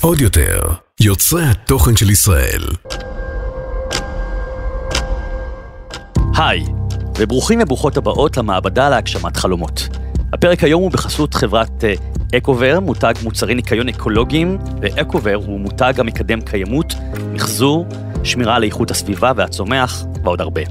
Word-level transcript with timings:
עוד 0.00 0.20
יותר, 0.20 0.60
יוצרי 1.00 1.42
התוכן 1.44 1.96
של 1.96 2.10
ישראל. 2.10 2.62
היי, 6.36 6.64
וברוכים 7.18 7.58
וברוכות 7.62 7.96
הבאות 7.96 8.36
למעבדה 8.36 8.88
להגשמת 8.88 9.36
חלומות. 9.36 9.88
הפרק 10.32 10.64
היום 10.64 10.82
הוא 10.82 10.90
בחסות 10.90 11.34
חברת 11.34 11.84
אה, 11.84 11.94
אקובר, 12.36 12.80
מותג 12.80 13.14
מוצרי 13.22 13.54
ניקיון 13.54 13.88
אקולוגיים, 13.88 14.58
ואקובר 14.80 15.34
הוא 15.34 15.60
מותג 15.60 15.92
המקדם 15.98 16.40
קיימות, 16.40 16.94
מחזור, 17.32 17.86
שמירה 18.24 18.56
על 18.56 18.64
איכות 18.64 18.90
הסביבה 18.90 19.32
והצומח, 19.36 20.04
ועוד 20.24 20.40
הרבה. 20.40 20.62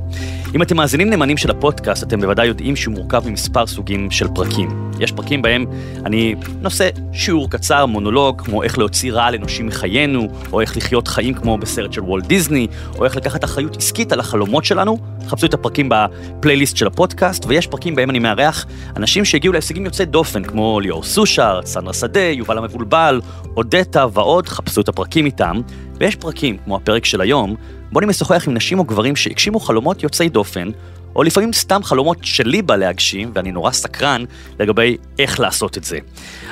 אם 0.56 0.62
אתם 0.62 0.78
מאזינים 0.78 1.10
נאמנים 1.10 1.38
של 1.38 1.52
הפודקאסט, 1.52 2.04
אתם 2.04 2.22
בוודאי 2.22 2.48
יודעים 2.48 2.76
שהוא 2.76 2.94
מורכב 2.94 3.28
ממספר 3.28 3.68
סוגים 3.68 4.12
של 4.12 4.28
פרקים. 4.36 4.92
יש 5.00 5.12
פרקים 5.12 5.42
בהם 5.42 5.66
אני 6.06 6.36
נושא 6.62 6.90
שיעור 7.14 7.50
קצר, 7.50 7.86
מונולוג, 7.86 8.42
כמו 8.42 8.64
איך 8.64 8.78
להוציא 8.78 9.14
רעל 9.14 9.36
אנושי 9.36 9.64
מחיינו, 9.64 10.28
או 10.52 10.62
איך 10.62 10.78
לחיות 10.78 11.08
חיים 11.08 11.34
כמו 11.34 11.58
בסרט 11.58 11.94
של 11.94 12.02
וולט 12.02 12.26
דיסני, 12.26 12.68
או 12.98 13.06
איך 13.06 13.16
לקחת 13.16 13.44
אחריות 13.44 13.78
עסקית 13.78 14.12
על 14.12 14.20
החלומות 14.20 14.66
שלנו. 14.66 14.98
חפשו 15.28 15.46
את 15.46 15.54
הפרקים 15.54 15.90
בפלייליסט 15.90 16.78
של 16.78 16.88
הפודקאסט, 16.88 17.46
ויש 17.48 17.68
פרקים 17.68 17.96
בהם 17.96 18.10
אני 18.10 18.20
מארח 18.20 18.66
אנשים 18.98 19.26
שהגיעו 19.26 19.54
להישגים 19.54 19.86
יוצאי 19.86 20.06
דופן, 20.06 20.44
כמו 20.44 20.80
ליאור 20.80 21.04
סושר, 21.04 21.60
סנדרה 21.66 21.94
שדה, 21.94 22.20
יובל 22.20 22.58
המבולבל, 22.58 23.22
אודטה 23.58 24.06
ועוד, 24.14 24.48
חפשו 24.48 24.82
את 24.82 24.90
הפרקים 24.90 25.26
איתם. 25.26 25.62
ויש 26.00 26.16
פרקים, 26.16 26.58
כמו 26.66 26.76
הפרק 26.76 27.06
של 27.06 27.22
היום, 27.22 27.56
בו 27.92 28.00
אני 28.00 28.08
משוחח 28.08 28.48
עם 28.48 28.54
נשים 28.54 28.80
או 28.80 28.84
גברים 28.84 29.16
שהגשימו 29.16 29.60
חלומות 29.60 30.04
יוצאי 30.04 30.30
דופן, 30.30 30.70
או 31.16 31.24
לפעמים 31.24 31.54
סתם 31.54 31.84
חלומות 31.84 32.18
שלי 32.22 32.62
בא 32.62 32.76
להגשים, 32.76 33.32
ואני 33.36 33.52
נורא 33.52 33.72
סקרן 33.72 34.24
לגבי 34.60 34.98
איך 35.20 35.40
לעשות 35.40 35.78
את 35.78 35.84
זה. 35.84 36.00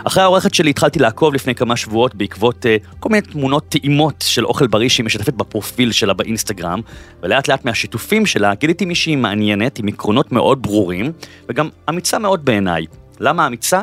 אחרי 0.03 0.23
העורכת 0.23 0.53
שלי 0.53 0.69
התחלתי 0.69 0.99
לעקוב 0.99 1.33
לפני 1.33 1.55
כמה 1.55 1.75
שבועות 1.75 2.15
בעקבות 2.15 2.65
uh, 2.65 2.97
כל 2.99 3.09
מיני 3.09 3.21
תמונות 3.21 3.69
טעימות 3.69 4.23
של 4.27 4.45
אוכל 4.45 4.67
בריא 4.67 4.89
שהיא 4.89 5.05
משתפת 5.05 5.33
בפרופיל 5.33 5.91
שלה 5.91 6.13
באינסטגרם, 6.13 6.81
ולאט 7.23 7.47
לאט 7.47 7.65
מהשיתופים 7.65 8.25
שלה 8.25 8.55
גיליתי 8.55 8.85
מישהי 8.85 9.15
מעניינת 9.15 9.79
עם 9.79 9.87
עקרונות 9.87 10.31
מאוד 10.31 10.61
ברורים, 10.61 11.11
וגם 11.49 11.69
אמיצה 11.89 12.19
מאוד 12.19 12.45
בעיניי. 12.45 12.85
למה 13.19 13.47
אמיצה? 13.47 13.81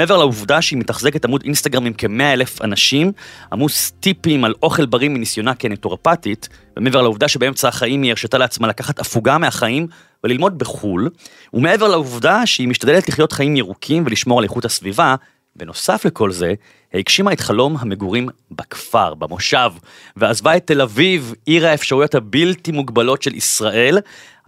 מעבר 0.00 0.16
לעובדה 0.16 0.62
שהיא 0.62 0.78
מתחזקת 0.78 1.24
עמוד 1.24 1.42
אינסטגרם 1.44 1.86
עם 1.86 1.92
כ-100 1.98 2.22
אלף 2.22 2.62
אנשים, 2.62 3.12
עמוס 3.52 3.92
טיפים 4.00 4.44
על 4.44 4.54
אוכל 4.62 4.86
בריא 4.86 5.08
מניסיונה 5.08 5.54
כנטורפטית, 5.54 6.48
ומעבר 6.76 7.02
לעובדה 7.02 7.28
שבאמצע 7.28 7.68
החיים 7.68 8.02
היא 8.02 8.10
הרשתה 8.10 8.38
לעצמה 8.38 8.68
לקחת 8.68 8.98
הפוגה 8.98 9.38
מהחיים 9.38 9.86
וללמוד 10.24 10.58
בחו"ל, 10.58 11.08
ומעבר 11.54 11.88
לעובדה 11.88 12.46
שהיא 12.46 12.68
משתדלת 12.68 13.08
לחיות 13.08 13.32
חיים 13.32 13.56
ירוקים 13.56 14.02
ולשמור 14.06 14.38
על 14.38 14.44
איכות 14.44 14.64
הסביבה, 14.64 15.14
בנוסף 15.56 16.04
לכל 16.04 16.32
זה, 16.32 16.54
הגשימה 16.94 17.32
את 17.32 17.40
חלום 17.40 17.76
המגורים 17.80 18.28
בכפר, 18.50 19.14
במושב, 19.14 19.70
ועזבה 20.16 20.56
את 20.56 20.66
תל 20.66 20.80
אביב, 20.80 21.34
עיר 21.46 21.66
האפשרויות 21.66 22.14
הבלתי 22.14 22.72
מוגבלות 22.72 23.22
של 23.22 23.34
ישראל. 23.34 23.98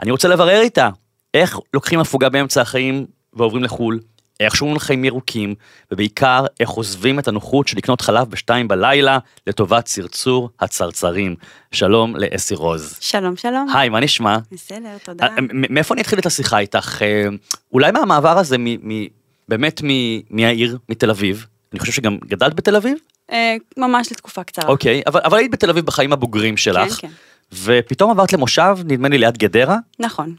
אני 0.03 0.11
רוצה 0.11 0.28
לברר 0.28 0.61
איתה, 0.61 0.89
איך 1.34 1.58
לוקחים 1.75 2.00
הפוגה 2.00 2.28
באמצע 2.28 2.61
החיים 2.61 3.06
ועוברים 3.33 3.64
לחו"ל? 3.64 3.98
איך 4.45 4.57
שומעים 4.57 4.79
חיים 4.79 5.05
ירוקים, 5.05 5.55
ובעיקר 5.93 6.45
איך 6.61 6.71
עוזבים 6.71 7.19
את 7.19 7.29
הנוחות 7.29 7.69
של 7.69 7.77
לקנות 7.77 8.01
חלב 8.01 8.31
בשתיים 8.31 8.69
בלילה 8.69 9.19
לטובת 9.47 9.85
צרצור 9.85 10.51
הצרצרים. 10.61 11.37
שלום 11.73 12.17
לאסי 12.17 12.55
רוז. 12.55 12.97
שלום, 13.01 13.37
שלום. 13.37 13.69
היי, 13.75 13.89
מה 13.89 14.01
נשמע? 14.01 14.39
בסדר, 14.53 14.97
תודה. 15.05 15.27
אה, 15.27 15.37
מאיפה 15.53 15.95
אני 15.95 16.03
אתחיל 16.03 16.19
את 16.19 16.27
השיחה 16.27 16.59
איתך? 16.59 17.03
אה, 17.03 17.25
אולי 17.73 17.93
מהמעבר 17.93 18.39
הזה, 18.39 18.57
באמת 19.48 19.81
מהעיר, 20.31 20.79
מתל 20.89 21.11
אביב. 21.11 21.47
אני 21.73 21.81
חושב 21.81 21.93
שגם 21.93 22.19
גדלת 22.27 22.55
בתל 22.55 22.77
אביב? 22.77 22.98
אה, 23.33 23.57
ממש 23.77 24.13
לתקופה 24.13 24.45
קצרה. 24.45 24.69
אוקיי, 24.69 25.03
אבל 25.07 25.39
היית 25.39 25.51
בתל 25.51 25.70
אביב 25.70 25.87
בחיים 25.87 26.13
הבוגרים 26.13 26.57
שלך. 26.57 26.93
כן, 26.93 27.09
כן. 27.09 27.13
ופתאום 27.65 28.11
עברת 28.11 28.33
למושב, 28.33 28.77
נדמה 28.85 29.09
לי 29.09 29.19
ליד 29.19 29.39
גדרה. 29.39 29.77
נכון. 29.98 30.35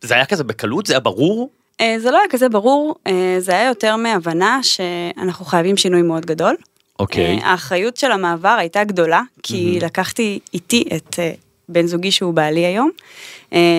זה 0.00 0.14
היה 0.14 0.26
כזה 0.26 0.44
בקלות? 0.44 0.86
זה 0.86 0.92
היה 0.92 1.00
ברור? 1.00 1.50
אה, 1.80 1.96
זה 1.98 2.10
לא 2.10 2.18
היה 2.18 2.28
כזה 2.30 2.48
ברור, 2.48 2.94
אה, 3.06 3.36
זה 3.38 3.52
היה 3.52 3.66
יותר 3.66 3.96
מהבנה 3.96 4.60
שאנחנו 4.62 5.44
חייבים 5.44 5.76
שינוי 5.76 6.02
מאוד 6.02 6.26
גדול. 6.26 6.56
אוקיי. 6.98 7.38
אה, 7.38 7.50
האחריות 7.50 7.96
של 7.96 8.12
המעבר 8.12 8.56
הייתה 8.58 8.84
גדולה, 8.84 9.22
כי 9.42 9.78
לקחתי 9.82 10.38
איתי 10.54 10.84
את 10.96 11.18
בן 11.68 11.86
זוגי 11.86 12.10
שהוא 12.10 12.34
בעלי 12.34 12.64
היום, 12.66 12.90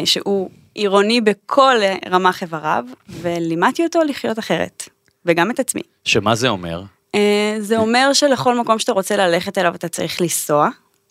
שהוא 0.05 0.49
עירוני 0.75 1.21
בכל 1.21 1.75
רמ"ח 2.09 2.41
איבריו, 2.41 2.85
ולימדתי 3.09 3.83
אותו 3.83 4.03
לחיות 4.03 4.39
אחרת, 4.39 4.89
וגם 5.25 5.51
את 5.51 5.59
עצמי. 5.59 5.81
שמה 6.05 6.35
זה 6.35 6.49
אומר? 6.49 6.81
זה 7.59 7.77
אומר 7.77 8.13
שלכל 8.13 8.59
מקום 8.59 8.79
שאתה 8.79 8.91
רוצה 8.91 9.17
ללכת 9.17 9.57
אליו 9.57 9.75
אתה 9.75 9.87
צריך 9.87 10.21
לנסוע, 10.21 10.69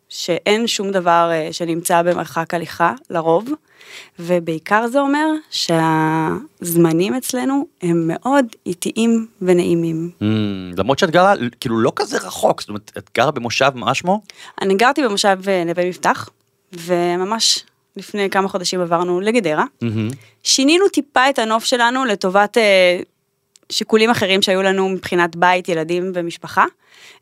שאין 0.08 0.66
שום 0.66 0.90
דבר 0.90 1.30
שנמצא 1.52 2.02
במרחק 2.02 2.54
הליכה, 2.54 2.92
לרוב. 3.10 3.48
ובעיקר 4.18 4.86
זה 4.86 5.00
אומר 5.00 5.26
שהזמנים 5.50 7.14
אצלנו 7.14 7.66
הם 7.82 8.02
מאוד 8.06 8.46
איטיים 8.66 9.26
ונעימים. 9.42 10.10
Mm, 10.20 10.24
למרות 10.76 10.98
שאת 10.98 11.10
גרה 11.10 11.34
כאילו 11.60 11.78
לא 11.78 11.92
כזה 11.96 12.18
רחוק, 12.18 12.60
זאת 12.60 12.68
אומרת, 12.68 12.92
את 12.98 13.10
גרה 13.14 13.30
במושב 13.30 13.72
מה 13.74 13.94
שמו? 13.94 14.20
אני 14.62 14.74
גרתי 14.74 15.02
במושב 15.02 15.38
אה, 15.48 15.64
נווה 15.64 15.88
מבטח, 15.88 16.28
וממש 16.72 17.64
לפני 17.96 18.30
כמה 18.30 18.48
חודשים 18.48 18.80
עברנו 18.80 19.20
לגדרה. 19.20 19.64
Mm-hmm. 19.64 20.14
שינינו 20.42 20.88
טיפה 20.88 21.30
את 21.30 21.38
הנוף 21.38 21.64
שלנו 21.64 22.04
לטובת 22.04 22.58
אה, 22.58 23.00
שיקולים 23.70 24.10
אחרים 24.10 24.42
שהיו 24.42 24.62
לנו 24.62 24.88
מבחינת 24.88 25.36
בית, 25.36 25.68
ילדים 25.68 26.12
ומשפחה, 26.14 26.64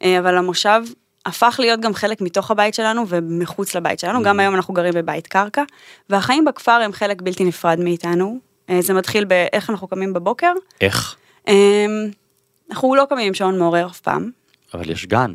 אה, 0.02 0.18
אבל 0.18 0.36
המושב 0.36 0.82
הפך 1.26 1.56
להיות 1.58 1.80
גם 1.80 1.94
חלק 1.94 2.20
מתוך 2.20 2.50
הבית 2.50 2.74
שלנו 2.74 3.08
ומחוץ 3.08 3.74
לבית 3.74 3.98
שלנו, 3.98 4.22
גם 4.22 4.38
mm. 4.38 4.42
היום 4.42 4.54
אנחנו 4.54 4.74
גרים 4.74 4.94
בבית 4.94 5.26
קרקע, 5.26 5.62
והחיים 6.10 6.44
בכפר 6.44 6.72
הם 6.72 6.92
חלק 6.92 7.22
בלתי 7.22 7.44
נפרד 7.44 7.80
מאיתנו. 7.80 8.38
אה, 8.70 8.82
זה 8.82 8.94
מתחיל 8.94 9.24
באיך 9.24 9.70
אנחנו 9.70 9.88
קמים 9.88 10.12
בבוקר. 10.12 10.52
איך? 10.80 11.16
אמ, 11.48 11.54
אנחנו 12.70 12.94
לא 12.94 13.04
קמים 13.08 13.26
עם 13.26 13.34
שעון 13.34 13.58
מעורר 13.58 13.86
אף 13.86 14.00
פעם. 14.00 14.30
אבל 14.74 14.90
יש 14.90 15.06
גן. 15.06 15.32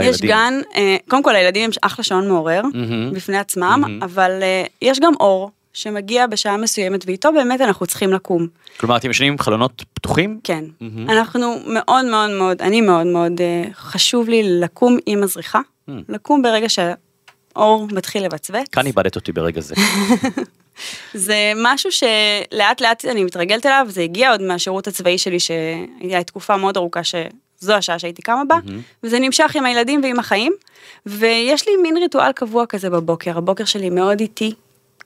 יש 0.00 0.20
גן, 0.20 0.60
אה, 0.76 0.96
קודם 1.08 1.22
כל 1.22 1.36
הילדים 1.36 1.64
הם 1.64 1.70
אחלה 1.82 2.04
שעון 2.04 2.28
מעורר 2.28 2.62
בפני 3.12 3.38
עצמם, 3.38 4.00
אבל 4.02 4.30
אה, 4.42 4.64
יש 4.82 5.00
גם 5.00 5.12
אור 5.20 5.50
שמגיע 5.78 6.26
בשעה 6.26 6.56
מסוימת 6.56 7.04
ואיתו 7.06 7.32
באמת 7.32 7.60
אנחנו 7.60 7.86
צריכים 7.86 8.12
לקום. 8.12 8.46
כלומר 8.76 8.96
אתם 8.96 9.10
ישנים 9.10 9.32
עם 9.32 9.38
חלונות 9.38 9.84
פתוחים? 9.94 10.40
כן, 10.44 10.64
mm-hmm. 10.64 11.12
אנחנו 11.12 11.58
מאוד 11.66 12.04
מאוד 12.04 12.30
מאוד, 12.30 12.62
אני 12.62 12.80
מאוד 12.80 13.06
מאוד 13.06 13.32
uh, 13.38 13.74
חשוב 13.74 14.28
לי 14.28 14.60
לקום 14.60 14.98
עם 15.06 15.22
הזריחה, 15.22 15.60
mm. 15.60 15.92
לקום 16.08 16.42
ברגע 16.42 16.66
שהאור 16.68 17.86
מתחיל 17.92 18.24
לבצבץ. 18.24 18.68
כאן 18.72 18.86
איבדת 18.86 19.16
אותי 19.16 19.32
ברגע 19.32 19.60
זה. 19.60 19.74
זה 21.14 21.52
משהו 21.56 21.90
שלאט 21.92 22.80
לאט 22.80 23.04
אני 23.04 23.24
מתרגלת 23.24 23.66
אליו, 23.66 23.86
זה 23.88 24.02
הגיע 24.02 24.30
עוד 24.30 24.42
מהשירות 24.42 24.86
הצבאי 24.86 25.18
שלי 25.18 25.40
שהייתה 25.40 26.24
תקופה 26.24 26.56
מאוד 26.56 26.76
ארוכה 26.76 27.00
שזו 27.04 27.74
השעה 27.74 27.98
שהייתי 27.98 28.22
קמה 28.22 28.44
בה, 28.44 28.56
mm-hmm. 28.56 29.02
וזה 29.02 29.18
נמשך 29.18 29.56
עם 29.56 29.64
הילדים 29.64 30.00
ועם 30.02 30.18
החיים, 30.18 30.52
ויש 31.06 31.68
לי 31.68 31.76
מין 31.82 31.96
ריטואל 31.96 32.32
קבוע 32.32 32.66
כזה 32.66 32.90
בבוקר, 32.90 33.38
הבוקר 33.38 33.64
שלי 33.64 33.90
מאוד 33.90 34.20
איטי, 34.20 34.54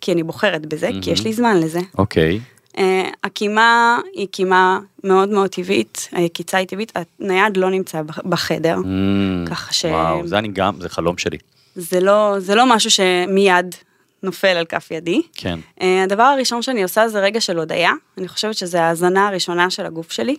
כי 0.02 0.12
אני 0.12 0.22
בוחרת 0.22 0.66
בזה, 0.66 0.88
mm-hmm. 0.88 1.02
כי 1.02 1.10
יש 1.10 1.24
לי 1.24 1.32
זמן 1.32 1.60
לזה. 1.60 1.80
אוקיי. 1.98 2.36
Okay. 2.36 2.78
אה, 2.78 3.08
uh, 3.08 3.16
הקימה 3.24 3.98
היא 4.14 4.28
קימה 4.30 4.78
מאוד 5.04 5.28
מאוד 5.28 5.50
טבעית, 5.50 6.08
היקיצה 6.12 6.58
היא 6.58 6.66
טבעית, 6.66 6.92
הנייד 7.20 7.56
לא 7.56 7.70
נמצא 7.70 8.02
בחדר, 8.24 8.76
mm, 8.76 9.50
ככה 9.50 9.72
ש... 9.72 9.84
וואו, 9.84 10.26
זה 10.26 10.38
אני 10.38 10.48
גם, 10.48 10.74
זה 10.80 10.88
חלום 10.88 11.18
שלי. 11.18 11.38
זה 11.74 12.00
לא, 12.00 12.34
זה 12.38 12.54
לא 12.54 12.74
משהו 12.74 12.90
שמיד 12.90 13.74
נופל 14.22 14.46
על 14.48 14.64
כף 14.64 14.90
ידי. 14.90 15.22
כן. 15.34 15.58
Uh, 15.80 15.84
הדבר 16.04 16.22
הראשון 16.22 16.62
שאני 16.62 16.82
עושה 16.82 17.08
זה 17.08 17.20
רגע 17.20 17.40
של 17.40 17.58
הודיה, 17.58 17.92
אני 18.18 18.28
חושבת 18.28 18.54
שזה 18.54 18.82
ההאזנה 18.82 19.28
הראשונה 19.28 19.70
של 19.70 19.86
הגוף 19.86 20.12
שלי. 20.12 20.36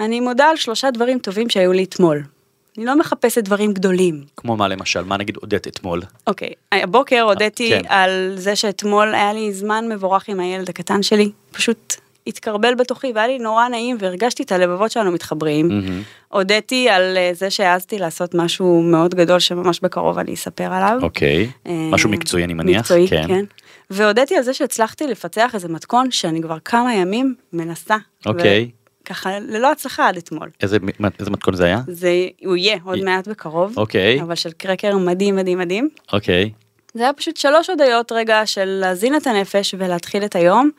אני 0.00 0.20
מודה 0.20 0.44
על 0.44 0.56
שלושה 0.56 0.90
דברים 0.90 1.18
טובים 1.18 1.48
שהיו 1.48 1.72
לי 1.72 1.84
אתמול. 1.84 2.22
אני 2.78 2.84
לא 2.84 2.98
מחפשת 2.98 3.44
דברים 3.44 3.72
גדולים. 3.72 4.24
כמו 4.36 4.56
מה 4.56 4.68
למשל? 4.68 5.04
מה 5.04 5.16
נגיד 5.16 5.36
הודית 5.40 5.68
אתמול? 5.68 6.02
אוקיי, 6.26 6.48
okay. 6.48 6.78
הבוקר 6.82 7.20
הודיתי 7.20 7.68
כן. 7.68 7.82
על 7.88 8.32
זה 8.36 8.56
שאתמול 8.56 9.14
היה 9.14 9.32
לי 9.32 9.52
זמן 9.52 9.84
מבורך 9.88 10.28
עם 10.28 10.40
הילד 10.40 10.68
הקטן 10.68 11.02
שלי, 11.02 11.30
פשוט 11.52 11.96
התקרבל 12.26 12.74
בתוכי 12.74 13.12
והיה 13.14 13.26
לי 13.26 13.38
נורא 13.38 13.68
נעים 13.68 13.96
והרגשתי 14.00 14.42
את 14.42 14.52
הלבבות 14.52 14.90
שלנו 14.90 15.12
מתחברים. 15.12 15.82
הודיתי 16.28 16.88
mm-hmm. 16.88 16.92
על 16.92 17.16
אה, 17.16 17.30
זה 17.34 17.50
שהעזתי 17.50 17.98
לעשות 17.98 18.34
משהו 18.34 18.82
מאוד 18.82 19.14
גדול 19.14 19.38
שממש 19.38 19.80
בקרוב 19.80 20.18
אני 20.18 20.34
אספר 20.34 20.72
עליו. 20.72 20.98
אוקיי, 21.02 21.44
okay. 21.44 21.68
אה, 21.68 21.88
משהו 21.90 22.10
מקצועי 22.10 22.44
אני 22.44 22.54
מניח. 22.54 22.80
מקצועי, 22.80 23.08
כן. 23.08 23.28
כן. 23.28 23.44
והודיתי 23.90 24.36
על 24.36 24.42
זה 24.42 24.54
שהצלחתי 24.54 25.06
לפצח 25.06 25.54
איזה 25.54 25.68
מתכון 25.68 26.10
שאני 26.10 26.42
כבר 26.42 26.58
כמה 26.64 26.94
ימים 26.94 27.34
מנסה. 27.52 27.96
אוקיי. 28.26 28.70
Okay. 28.70 28.83
ככה 29.04 29.38
ללא 29.38 29.72
הצלחה 29.72 30.08
עד 30.08 30.16
אתמול. 30.16 30.50
איזה, 30.62 30.78
איזה 31.18 31.30
מתכון 31.30 31.54
זה 31.54 31.64
היה? 31.64 31.80
זה, 31.88 32.10
הוא 32.44 32.56
יהיה 32.56 32.78
עוד 32.84 32.98
מעט 32.98 33.28
בקרוב. 33.28 33.78
אוקיי. 33.78 34.22
אבל 34.22 34.34
של 34.34 34.52
קרקר 34.52 34.98
מדהים 34.98 35.36
מדהים 35.36 35.58
מדהים. 35.58 35.88
אוקיי. 36.12 36.50
זה 36.94 37.02
היה 37.02 37.12
פשוט 37.12 37.36
שלוש 37.36 37.70
הודיות 37.70 38.12
רגע 38.12 38.46
של 38.46 38.64
להזין 38.64 39.16
את 39.16 39.26
הנפש 39.26 39.74
ולהתחיל 39.78 40.24
את 40.24 40.36
היום, 40.36 40.70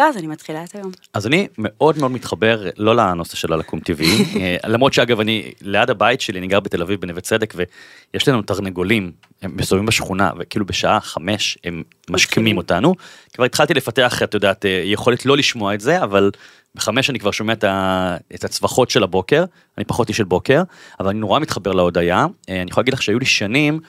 ואז 0.00 0.16
אני 0.16 0.26
מתחילה 0.26 0.64
את 0.64 0.74
היום. 0.74 0.90
אז 1.14 1.26
אני 1.26 1.48
מאוד 1.58 1.98
מאוד 1.98 2.10
מתחבר 2.10 2.70
לא 2.76 2.96
לנושא 2.96 3.36
של 3.36 3.52
הלקום 3.52 3.80
טבעי, 3.80 4.24
אה, 4.40 4.56
למרות 4.66 4.92
שאגב 4.92 5.20
אני 5.20 5.52
ליד 5.60 5.90
הבית 5.90 6.20
שלי, 6.20 6.38
אני 6.38 6.46
גר 6.46 6.60
בתל 6.60 6.82
אביב 6.82 7.00
בנווה 7.00 7.20
צדק 7.20 7.54
ויש 7.56 8.28
לנו 8.28 8.42
תרנגולים, 8.42 9.12
הם 9.42 9.56
מסתובבים 9.56 9.86
בשכונה 9.86 10.30
וכאילו 10.38 10.66
בשעה 10.66 11.00
חמש 11.00 11.58
הם 11.64 11.82
משכימים 12.10 12.56
אותנו. 12.56 12.94
כבר 13.34 13.44
התחלתי 13.44 13.74
לפתח, 13.74 14.22
את 14.22 14.34
יודעת, 14.34 14.66
אה, 14.66 14.82
יכולת 14.84 15.26
לא 15.26 15.36
לשמוע 15.36 15.74
את 15.74 15.80
זה, 15.80 16.02
אבל 16.02 16.30
בחמש 16.74 17.10
אני 17.10 17.18
כבר 17.18 17.30
שומע 17.30 17.52
את, 17.52 17.64
ה, 17.64 18.16
את 18.34 18.44
הצווחות 18.44 18.90
של 18.90 19.02
הבוקר, 19.02 19.44
אני 19.78 19.84
פחות 19.84 20.08
איש 20.08 20.16
של 20.16 20.24
בוקר, 20.24 20.62
אבל 21.00 21.08
אני 21.08 21.18
נורא 21.18 21.40
מתחבר 21.40 21.72
להודיה. 21.72 22.26
אה, 22.48 22.62
אני 22.62 22.70
יכול 22.70 22.80
להגיד 22.80 22.94
לך 22.94 23.02
שהיו 23.02 23.18
לי 23.18 23.26
שנים, 23.26 23.80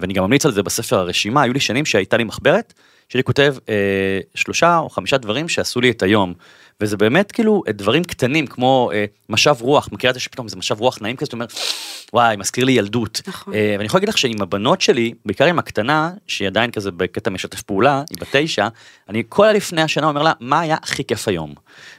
ואני 0.00 0.14
גם 0.14 0.24
ממליץ 0.24 0.46
על 0.46 0.52
זה 0.52 0.62
בספר 0.62 0.98
הרשימה, 0.98 1.42
היו 1.42 1.52
לי 1.52 1.60
שנים 1.60 1.86
שהייתה 1.86 2.16
לי 2.16 2.24
מחברת. 2.24 2.74
שלי 3.08 3.24
כותב 3.24 3.54
אה, 3.68 4.20
שלושה 4.34 4.78
או 4.78 4.90
חמישה 4.90 5.18
דברים 5.18 5.48
שעשו 5.48 5.80
לי 5.80 5.90
את 5.90 6.02
היום. 6.02 6.34
וזה 6.80 6.96
באמת 6.96 7.32
כאילו 7.32 7.62
דברים 7.68 8.04
קטנים 8.04 8.46
כמו 8.46 8.90
אה, 8.94 9.04
משב 9.28 9.54
רוח, 9.60 9.88
מכירה 9.92 10.10
את 10.10 10.14
זה 10.14 10.20
שפתאום 10.20 10.48
זה 10.48 10.56
משב 10.56 10.80
רוח 10.80 10.98
נעים 11.00 11.16
כזה, 11.16 11.28
אתה 11.28 11.36
אומר, 11.36 11.46
וואי, 12.12 12.36
מזכיר 12.36 12.64
לי 12.64 12.72
ילדות. 12.72 13.20
נכון. 13.26 13.54
אה, 13.54 13.74
ואני 13.78 13.84
יכול 13.84 13.98
להגיד 13.98 14.08
לך 14.08 14.18
שעם 14.18 14.42
הבנות 14.42 14.80
שלי, 14.80 15.12
בעיקר 15.24 15.44
עם 15.44 15.58
הקטנה, 15.58 16.10
שהיא 16.26 16.48
עדיין 16.48 16.70
כזה 16.70 16.90
בקטע 16.90 17.30
משתף 17.30 17.62
פעולה, 17.62 18.02
היא 18.10 18.18
בתשע, 18.20 18.68
אני 19.08 19.22
כל 19.28 19.52
לפני 19.52 19.82
השנה 19.82 20.06
אומר 20.06 20.22
לה, 20.22 20.32
מה 20.40 20.60
היה 20.60 20.76
הכי 20.82 21.04
כיף 21.04 21.28
היום? 21.28 21.54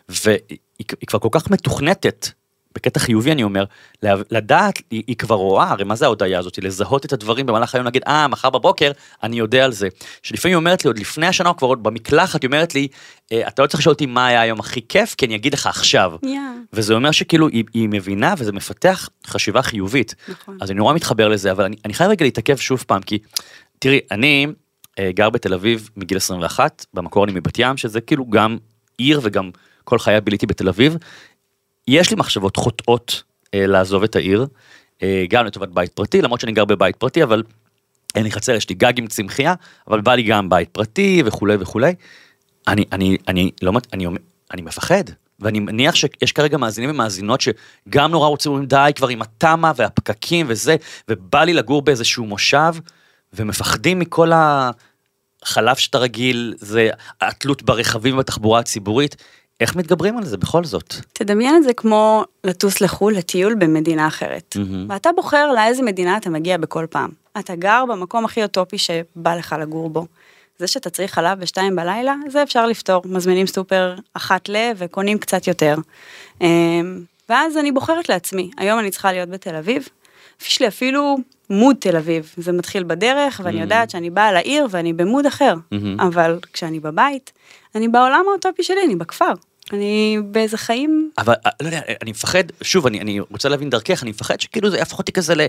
והיא 0.09 0.87
כבר 1.07 1.19
כל 1.19 1.29
כך 1.31 1.51
מתוכנתת 1.51 2.29
בקטע 2.77 2.99
חיובי 2.99 3.31
אני 3.31 3.43
אומר, 3.43 3.65
לדעת, 4.03 4.81
היא, 4.91 5.03
היא 5.07 5.15
כבר 5.15 5.35
רואה, 5.35 5.69
הרי 5.69 5.83
מה 5.83 5.95
זה 5.95 6.05
ההודעה 6.05 6.39
הזאת, 6.39 6.57
לזהות 6.57 7.05
את 7.05 7.13
הדברים 7.13 7.45
במהלך 7.45 7.75
היום, 7.75 7.85
להגיד, 7.85 8.03
אה, 8.07 8.27
מחר 8.27 8.49
בבוקר 8.49 8.91
אני 9.23 9.39
יודע 9.39 9.65
על 9.65 9.71
זה. 9.71 9.87
שלפעמים 10.23 10.53
היא 10.53 10.59
אומרת 10.59 10.85
לי, 10.85 10.87
עוד 10.87 10.99
לפני 10.99 11.27
השנה, 11.27 11.53
כבר 11.53 11.67
עוד 11.67 11.83
במקלחת, 11.83 12.41
היא 12.41 12.47
אומרת 12.47 12.75
לי, 12.75 12.87
אה, 13.31 13.47
אתה 13.47 13.61
לא 13.61 13.67
צריך 13.67 13.79
לשאול 13.79 13.93
אותי 13.93 14.05
מה 14.05 14.27
היה 14.27 14.41
היום 14.41 14.59
הכי 14.59 14.81
כיף, 14.89 15.15
כי 15.15 15.25
אני 15.25 15.35
אגיד 15.35 15.53
לך 15.53 15.67
עכשיו. 15.67 16.13
Yeah. 16.25 16.27
וזה 16.73 16.93
אומר 16.93 17.11
שכאילו 17.11 17.47
היא, 17.47 17.63
היא 17.73 17.89
מבינה 17.91 18.33
וזה 18.37 18.51
מפתח 18.51 19.09
חשיבה 19.27 19.61
חיובית. 19.61 20.15
נכון. 20.29 20.57
אז 20.61 20.71
אני 20.71 20.77
נורא 20.77 20.93
מתחבר 20.93 21.27
לזה, 21.27 21.51
אבל 21.51 21.63
אני, 21.63 21.75
אני 21.85 21.93
חייב 21.93 22.11
רגע 22.11 22.25
להתעכב 22.25 22.57
שוב 22.57 22.83
פעם, 22.87 23.01
כי 23.01 23.19
תראי, 23.79 23.99
אני 24.11 24.47
אה, 24.99 25.11
גר 25.11 25.29
בתל 25.29 25.53
אביב 25.53 25.89
מגיל 25.97 26.17
21, 26.17 26.85
במקור 26.93 27.23
אני 27.23 27.31
מבת 27.31 27.59
ים, 27.59 27.77
שזה 27.77 28.01
כאילו 28.01 28.25
גם 28.29 28.57
עיר 28.97 29.19
וגם 29.23 29.51
כל 29.83 29.99
חיי 29.99 30.21
ביליתי 30.21 30.45
בתל 30.45 30.69
אביב. 30.69 30.97
יש 31.87 32.09
לי 32.09 32.15
מחשבות 32.15 32.57
חוטאות 32.57 33.23
אה, 33.53 33.67
לעזוב 33.67 34.03
את 34.03 34.15
העיר, 34.15 34.47
אה, 35.03 35.25
גם 35.29 35.45
לטובת 35.45 35.69
בית 35.69 35.91
פרטי, 35.91 36.21
למרות 36.21 36.39
שאני 36.39 36.51
גר 36.51 36.65
בבית 36.65 36.95
פרטי, 36.95 37.23
אבל 37.23 37.43
אין 38.15 38.23
לי 38.23 38.31
חצר, 38.31 38.51
יש 38.51 38.69
לי 38.69 38.75
גג 38.75 38.93
עם 38.97 39.07
צמחייה, 39.07 39.53
אבל 39.87 40.01
בא 40.01 40.15
לי 40.15 40.23
גם 40.23 40.49
בית 40.49 40.69
פרטי 40.69 41.23
וכולי 41.25 41.55
וכולי. 41.59 41.95
אני, 42.67 42.85
אני, 42.91 43.17
אני, 43.27 43.51
לא, 43.61 43.71
אני, 43.93 44.05
אני 44.53 44.61
מפחד, 44.61 45.03
ואני 45.39 45.59
מניח 45.59 45.95
שיש 45.95 46.31
כרגע 46.31 46.57
מאזינים 46.57 46.89
ומאזינות 46.89 47.41
שגם 47.41 48.11
נורא 48.11 48.27
רוצים, 48.27 48.51
אומרים 48.51 48.67
די 48.67 48.91
כבר 48.95 49.07
עם 49.07 49.21
התמה 49.21 49.71
והפקקים 49.75 50.45
וזה, 50.49 50.75
ובא 51.09 51.43
לי 51.43 51.53
לגור 51.53 51.81
באיזשהו 51.81 52.25
מושב, 52.25 52.73
ומפחדים 53.33 53.99
מכל 53.99 54.31
החלב 54.33 55.75
שאתה 55.75 55.97
רגיל, 55.97 56.53
זה 56.57 56.89
התלות 57.21 57.63
ברכבים 57.63 58.13
ובתחבורה 58.13 58.59
הציבורית. 58.59 59.15
איך 59.59 59.75
מתגברים 59.75 60.17
על 60.17 60.25
זה 60.25 60.37
בכל 60.37 60.63
זאת? 60.63 60.93
תדמיין 61.13 61.55
את 61.55 61.63
זה 61.63 61.73
כמו 61.73 62.23
לטוס 62.43 62.81
לחו"ל 62.81 63.13
לטיול 63.17 63.55
במדינה 63.55 64.07
אחרת. 64.07 64.55
Mm-hmm. 64.55 64.91
ואתה 64.93 65.09
בוחר 65.15 65.51
לאיזה 65.51 65.83
מדינה 65.83 66.17
אתה 66.17 66.29
מגיע 66.29 66.57
בכל 66.57 66.85
פעם. 66.89 67.09
אתה 67.39 67.55
גר 67.55 67.83
במקום 67.89 68.25
הכי 68.25 68.43
אוטופי 68.43 68.77
שבא 68.77 69.35
לך 69.35 69.55
לגור 69.59 69.89
בו. 69.89 70.05
זה 70.59 70.67
שאתה 70.67 70.89
צריך 70.89 71.13
חלב 71.13 71.39
בשתיים 71.39 71.75
בלילה, 71.75 72.15
זה 72.27 72.43
אפשר 72.43 72.65
לפתור. 72.65 73.01
מזמינים 73.05 73.47
סופר 73.47 73.95
אחת 74.13 74.49
ל 74.49 74.55
וקונים 74.75 75.17
קצת 75.17 75.47
יותר. 75.47 75.75
אמ, 76.41 77.01
ואז 77.29 77.57
אני 77.57 77.71
בוחרת 77.71 78.09
לעצמי, 78.09 78.51
היום 78.57 78.79
אני 78.79 78.91
צריכה 78.91 79.11
להיות 79.11 79.29
בתל 79.29 79.55
אביב. 79.55 79.87
יש 80.41 80.61
לי 80.61 80.67
אפילו 80.67 81.17
מוד 81.49 81.75
תל 81.79 81.97
אביב, 81.97 82.33
זה 82.37 82.51
מתחיל 82.51 82.83
בדרך 82.83 83.41
ואני 83.43 83.57
mm-hmm. 83.57 83.61
יודעת 83.61 83.89
שאני 83.89 84.09
באה 84.09 84.31
לעיר 84.31 84.67
ואני 84.69 84.93
במוד 84.93 85.25
אחר, 85.25 85.53
mm-hmm. 85.53 86.03
אבל 86.03 86.39
כשאני 86.53 86.79
בבית, 86.79 87.31
אני 87.75 87.87
בעולם 87.87 88.25
האוטופי 88.29 88.63
שלי, 88.63 88.83
אני 88.85 88.95
בכפר. 88.95 89.33
אני 89.73 90.17
באיזה 90.31 90.57
חיים... 90.57 91.11
אבל 91.17 91.33
אה, 91.45 91.51
לא 91.61 91.67
יודע, 91.67 91.81
אני 92.01 92.11
מפחד, 92.11 92.43
שוב, 92.61 92.87
אני, 92.87 93.01
אני 93.01 93.19
רוצה 93.19 93.49
להבין 93.49 93.69
דרכך, 93.69 94.03
אני 94.03 94.11
מפחד 94.11 94.39
שכאילו 94.39 94.69
זה 94.69 94.77
יהפוך 94.77 94.99
אותי 94.99 95.11
כזה 95.11 95.35
ל... 95.35 95.41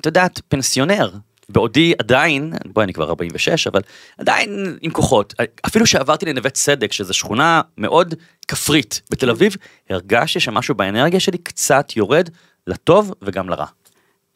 את 0.00 0.06
יודעת, 0.06 0.40
פנסיונר. 0.48 1.10
בעודי 1.48 1.94
עדיין, 1.98 2.52
בואי 2.66 2.84
אני 2.84 2.92
כבר 2.92 3.08
46, 3.08 3.66
אבל 3.66 3.80
עדיין 4.18 4.78
עם 4.82 4.90
כוחות. 4.90 5.34
אפילו 5.66 5.86
שעברתי 5.86 6.26
לנווה 6.26 6.50
צדק, 6.50 6.92
שזו 6.92 7.14
שכונה 7.14 7.60
מאוד 7.78 8.14
כפרית 8.48 9.00
בתל 9.10 9.30
אביב, 9.30 9.56
הרגשתי 9.90 10.40
שמשהו 10.40 10.74
באנרגיה 10.74 11.20
שלי 11.20 11.38
קצת 11.38 11.96
יורד 11.96 12.28
לטוב 12.66 13.12
וגם 13.22 13.48
לרע. 13.48 13.66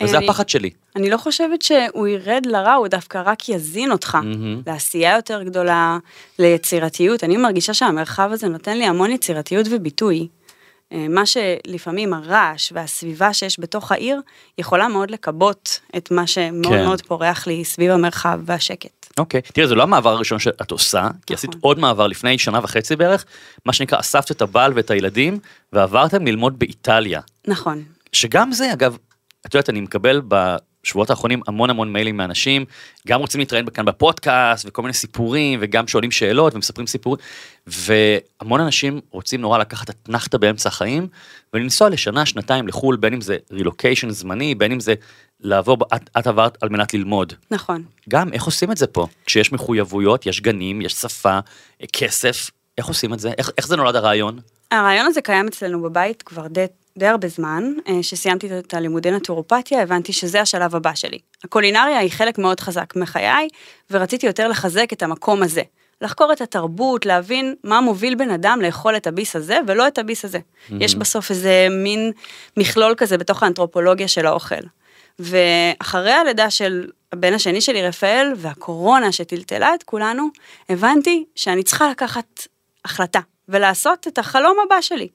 וזה 0.03 0.19
אני, 0.19 0.27
הפחד 0.27 0.49
שלי. 0.49 0.71
אני 0.97 1.11
לא 1.11 1.17
חושבת 1.17 1.63
שהוא 1.63 2.09
ירד 2.09 2.47
לרע, 2.47 2.73
הוא 2.73 2.89
דווקא 2.89 3.23
רק 3.25 3.49
יזין 3.49 3.93
אותך 3.93 4.19
mm-hmm. 4.23 4.63
לעשייה 4.67 5.17
יותר 5.17 5.43
גדולה, 5.43 5.99
ליצירתיות. 6.39 7.25
אני 7.25 7.37
מרגישה 7.37 7.75
שהמרחב 7.75 8.31
הזה 8.33 8.49
נותן 8.49 8.79
לי 8.79 8.85
המון 8.85 9.11
יצירתיות 9.11 9.67
וביטוי. 9.71 10.29
אה, 10.93 11.07
מה 11.09 11.23
שלפעמים 11.27 12.15
הרעש 12.15 12.73
והסביבה 12.75 13.33
שיש 13.33 13.61
בתוך 13.61 13.93
העיר, 13.93 14.21
יכולה 14.59 14.89
מאוד 14.89 15.11
לכבות 15.11 15.81
את 15.97 16.11
מה 16.11 16.27
שמאוד 16.27 16.75
כן. 16.75 16.85
מאוד 16.85 17.03
פורח 17.03 17.47
לי 17.47 17.65
סביב 17.65 17.91
המרחב 17.91 18.41
והשקט. 18.45 19.07
אוקיי, 19.19 19.41
okay. 19.41 19.53
תראה, 19.53 19.67
זה 19.67 19.75
לא 19.75 19.83
המעבר 19.83 20.11
הראשון 20.11 20.39
שאת 20.39 20.71
עושה, 20.71 21.01
נכון. 21.01 21.13
כי 21.27 21.35
עשית 21.35 21.51
עוד 21.61 21.79
מעבר 21.79 22.07
לפני 22.07 22.39
שנה 22.39 22.61
וחצי 22.63 22.97
בערך, 22.97 23.25
מה 23.67 23.73
שנקרא, 23.73 24.01
אספת 24.01 24.31
את 24.31 24.43
הבעל 24.43 24.73
ואת 24.77 24.91
הילדים, 24.91 25.39
ועברתם 25.73 26.27
ללמוד 26.27 26.59
באיטליה. 26.59 27.21
נכון. 27.47 27.83
שגם 28.13 28.53
זה, 28.53 28.73
אגב, 28.73 28.97
את 29.47 29.55
יודעת, 29.55 29.71
אני 29.71 29.81
מקבל 29.81 30.23
בשבועות 30.29 31.11
האחרונים 31.11 31.41
המון 31.47 31.71
המון 31.71 31.93
מיילים 31.93 32.17
מאנשים, 32.17 32.65
גם 33.09 33.21
רוצים 33.21 33.39
להתראיין 33.39 33.71
כאן 33.71 33.85
בפודקאסט 33.85 34.65
וכל 34.69 34.83
מיני 34.83 34.93
סיפורים, 34.93 35.59
וגם 35.63 35.89
שואלים 35.89 36.11
שאלות 36.11 36.55
ומספרים 36.55 36.87
סיפורים, 36.87 37.21
והמון 37.67 38.61
אנשים 38.61 39.01
רוצים 39.11 39.41
נורא 39.41 39.59
לקחת 39.59 39.91
אתנחתא 39.91 40.39
באמצע 40.39 40.69
החיים, 40.69 41.09
ולנסוע 41.55 41.89
לשנה, 41.89 42.27
שנתיים 42.27 42.69
לחו"ל, 42.69 42.97
בין 42.97 43.13
אם 43.13 43.21
זה 43.21 43.37
רילוקיישן 43.51 44.11
זמני, 44.11 44.55
בין 44.55 44.73
אם 44.73 44.81
זה 44.81 44.95
לעבור, 45.41 45.77
את, 45.95 46.11
את 46.19 46.27
עברת 46.27 46.63
על 46.63 46.69
מנת 46.69 46.95
ללמוד. 46.95 47.33
נכון. 47.51 47.85
גם, 48.09 48.33
איך 48.33 48.45
עושים 48.45 48.73
את 48.73 48.77
זה 48.77 48.87
פה? 48.87 49.07
כשיש 49.27 49.53
מחויבויות, 49.53 50.27
יש 50.27 50.41
גנים, 50.41 50.81
יש 50.81 50.93
שפה, 50.93 51.39
כסף, 51.93 52.51
איך 52.79 52.87
עושים 52.87 53.15
את 53.15 53.19
זה? 53.19 53.33
איך, 53.39 53.51
איך 53.59 53.67
זה 53.67 53.77
נולד 53.77 53.97
הרעיון? 53.97 54.39
הרעיון 54.71 55.07
הזה 55.07 55.21
קיים 55.21 55.47
אצלנו 55.47 55.83
בבית 55.83 56.23
כבר 56.23 56.47
די 56.47 56.65
די 56.99 57.07
הרבה 57.07 57.29
זמן, 57.29 57.73
אה, 57.89 58.03
שסיימתי 58.03 58.59
את 58.59 58.75
הלימודי 58.75 59.11
נטורופתיה, 59.11 59.83
הבנתי 59.83 60.13
שזה 60.13 60.41
השלב 60.41 60.77
הבא 60.77 60.95
שלי. 60.95 61.19
הקולינריה 61.45 61.99
היא 61.99 62.11
חלק 62.11 62.39
מאוד 62.39 62.61
חזק 62.61 62.97
מחיי, 62.97 63.49
ורציתי 63.91 64.27
יותר 64.27 64.49
לחזק 64.49 64.93
את 64.93 65.03
המקום 65.03 65.43
הזה. 65.43 65.63
לחקור 66.03 66.33
את 66.33 66.41
התרבות, 66.41 67.07
להבין 67.07 67.55
מה 67.65 67.81
מוביל 67.81 68.15
בן 68.15 68.31
אדם 68.31 68.59
לאכול 68.63 68.97
את 68.97 69.07
הביס 69.07 69.37
הזה 69.37 69.59
ולא 69.67 69.89
את 69.89 69.99
הביס 69.99 70.25
הזה. 70.25 70.39
Mm-hmm. 70.39 70.75
יש 70.81 70.95
בסוף 70.95 71.31
איזה 71.31 71.67
מין 71.71 72.13
מכלול 72.57 72.95
כזה 72.97 73.19
בתוך 73.19 73.43
האנתרופולוגיה 73.43 74.09
של 74.09 74.27
האוכל. 74.27 74.61
ואחרי 75.19 76.13
הלידה 76.13 76.51
של 76.51 76.87
הבן 77.13 77.35
השני 77.35 77.61
שלי 77.61 77.83
רפאל 77.83 78.33
והקורונה 78.37 79.13
שטלטלה 79.13 79.75
את 79.75 79.83
כולנו, 79.83 80.29
הבנתי 80.69 81.25
שאני 81.37 81.63
צריכה 81.63 81.91
לקחת 81.91 82.47
החלטה 82.85 83.21
ולעשות 83.49 84.09
את 84.09 84.19
החלום 84.19 84.57
הבא 84.67 84.81
שלי. 84.81 85.09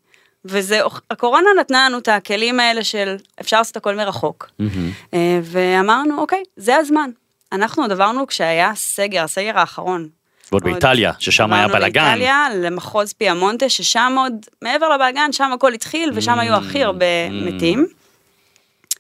וזה, 0.45 0.81
הקורונה 1.11 1.49
נתנה 1.59 1.89
לנו 1.89 1.97
את 1.97 2.07
הכלים 2.07 2.59
האלה 2.59 2.83
של 2.83 3.15
אפשר 3.41 3.57
לעשות 3.57 3.77
הכל 3.77 3.95
מרחוק. 3.95 4.49
Mm-hmm. 4.61 5.15
ואמרנו, 5.43 6.19
אוקיי, 6.21 6.43
זה 6.57 6.75
הזמן. 6.75 7.09
אנחנו 7.51 7.83
עוד 7.83 7.91
עברנו 7.91 8.27
כשהיה 8.27 8.71
סגר, 8.75 9.23
הסגר 9.23 9.59
האחרון. 9.59 10.07
ועוד 10.51 10.63
באיטליה, 10.63 11.11
ששם 11.19 11.53
היה 11.53 11.67
בלאגן. 11.67 12.01
עברנו 12.01 12.17
באיטליה, 12.17 12.47
למחוז 12.55 13.13
פיאמונטה, 13.13 13.69
ששם 13.69 14.15
עוד, 14.17 14.33
מעבר 14.61 14.89
לבלאגן, 14.89 15.31
שם 15.31 15.51
הכל 15.53 15.73
התחיל, 15.73 16.11
ושם 16.13 16.39
היו 16.39 16.53
הכי 16.55 16.83
הרבה 16.83 17.05
mm-hmm. 17.05 17.31
מתים. 17.31 17.87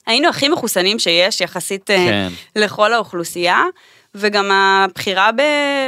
היינו 0.07 0.27
הכי 0.29 0.49
מחוסנים 0.49 0.99
שיש, 0.99 1.41
יחסית 1.41 1.89
אה, 1.89 1.95
כן. 1.97 2.29
לכל 2.55 2.93
האוכלוסייה, 2.93 3.63
וגם 4.15 4.51
הבחירה 4.51 5.29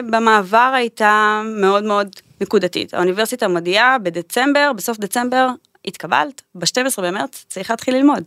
במעבר 0.09 0.71
הייתה 0.75 1.41
מאוד 1.45 1.83
מאוד 1.83 2.09
נקודתית. 2.41 2.93
האוניברסיטה 2.93 3.47
מודיעה 3.47 3.97
בדצמבר, 3.97 4.71
בסוף 4.75 4.97
דצמבר, 4.97 5.47
התקבלת, 5.85 6.41
ב-12 6.55 7.01
במרץ 7.01 7.45
צריך 7.49 7.69
להתחיל 7.69 7.95
ללמוד. 7.95 8.23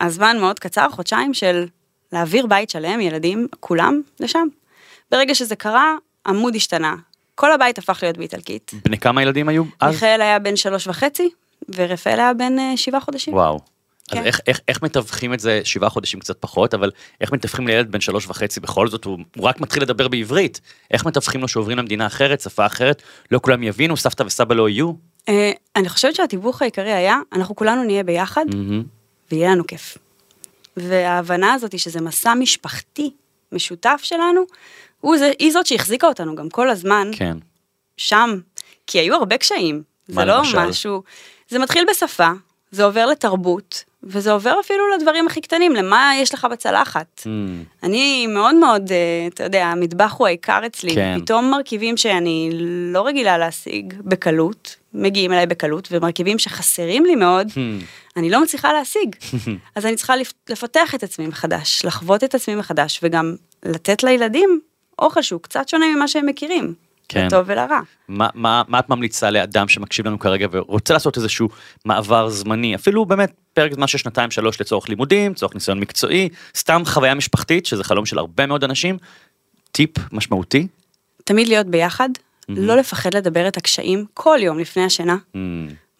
הזמן 0.00 0.36
מאוד 0.40 0.58
קצר, 0.58 0.88
חודשיים 0.90 1.34
של 1.34 1.66
להעביר 2.12 2.46
בית 2.46 2.70
שלם, 2.70 3.00
ילדים, 3.00 3.46
כולם, 3.60 4.00
לשם. 4.20 4.48
ברגע 5.10 5.34
שזה 5.34 5.56
קרה, 5.56 5.96
עמוד 6.26 6.54
השתנה. 6.54 6.94
כל 7.34 7.52
הבית 7.52 7.78
הפך 7.78 7.98
להיות 8.02 8.16
באיטלקית. 8.16 8.70
בני 8.84 8.98
כמה 8.98 9.22
ילדים 9.22 9.48
היו 9.48 9.64
אז? 9.80 9.94
מיכאל 9.94 10.20
היה 10.20 10.38
בן 10.38 10.56
שלוש 10.56 10.86
וחצי, 10.86 11.30
ורפאל 11.74 12.20
היה 12.20 12.34
בן 12.34 12.58
אה, 12.58 12.76
שבעה 12.76 13.00
חודשים. 13.00 13.34
וואו. 13.34 13.58
אז 14.12 14.18
כן. 14.18 14.24
איך, 14.24 14.40
איך, 14.46 14.60
איך 14.68 14.82
מתווכים 14.82 15.34
את 15.34 15.40
זה, 15.40 15.60
שבעה 15.64 15.90
חודשים 15.90 16.20
קצת 16.20 16.36
פחות, 16.40 16.74
אבל 16.74 16.90
איך 17.20 17.32
מתווכים 17.32 17.66
לילד 17.66 17.92
בן 17.92 18.00
שלוש 18.00 18.26
וחצי 18.26 18.60
בכל 18.60 18.88
זאת, 18.88 19.04
הוא, 19.04 19.18
הוא 19.36 19.44
רק 19.44 19.60
מתחיל 19.60 19.82
לדבר 19.82 20.08
בעברית. 20.08 20.60
איך 20.90 21.06
מתווכים 21.06 21.40
לו 21.40 21.48
שעוברים 21.48 21.78
למדינה 21.78 22.06
אחרת, 22.06 22.40
שפה 22.40 22.66
אחרת, 22.66 23.02
לא 23.30 23.40
כולם 23.42 23.62
יבינו, 23.62 23.96
סבתא 23.96 24.22
וסבא 24.22 24.54
לא 24.54 24.68
יהיו? 24.68 24.92
אה, 25.28 25.52
אני 25.76 25.88
חושבת 25.88 26.14
שהתיווך 26.14 26.62
העיקרי 26.62 26.92
היה, 26.92 27.18
אנחנו 27.32 27.56
כולנו 27.56 27.84
נהיה 27.84 28.04
ביחד, 28.04 28.44
מהמם. 28.54 28.82
ויהיה 29.32 29.50
לנו 29.50 29.66
כיף. 29.66 29.98
וההבנה 30.76 31.52
הזאת 31.52 31.78
שזה 31.78 32.00
מסע 32.00 32.34
משפחתי 32.34 33.10
משותף 33.52 34.00
שלנו, 34.02 34.44
הוא 35.00 35.18
זה, 35.18 35.30
היא 35.38 35.52
זאת 35.52 35.66
שהחזיקה 35.66 36.06
אותנו 36.06 36.34
גם 36.34 36.48
כל 36.48 36.70
הזמן 36.70 37.10
כן. 37.12 37.36
שם, 37.96 38.38
כי 38.86 38.98
היו 38.98 39.14
הרבה 39.14 39.38
קשיים. 39.38 39.82
זה 40.08 40.24
לא 40.24 40.38
למשל? 40.38 40.58
משהו, 40.58 41.02
זה 41.48 41.58
מתחיל 41.58 41.84
בשפה, 41.90 42.30
זה 42.72 42.84
עובר 42.84 43.06
לתרבות, 43.06 43.84
וזה 44.02 44.32
עובר 44.32 44.54
אפילו 44.60 44.84
לדברים 44.96 45.26
הכי 45.26 45.40
קטנים, 45.40 45.72
למה 45.74 46.12
יש 46.20 46.34
לך 46.34 46.46
בצלחת. 46.50 47.22
מהמם. 47.26 47.62
אני 47.82 48.26
מאוד 48.26 48.54
מאוד, 48.54 48.92
אה, 48.92 48.96
אתה 49.34 49.44
יודע, 49.44 49.66
המטבח 49.66 50.14
הוא 50.18 50.26
העיקר 50.26 50.60
אצלי. 50.66 50.94
כן. 50.94 51.18
פתאום 51.20 51.50
מרכיבים 51.50 51.96
שאני 51.96 52.50
לא 52.92 53.06
רגילה 53.06 53.38
להשיג 53.38 53.94
בקלות, 54.00 54.76
מגיעים 54.94 55.32
אליי 55.32 55.46
בקלות, 55.46 55.88
ומרכיבים 55.90 56.38
שחסרים 56.38 57.04
לי 57.06 57.14
מאוד, 57.14 57.48
Hmm. 57.48 57.84
אני 58.16 58.30
לא 58.30 58.42
מצליחה 58.42 58.72
להשיג. 58.72 59.16
אז 59.76 59.86
אני 59.86 59.96
צריכה 59.96 60.16
לפ- 60.16 60.32
לפתח 60.48 60.94
את 60.94 61.02
עצמי 61.02 61.26
מחדש, 61.26 61.84
לחוות 61.84 62.24
את 62.24 62.34
עצמי 62.34 62.54
מחדש, 62.54 63.00
וגם 63.02 63.34
לתת 63.64 64.02
לילדים 64.02 64.60
אוכל 64.98 65.22
שהוא 65.22 65.40
קצת 65.40 65.68
שונה 65.68 65.86
ממה 65.96 66.08
שהם 66.08 66.26
מכירים. 66.26 66.74
כן. 67.08 67.26
לטוב 67.26 67.44
ולרע. 67.46 67.80
מה, 68.08 68.28
מה, 68.34 68.62
מה 68.68 68.78
את 68.78 68.88
ממליצה 68.88 69.30
לאדם 69.30 69.68
שמקשיב 69.68 70.06
לנו 70.06 70.18
כרגע 70.18 70.46
ורוצה 70.50 70.94
לעשות 70.94 71.16
איזשהו 71.16 71.48
מעבר 71.84 72.28
זמני, 72.28 72.74
אפילו 72.74 73.04
באמת 73.04 73.32
פרק 73.54 73.72
זמן 73.74 73.86
של 73.86 73.98
שנתיים 73.98 74.30
שלוש 74.30 74.60
לצורך 74.60 74.88
לימודים, 74.88 75.32
לצורך 75.32 75.54
ניסיון 75.54 75.80
מקצועי, 75.80 76.28
סתם 76.56 76.82
חוויה 76.84 77.14
משפחתית, 77.14 77.66
שזה 77.66 77.84
חלום 77.84 78.06
של 78.06 78.18
הרבה 78.18 78.46
מאוד 78.46 78.64
אנשים, 78.64 78.98
טיפ 79.72 79.90
משמעותי. 80.12 80.66
תמיד 81.24 81.48
להיות 81.48 81.66
ביחד, 81.66 82.08
לא 82.48 82.76
לפחד 82.76 83.14
לדבר 83.14 83.48
את 83.48 83.56
הקשיים 83.56 84.04
כל 84.14 84.38
יום 84.42 84.58
לפני 84.58 84.84
השינה, 84.84 85.16
Hmm. 85.34 85.36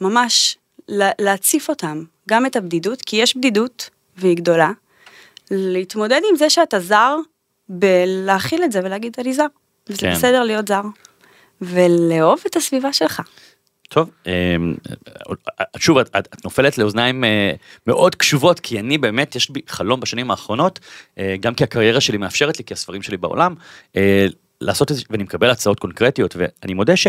ממש 0.00 0.56
לה- 0.88 1.10
להציף 1.20 1.68
אותם, 1.68 2.02
גם 2.28 2.46
את 2.46 2.56
הבדידות, 2.56 3.02
כי 3.02 3.16
יש 3.16 3.36
בדידות, 3.36 3.90
והיא 4.16 4.36
גדולה, 4.36 4.70
להתמודד 5.50 6.20
עם 6.30 6.36
זה 6.36 6.50
שאתה 6.50 6.80
זר, 6.80 7.16
בלהכיל 7.68 8.64
את 8.64 8.72
זה 8.72 8.80
ולהגיד 8.84 9.16
אני 9.18 9.34
זר, 9.34 9.46
וזה 9.92 10.00
כן. 10.00 10.12
בסדר 10.12 10.42
להיות 10.42 10.68
זר, 10.68 10.82
ולאהוב 11.62 12.42
את 12.46 12.56
הסביבה 12.56 12.92
שלך. 12.92 13.22
טוב, 13.92 14.10
אמ, 14.26 14.74
שוב, 15.78 15.98
את, 15.98 16.08
את, 16.18 16.28
את 16.34 16.44
נופלת 16.44 16.78
לאוזניים 16.78 17.24
אה, 17.24 17.52
מאוד 17.86 18.14
קשובות, 18.14 18.60
כי 18.60 18.80
אני 18.80 18.98
באמת, 18.98 19.36
יש 19.36 19.50
בי 19.50 19.60
חלום 19.68 20.00
בשנים 20.00 20.30
האחרונות, 20.30 20.80
אה, 21.18 21.34
גם 21.40 21.54
כי 21.54 21.64
הקריירה 21.64 22.00
שלי 22.00 22.18
מאפשרת 22.18 22.58
לי, 22.58 22.64
כי 22.64 22.74
הספרים 22.74 23.02
שלי 23.02 23.16
בעולם, 23.16 23.54
אה, 23.96 24.26
לעשות 24.60 24.90
את 24.90 24.96
זה, 24.96 25.02
ואני 25.10 25.22
מקבל 25.22 25.50
הצעות 25.50 25.80
קונקרטיות, 25.80 26.36
ואני 26.36 26.74
מודה 26.74 26.96
ש... 26.96 27.06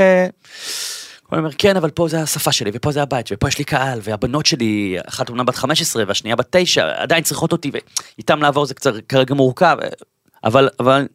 הוא 1.30 1.40
אומר, 1.40 1.50
כן, 1.58 1.78
אבל 1.78 1.90
פה 1.90 2.08
זה 2.08 2.22
השפה 2.22 2.52
שלי, 2.52 2.72
ופה 2.74 2.92
זה 2.92 3.02
הבית, 3.02 3.30
ופה 3.32 3.48
יש 3.48 3.58
לי 3.58 3.63
קהל, 3.63 4.00
והבנות 4.04 4.46
שלי, 4.46 4.98
אחת 5.08 5.30
אומנם 5.30 5.46
בת 5.46 5.56
15 5.56 6.04
והשנייה 6.08 6.36
בת 6.36 6.48
9, 6.50 6.92
עדיין 6.96 7.24
צריכות 7.24 7.52
אותי, 7.52 7.72
ואיתם 8.18 8.42
לעבור 8.42 8.66
זה 8.66 8.74
קצת 8.74 8.94
כרגע 9.10 9.36
מורכב, 9.36 9.78
אבל, 10.44 10.70
אבל 10.80 11.08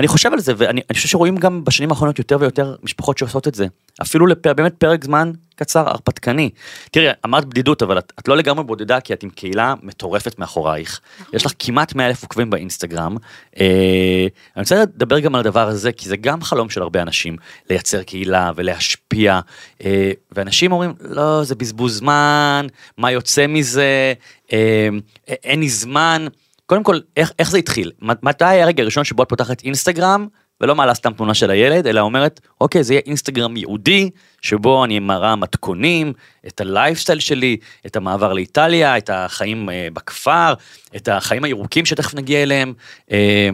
אני 0.00 0.08
חושב 0.08 0.32
על 0.32 0.40
זה, 0.40 0.52
ואני 0.56 0.80
אני 0.90 0.96
חושב 0.96 1.08
שרואים 1.08 1.36
גם 1.36 1.64
בשנים 1.64 1.90
האחרונות 1.90 2.18
יותר 2.18 2.36
ויותר 2.40 2.76
משפחות 2.82 3.18
שעושות 3.18 3.48
את 3.48 3.54
זה. 3.54 3.66
אפילו 4.02 4.26
לפ... 4.26 4.46
באמת 4.46 4.74
פרק 4.74 5.04
זמן 5.04 5.32
קצר, 5.56 5.88
הרפתקני. 5.88 6.50
תראי, 6.90 7.06
אמרת 7.24 7.44
בדידות, 7.44 7.82
אבל 7.82 7.98
את, 7.98 8.12
את 8.18 8.28
לא 8.28 8.36
לגמרי 8.36 8.64
בודדה, 8.64 9.00
כי 9.00 9.12
את 9.12 9.22
עם 9.22 9.30
קהילה 9.30 9.74
מטורפת 9.82 10.38
מאחורייך. 10.38 11.00
יש 11.32 11.46
לך 11.46 11.52
כמעט 11.58 11.94
100 11.94 12.06
אלף 12.06 12.22
עוקבים 12.22 12.50
באינסטגרם. 12.50 13.16
אה, 13.60 14.26
אני 14.56 14.62
רוצה 14.62 14.82
לדבר 14.82 15.18
גם 15.18 15.34
על 15.34 15.40
הדבר 15.40 15.68
הזה, 15.68 15.92
כי 15.92 16.08
זה 16.08 16.16
גם 16.16 16.42
חלום 16.42 16.70
של 16.70 16.82
הרבה 16.82 17.02
אנשים, 17.02 17.36
לייצר 17.70 18.02
קהילה 18.02 18.52
ולהשפיע. 18.56 19.40
אה, 19.84 20.12
ואנשים 20.32 20.72
אומרים, 20.72 20.94
לא, 21.00 21.44
זה 21.44 21.54
בזבוז 21.54 21.96
זמן, 21.96 22.66
מה 22.98 23.10
יוצא 23.10 23.46
מזה, 23.46 24.12
אה, 24.52 24.88
אין 25.28 25.60
לי 25.60 25.68
זמן. 25.68 26.26
קודם 26.70 26.82
כל, 26.82 26.98
איך, 27.16 27.32
איך 27.38 27.50
זה 27.50 27.58
התחיל? 27.58 27.90
מת- 28.02 28.22
מתי 28.22 28.44
היה 28.44 28.64
הרגע 28.64 28.82
הראשון 28.82 29.04
שבו 29.04 29.22
את 29.22 29.28
פותחת 29.28 29.64
אינסטגרם, 29.64 30.26
ולא 30.60 30.74
מעלה 30.74 30.94
סתם 30.94 31.12
תמונה 31.12 31.34
של 31.34 31.50
הילד, 31.50 31.86
אלא 31.86 32.00
אומרת, 32.00 32.40
אוקיי, 32.60 32.84
זה 32.84 32.94
יהיה 32.94 33.02
אינסטגרם 33.06 33.56
ייעודי, 33.56 34.10
שבו 34.42 34.84
אני 34.84 34.98
מראה 34.98 35.36
מתכונים, 35.36 36.12
את 36.46 36.60
הלייפסטייל 36.60 37.20
שלי, 37.20 37.56
את 37.86 37.96
המעבר 37.96 38.32
לאיטליה, 38.32 38.98
את 38.98 39.10
החיים 39.12 39.70
אה, 39.70 39.88
בכפר, 39.92 40.54
את 40.96 41.08
החיים 41.08 41.44
הירוקים 41.44 41.86
שתכף 41.86 42.14
נגיע 42.14 42.42
אליהם. 42.42 42.72
אה, 43.12 43.48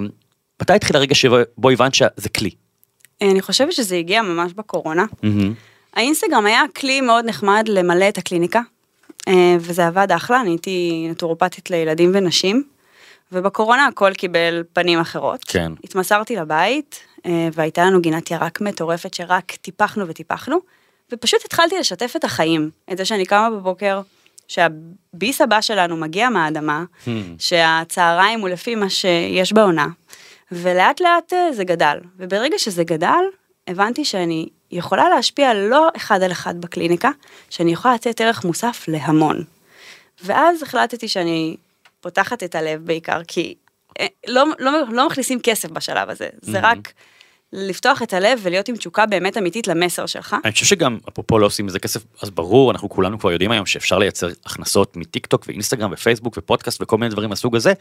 מתי 0.63 0.73
התחיל 0.73 0.97
הרגע 0.97 1.15
שבו 1.15 1.71
הבנת 1.73 1.95
שזה 1.95 2.29
כלי? 2.37 2.51
אני 3.23 3.43
חושבת 3.43 3.73
שזה 3.73 3.97
הגיע 3.97 4.23
ממש 4.23 4.53
בקורונה. 4.53 5.05
מהמם. 5.23 5.55
האינסטגרם 5.95 6.47
היה 6.47 6.63
כלי 6.77 7.01
מאוד 7.01 7.25
נחמד 7.25 7.65
למלא 7.69 8.09
את 8.09 8.19
הקליניקה, 8.19 8.61
אה, 9.29 9.57
וזה 9.61 9.87
עבד 9.87 10.13
אחלה, 10.13 10.41
אני 10.41 10.51
הייתי 10.51 11.07
נטורופטית 11.11 11.71
לילדים 11.71 12.11
ונשים, 12.15 12.76
ובקורונה 13.33 13.87
הכל 13.87 14.15
קיבל 14.15 14.63
פנים 14.73 14.99
אחרות. 14.99 15.45
כן. 15.45 15.73
התמסרתי 15.85 16.37
לבית, 16.37 17.01
אה, 17.27 17.49
והייתה 17.53 17.85
לנו 17.85 18.01
גינת 18.01 18.31
ירק 18.31 18.61
מטורפת 18.61 19.15
שרק 19.15 19.53
טיפחנו 19.53 20.09
וטיפחנו, 20.09 20.57
ופשוט 21.13 21.45
התחלתי 21.45 21.79
לשתף 21.79 22.13
את 22.17 22.25
החיים, 22.25 22.71
את 22.93 22.99
זה 22.99 23.05
שאני 23.05 23.25
קמה 23.25 23.51
בבוקר, 23.51 24.01
שהביס 24.49 25.41
הבא 25.41 25.61
שלנו 25.61 25.97
מגיע 25.97 26.29
מהאדמה, 26.29 26.85
Hmm. 27.05 27.09
שהצהריים 27.39 28.41
הוא 28.41 28.49
לפי 28.49 28.75
מה 28.75 28.91
שיש 28.91 29.53
בעונה, 29.53 29.87
ולאט 30.53 31.01
לאט 31.01 31.33
אה, 31.33 31.53
זה 31.53 31.65
גדל, 31.65 31.99
וברגע 32.19 32.59
שזה 32.59 32.85
גדל, 32.85 33.25
הבנתי 33.69 34.05
שאני 34.05 34.49
יכולה 34.71 35.09
להשפיע 35.09 35.55
לא 35.55 35.89
אחד 35.97 36.23
על 36.23 36.33
אחד 36.33 36.61
בקליניקה, 36.61 37.11
שאני 37.51 37.73
יכולה 37.73 37.95
לתת 37.95 38.21
ערך 38.21 38.45
מוסף 38.45 38.85
להמון. 38.89 39.45
ואז 40.25 40.63
החלטתי 40.63 41.09
שאני 41.09 41.57
פותחת 42.07 42.43
את 42.43 42.55
הלב 42.55 42.81
בעיקר, 42.85 43.21
כי 43.29 43.55
אה, 44.01 44.07
לא, 44.29 44.45
לא, 44.59 44.73
לא 44.91 45.07
מכניסים 45.07 45.41
כסף 45.41 45.71
בשלב 45.71 46.11
הזה, 46.11 46.29
זה 46.43 46.61
רק 46.63 46.93
לפתוח 47.53 48.03
את 48.03 48.13
הלב 48.13 48.41
ולהיות 48.43 48.69
עם 48.69 48.77
תשוקה 48.77 49.07
באמת 49.07 49.37
אמיתית 49.37 49.69
למסר 49.69 50.07
שלך. 50.07 50.37
אני 50.45 50.53
חושב 50.53 50.67
שגם, 50.67 50.99
אפרופו 51.09 51.39
לא 51.39 51.47
עושים 51.47 51.67
מזה 51.67 51.79
כסף, 51.79 52.05
אז 52.23 52.31
ברור, 52.31 52.71
אנחנו 52.71 52.89
כולנו 52.89 53.19
כבר 53.19 53.33
יודעים 53.33 53.51
היום 53.51 53.67
שאפשר 53.67 53.99
לייצר 53.99 54.29
הכנסות 54.47 54.97
מטיק 54.97 55.27
טוק 55.27 55.45
ואינסטגרם 55.49 55.93
ופייסבוק 55.93 56.35
ופודקאסט 56.39 56.83
וכל 56.83 56.99
מיני 56.99 57.11
דברים 57.11 57.31
מהסוג 57.31 57.57
הזה, 57.57 57.73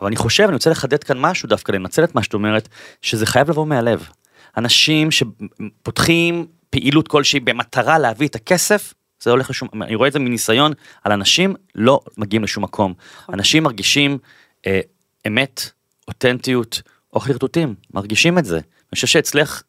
אבל 0.00 0.06
אני 0.06 0.16
חושב, 0.16 0.44
אני 0.44 0.54
רוצה 0.54 0.70
לחדד 0.70 1.04
כאן 1.04 1.18
משהו 1.18 1.48
דווקא, 1.48 1.72
לנצל 1.72 2.04
את 2.04 2.14
מה 2.14 2.22
שאת 2.22 2.34
אומרת, 2.34 2.68
שזה 3.02 3.26
חייב 3.26 3.50
לבוא 3.50 3.66
מהלב. 3.66 4.08
אנשים 4.56 5.08
שפותחים 5.10 6.46
פעילות 6.70 7.08
כלשהי 7.08 7.40
במטרה 7.40 7.98
להביא 7.98 8.28
את 8.28 8.34
הכסף, 8.34 8.94
זה 9.22 9.30
הולך 9.30 9.50
לשום, 9.50 9.68
אני 9.82 9.94
רואה 9.94 10.08
את 10.08 10.12
זה 10.12 10.18
מניסיון 10.18 10.72
על 11.04 11.12
אנשים 11.12 11.54
לא 11.74 12.00
מגיעים 12.18 12.44
לשום 12.44 12.64
מקום. 12.64 12.94
נכון. 13.16 13.34
אנשים 13.34 13.62
מרגישים 13.62 14.18
אה, 14.66 14.80
אמת, 15.26 15.70
אותנטיות, 16.08 16.82
או 17.12 17.20
חרטוטים, 17.20 17.74
מרגישים 17.94 18.38
את 18.38 18.44
זה. 18.44 18.56
אני 18.56 18.94
חושב 18.94 19.06
שאצלך, 19.06 19.62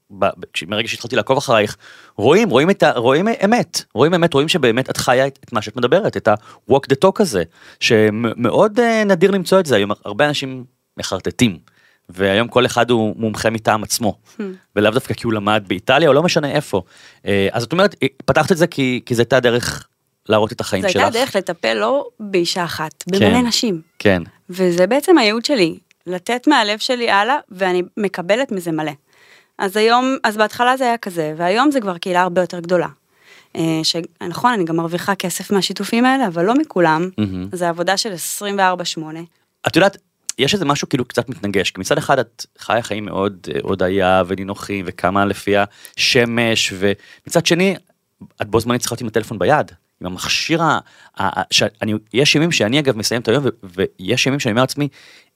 מרגע 0.67 0.87
שהתחלתי 0.87 1.15
לעקוב 1.15 1.37
אחרייך, 1.37 1.77
רואים, 2.15 2.49
רואים 2.49 2.69
את 2.69 2.83
ה... 2.83 2.91
רואים 2.91 3.27
אמת, 3.45 3.83
רואים 3.93 4.13
אמת, 4.13 4.33
רואים 4.33 4.49
שבאמת 4.49 4.89
את 4.89 4.97
חיה 4.97 5.27
את, 5.27 5.39
את 5.43 5.53
מה 5.53 5.61
שאת 5.61 5.75
מדברת, 5.75 6.17
את 6.17 6.27
ה-walk 6.27 6.83
the 6.93 6.95
talk 7.05 7.15
הזה, 7.19 7.43
שמאוד 7.79 8.79
uh, 8.79 9.05
נדיר 9.05 9.31
למצוא 9.31 9.59
את 9.59 9.65
זה, 9.65 9.75
היום 9.75 9.91
הרבה 10.05 10.27
אנשים 10.27 10.65
מחרטטים, 10.97 11.59
והיום 12.09 12.47
כל 12.47 12.65
אחד 12.65 12.89
הוא 12.89 13.15
מומחה 13.17 13.49
מטעם 13.49 13.83
עצמו, 13.83 14.17
ולאו 14.75 14.91
דווקא 14.91 15.13
כי 15.13 15.27
הוא 15.27 15.33
למד 15.33 15.63
באיטליה 15.67 16.09
או 16.09 16.13
לא 16.13 16.23
משנה 16.23 16.51
איפה. 16.51 16.81
אה, 17.25 17.47
אז 17.51 17.63
את 17.63 17.71
אומרת, 17.71 17.95
אה, 18.03 18.07
פתחת 18.25 18.51
את 18.51 18.57
זה 18.57 18.67
כי, 18.67 19.01
כי 19.05 19.15
זה 19.15 19.21
הייתה 19.21 19.39
דרך 19.39 19.87
להראות 20.29 20.51
את 20.51 20.61
החיים 20.61 20.83
זו 20.83 20.89
שלך. 20.89 21.03
הייתה 21.03 21.19
דרך 21.19 21.35
לטפל 21.35 21.73
לא 21.73 22.05
באישה 22.19 22.63
אחת, 22.63 23.03
כן. 23.11 23.19
במלא 23.19 23.41
נשים. 23.41 23.81
כן, 23.99 24.23
וזה 24.49 24.87
בעצם 24.87 25.17
הייעוד 25.17 25.45
שלי, 25.45 25.77
לתת 26.07 26.47
מהלב 26.47 26.79
שלי 26.79 27.11
הלאה, 27.11 27.37
ואני 27.51 27.83
מקבלת 27.97 28.51
מזה 28.51 28.71
מלא. 28.71 28.91
אז 29.57 29.77
היום, 29.77 30.17
אז 30.23 30.37
בהתחלה 30.37 30.77
זה 30.77 30.83
היה 30.83 30.97
כזה, 30.97 31.33
והיום 31.37 31.71
זה 31.71 31.81
כבר 31.81 31.97
קהילה 31.97 32.21
הרבה 32.21 32.41
יותר 32.41 32.59
גדולה. 32.59 32.87
אה, 33.55 33.79
שנכון, 33.83 34.53
אני 34.53 34.63
גם 34.63 34.75
מרוויחה 34.75 35.15
כסף 35.15 35.51
מהשיתופים 35.51 36.05
האלה, 36.05 36.27
אבל 36.27 36.45
לא 36.45 36.53
מכולם. 36.55 37.09
מהמם. 37.17 37.47
זה 37.51 37.69
עבודה 37.69 37.97
של 37.97 38.13
24/8. 38.13 39.25
את 39.67 39.75
יודעת, 39.75 39.97
יש 40.37 40.53
איזה 40.53 40.65
משהו 40.65 40.89
כאילו 40.89 41.05
קצת 41.05 41.29
מתנגש, 41.29 41.71
כי 41.71 41.81
מצד 41.81 41.97
אחד 41.97 42.19
את 42.19 42.45
חיה 42.59 42.81
חיים 42.81 43.05
מאוד 43.05 43.47
אה, 43.55 43.59
הודיה 43.63 44.23
ונינוחים 44.27 44.85
וכמה 44.87 45.25
לפי 45.25 45.53
השמש, 45.57 46.73
ומצד 46.77 47.45
שני, 47.45 47.75
את 48.41 48.47
בו 48.47 48.59
זמנית 48.59 48.81
צריכה 48.81 48.93
להיות 48.93 49.01
עם 49.01 49.07
הטלפון 49.07 49.39
ביד, 49.39 49.71
עם 50.01 50.07
המכשיר, 50.07 50.61
ה... 50.63 50.79
יש 52.13 52.35
ימים 52.35 52.51
שאני 52.51 52.79
אגב 52.79 52.97
מסיים 52.97 53.21
את 53.21 53.27
היום. 53.27 53.45
ויש 53.63 54.27
ימים 54.27 54.39
שאני 54.39 54.51
אומר 54.51 54.61
לעצמי, 54.61 54.87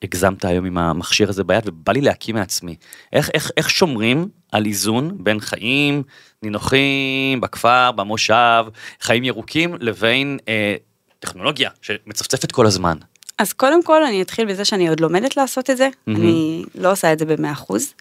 הגזמת 0.01 0.45
היום 0.45 0.65
עם 0.65 0.77
המכשיר 0.77 1.29
הזה 1.29 1.43
ביד, 1.43 1.63
ובא 1.65 1.93
לי 1.93 2.01
להקים 2.01 2.35
מעצמי. 2.35 2.75
איך, 3.13 3.29
איך, 3.33 3.51
איך 3.57 3.69
שומרים 3.69 4.29
על 4.51 4.65
איזון 4.65 5.17
בין 5.23 5.39
חיים 5.39 6.03
נינוחים, 6.43 7.41
בכפר, 7.41 7.91
במושב, 7.91 8.65
חיים 9.01 9.23
ירוקים, 9.23 9.75
לבין 9.79 10.37
אה, 10.47 10.75
טכנולוגיה 11.19 11.69
שמצפצפת 11.81 12.51
כל 12.51 12.65
הזמן. 12.65 12.97
אז 13.37 13.53
קודם 13.53 13.83
כל 13.83 14.03
אני 14.03 14.21
אתחיל 14.21 14.45
בזה 14.45 14.65
שאני 14.65 14.89
עוד 14.89 14.99
לומדת 14.99 15.37
לעשות 15.37 15.69
את 15.69 15.77
זה, 15.77 15.89
אני 16.07 16.63
לא 16.75 16.91
עושה 16.91 17.13
את 17.13 17.19
זה 17.19 17.25
במאה 17.25 17.51
אחוז. 17.51 17.93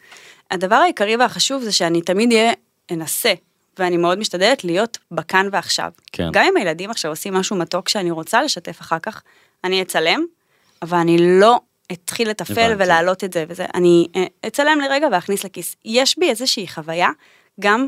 הדבר 0.50 0.74
העיקרי 0.74 1.16
והחשוב 1.16 1.62
זה 1.62 1.72
שאני 1.72 2.02
תמיד 2.02 2.32
אהיה, 2.32 2.52
אנסה, 2.90 3.32
ואני 3.78 3.96
מאוד 3.96 4.18
משתדלת 4.18 4.64
להיות 4.64 4.98
בכאן 5.10 5.48
ועכשיו. 5.52 5.90
כן. 6.12 6.28
גם 6.32 6.44
אם 6.48 6.56
הילדים 6.56 6.90
עכשיו 6.90 7.10
עושים 7.10 7.34
משהו 7.34 7.56
מתוק 7.56 7.88
שאני 7.88 8.10
רוצה 8.10 8.42
לשתף 8.42 8.80
אחר 8.80 8.98
כך, 8.98 9.22
אני 9.64 9.82
אצלם, 9.82 10.24
אבל 10.82 10.98
אני 10.98 11.16
לא 11.40 11.60
אתחיל 11.92 12.30
לתפעל 12.30 12.72
הבנתי. 12.72 12.84
ולהעלות 12.84 13.24
את 13.24 13.32
זה 13.32 13.44
וזה, 13.48 13.66
אני 13.74 14.06
אה, 14.16 14.24
אצלם 14.46 14.78
לרגע 14.80 15.08
ואכניס 15.12 15.44
לכיס. 15.44 15.76
יש 15.84 16.18
בי 16.18 16.30
איזושהי 16.30 16.68
חוויה 16.68 17.08
גם 17.60 17.86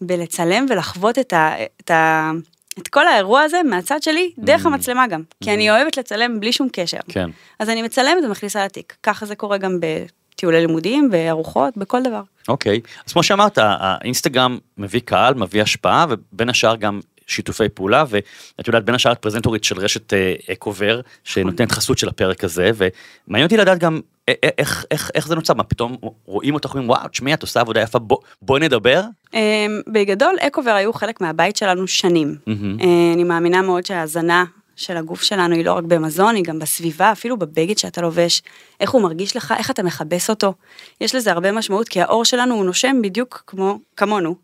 בלצלם 0.00 0.66
ולחוות 0.68 1.18
את, 1.18 1.32
ה, 1.32 1.54
את, 1.80 1.90
ה, 1.90 2.30
את 2.78 2.88
כל 2.88 3.06
האירוע 3.06 3.40
הזה 3.40 3.62
מהצד 3.62 4.02
שלי, 4.02 4.32
דרך 4.38 4.66
המצלמה 4.66 5.06
גם, 5.06 5.22
כי 5.44 5.54
אני 5.54 5.70
אוהבת 5.70 5.96
לצלם 5.96 6.40
בלי 6.40 6.52
שום 6.52 6.68
קשר. 6.72 6.98
כן. 7.08 7.30
אז 7.58 7.70
אני 7.70 7.82
מצלמת 7.82 8.24
ומכניסה 8.24 8.64
לתיק, 8.64 8.96
ככה 9.02 9.26
זה 9.26 9.34
קורה 9.34 9.58
גם 9.58 9.78
בטיולי 9.80 10.60
לימודים, 10.60 11.10
בארוחות, 11.10 11.76
בכל 11.76 12.02
דבר. 12.02 12.22
אוקיי, 12.48 12.80
אז 13.06 13.12
כמו 13.12 13.22
שאמרת, 13.22 13.58
האינסטגרם 13.62 14.58
מביא 14.78 15.00
קהל, 15.00 15.34
מביא 15.34 15.62
השפעה, 15.62 16.06
ובין 16.08 16.48
השאר 16.48 16.76
גם 16.76 17.00
שיתופי 17.26 17.68
פעולה, 17.68 18.04
ואת 18.08 18.66
יודעת, 18.66 18.84
בין 18.84 18.94
השאר 18.94 19.12
את 19.12 19.18
פרזנטורית 19.18 19.64
של 19.64 19.78
רשת 19.78 20.12
אה, 20.12 20.34
אקובר, 20.52 21.00
שנותנת 21.24 21.72
חסות 21.72 21.98
של 21.98 22.08
הפרק 22.08 22.44
הזה, 22.44 22.70
ומעניין 22.74 23.46
אותי 23.46 23.56
לדעת 23.56 23.78
גם 23.78 24.00
איך, 24.28 24.84
איך, 24.90 25.10
איך 25.14 25.28
זה 25.28 25.34
נוצר, 25.34 25.54
מה 25.54 25.62
פתאום 25.62 25.96
רואים 26.24 26.54
אותך 26.54 26.70
ואומרים, 26.74 26.90
וואו, 26.90 27.08
תשמעי, 27.08 27.34
את 27.34 27.42
עושה 27.42 27.60
עבודה 27.60 27.80
יפה, 27.80 27.98
בוא, 27.98 28.18
בואי 28.42 28.60
נדבר. 28.60 29.02
אמ, 29.34 29.80
בגדול, 29.88 30.36
אקובר 30.40 30.70
היו 30.70 30.92
חלק 30.92 31.20
מהבית 31.20 31.56
שלנו 31.56 31.86
שנים. 31.88 32.36
אה, 32.80 33.12
אני 33.14 33.24
מאמינה 33.24 33.62
מאוד 33.62 33.86
שההזנה 33.86 34.44
של 34.80 34.96
הגוף 34.96 35.22
שלנו 35.22 35.54
היא 35.54 35.64
לא 35.64 35.72
רק 35.72 35.84
במזון, 35.84 36.34
היא 36.34 36.44
גם 36.44 36.58
בסביבה, 36.58 37.12
אפילו 37.12 37.36
בבגד 37.36 37.78
שאתה 37.78 38.00
לובש, 38.00 38.42
איך 38.80 38.90
הוא 38.90 39.02
מרגיש 39.02 39.36
לך, 39.36 39.54
איך 39.58 39.70
אתה 39.70 39.82
מכבס 39.82 40.30
אותו. 40.30 40.54
יש 41.00 41.14
לזה 41.14 41.32
הרבה 41.32 41.52
משמעות, 41.52 41.88
כי 41.88 42.00
העור 42.00 42.24
שלנו 42.24 42.54
הוא 42.54 42.64
נושם 42.64 42.96
בדיוק 43.02 43.42
כמו, 43.46 43.78
כמונו. 43.96 44.34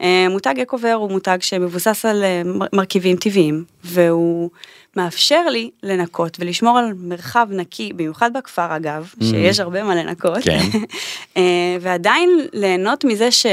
אה, 0.00 0.26
מותג 0.30 0.54
אקובר 0.62 0.92
הוא 0.92 1.10
מותג 1.10 1.38
שמבוסס 1.40 2.04
על 2.04 2.24
אה, 2.24 2.42
מר- 2.44 2.66
מרכיבים 2.72 3.16
טבעיים, 3.16 3.64
והוא 3.84 4.50
מאפשר 4.96 5.48
לי 5.48 5.70
לנקות 5.82 6.36
ולשמור 6.40 6.78
על 6.78 6.92
מרחב 6.96 7.46
נקי, 7.50 7.92
במיוחד 7.92 8.30
בכפר 8.32 8.76
אגב, 8.76 9.12
שיש 9.22 9.60
הרבה 9.60 9.82
מה 9.82 9.94
לנקות. 9.94 10.38
כן. 10.44 10.58
אה, 11.36 11.42
ועדיין 11.80 12.30
ליהנות 12.52 13.04
מזה 13.04 13.30
ש... 13.30 13.46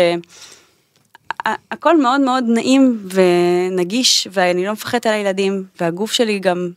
הכל 1.72 2.02
מאוד 2.02 2.22
מאוד 2.22 2.44
נעים 2.48 3.08
ונגיש, 3.12 4.28
ואני 4.32 4.66
לא 4.66 4.72
מפחדת 4.72 5.06
על 5.06 5.14
הילדים, 5.14 5.64
והגוף 5.80 6.12
שלי 6.12 6.40
גם 6.40 6.70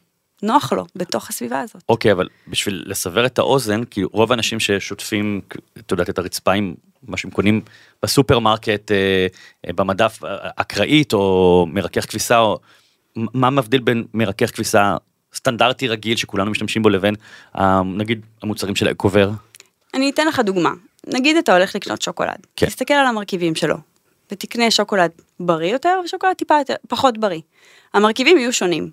נוח 0.43 0.73
לו 0.73 0.85
בתוך 0.97 1.29
הסביבה 1.29 1.61
הזאת. 1.61 1.83
אוקיי, 1.89 2.13
אבל 2.13 2.29
בשביל 2.49 2.85
לסבר 2.87 3.27
את 3.27 3.39
האוזן, 3.39 3.81
כאילו 3.91 4.09
רוב 4.13 4.33
האנשים 4.33 4.61
ששוטפים, 4.61 5.41
את 5.79 5.91
יודעת, 5.91 6.11
את 6.11 6.19
הרצפה 6.19 6.53
עם 6.53 6.75
מה 7.03 7.17
שהם 7.17 7.31
קונים 7.31 7.61
בסופרמרקט, 8.03 8.93
אה, 8.93 9.27
אה, 9.67 9.73
במדף 9.73 10.19
אקראית 10.57 11.13
או 11.13 11.67
מרכך 11.69 12.11
כביסה, 12.11 12.39
או 12.39 12.59
מה 13.17 13.51
מבדיל 13.51 13.81
בין 13.81 14.05
מרכך 14.15 14.55
כביסה 14.55 14.97
סטנדרטי 15.35 15.89
רגיל 15.89 16.17
שכולנו 16.17 16.51
משתמשים 16.51 16.83
בו 16.83 16.89
לבין 16.89 17.15
אה, 17.59 17.83
נגיד 17.83 18.27
המוצרים 18.43 18.77
של 18.77 18.91
אקובר? 18.91 19.31
אני 19.95 20.11
אתן 20.11 20.27
לך 20.27 20.41
דוגמה. 20.41 20.71
נגיד 21.07 21.37
אתה 21.37 21.57
הולך 21.57 21.75
לקנות 21.75 22.03
שוקולד, 22.03 22.47
כן. 22.57 22.67
תסתכל 22.67 22.95
על 22.95 23.07
המרכיבים 23.07 23.55
שלו, 23.55 23.77
ותקנה 24.33 24.71
שוקולד 24.71 25.11
בריא 25.41 25.73
יותר 25.73 26.01
ושוקולד 26.05 26.33
טיפה 26.33 26.59
יותר, 26.59 26.75
פחות 26.89 27.19
בריא. 27.19 27.41
המרכיבים 27.95 28.39
יהיו 28.39 28.53
שונים, 28.53 28.91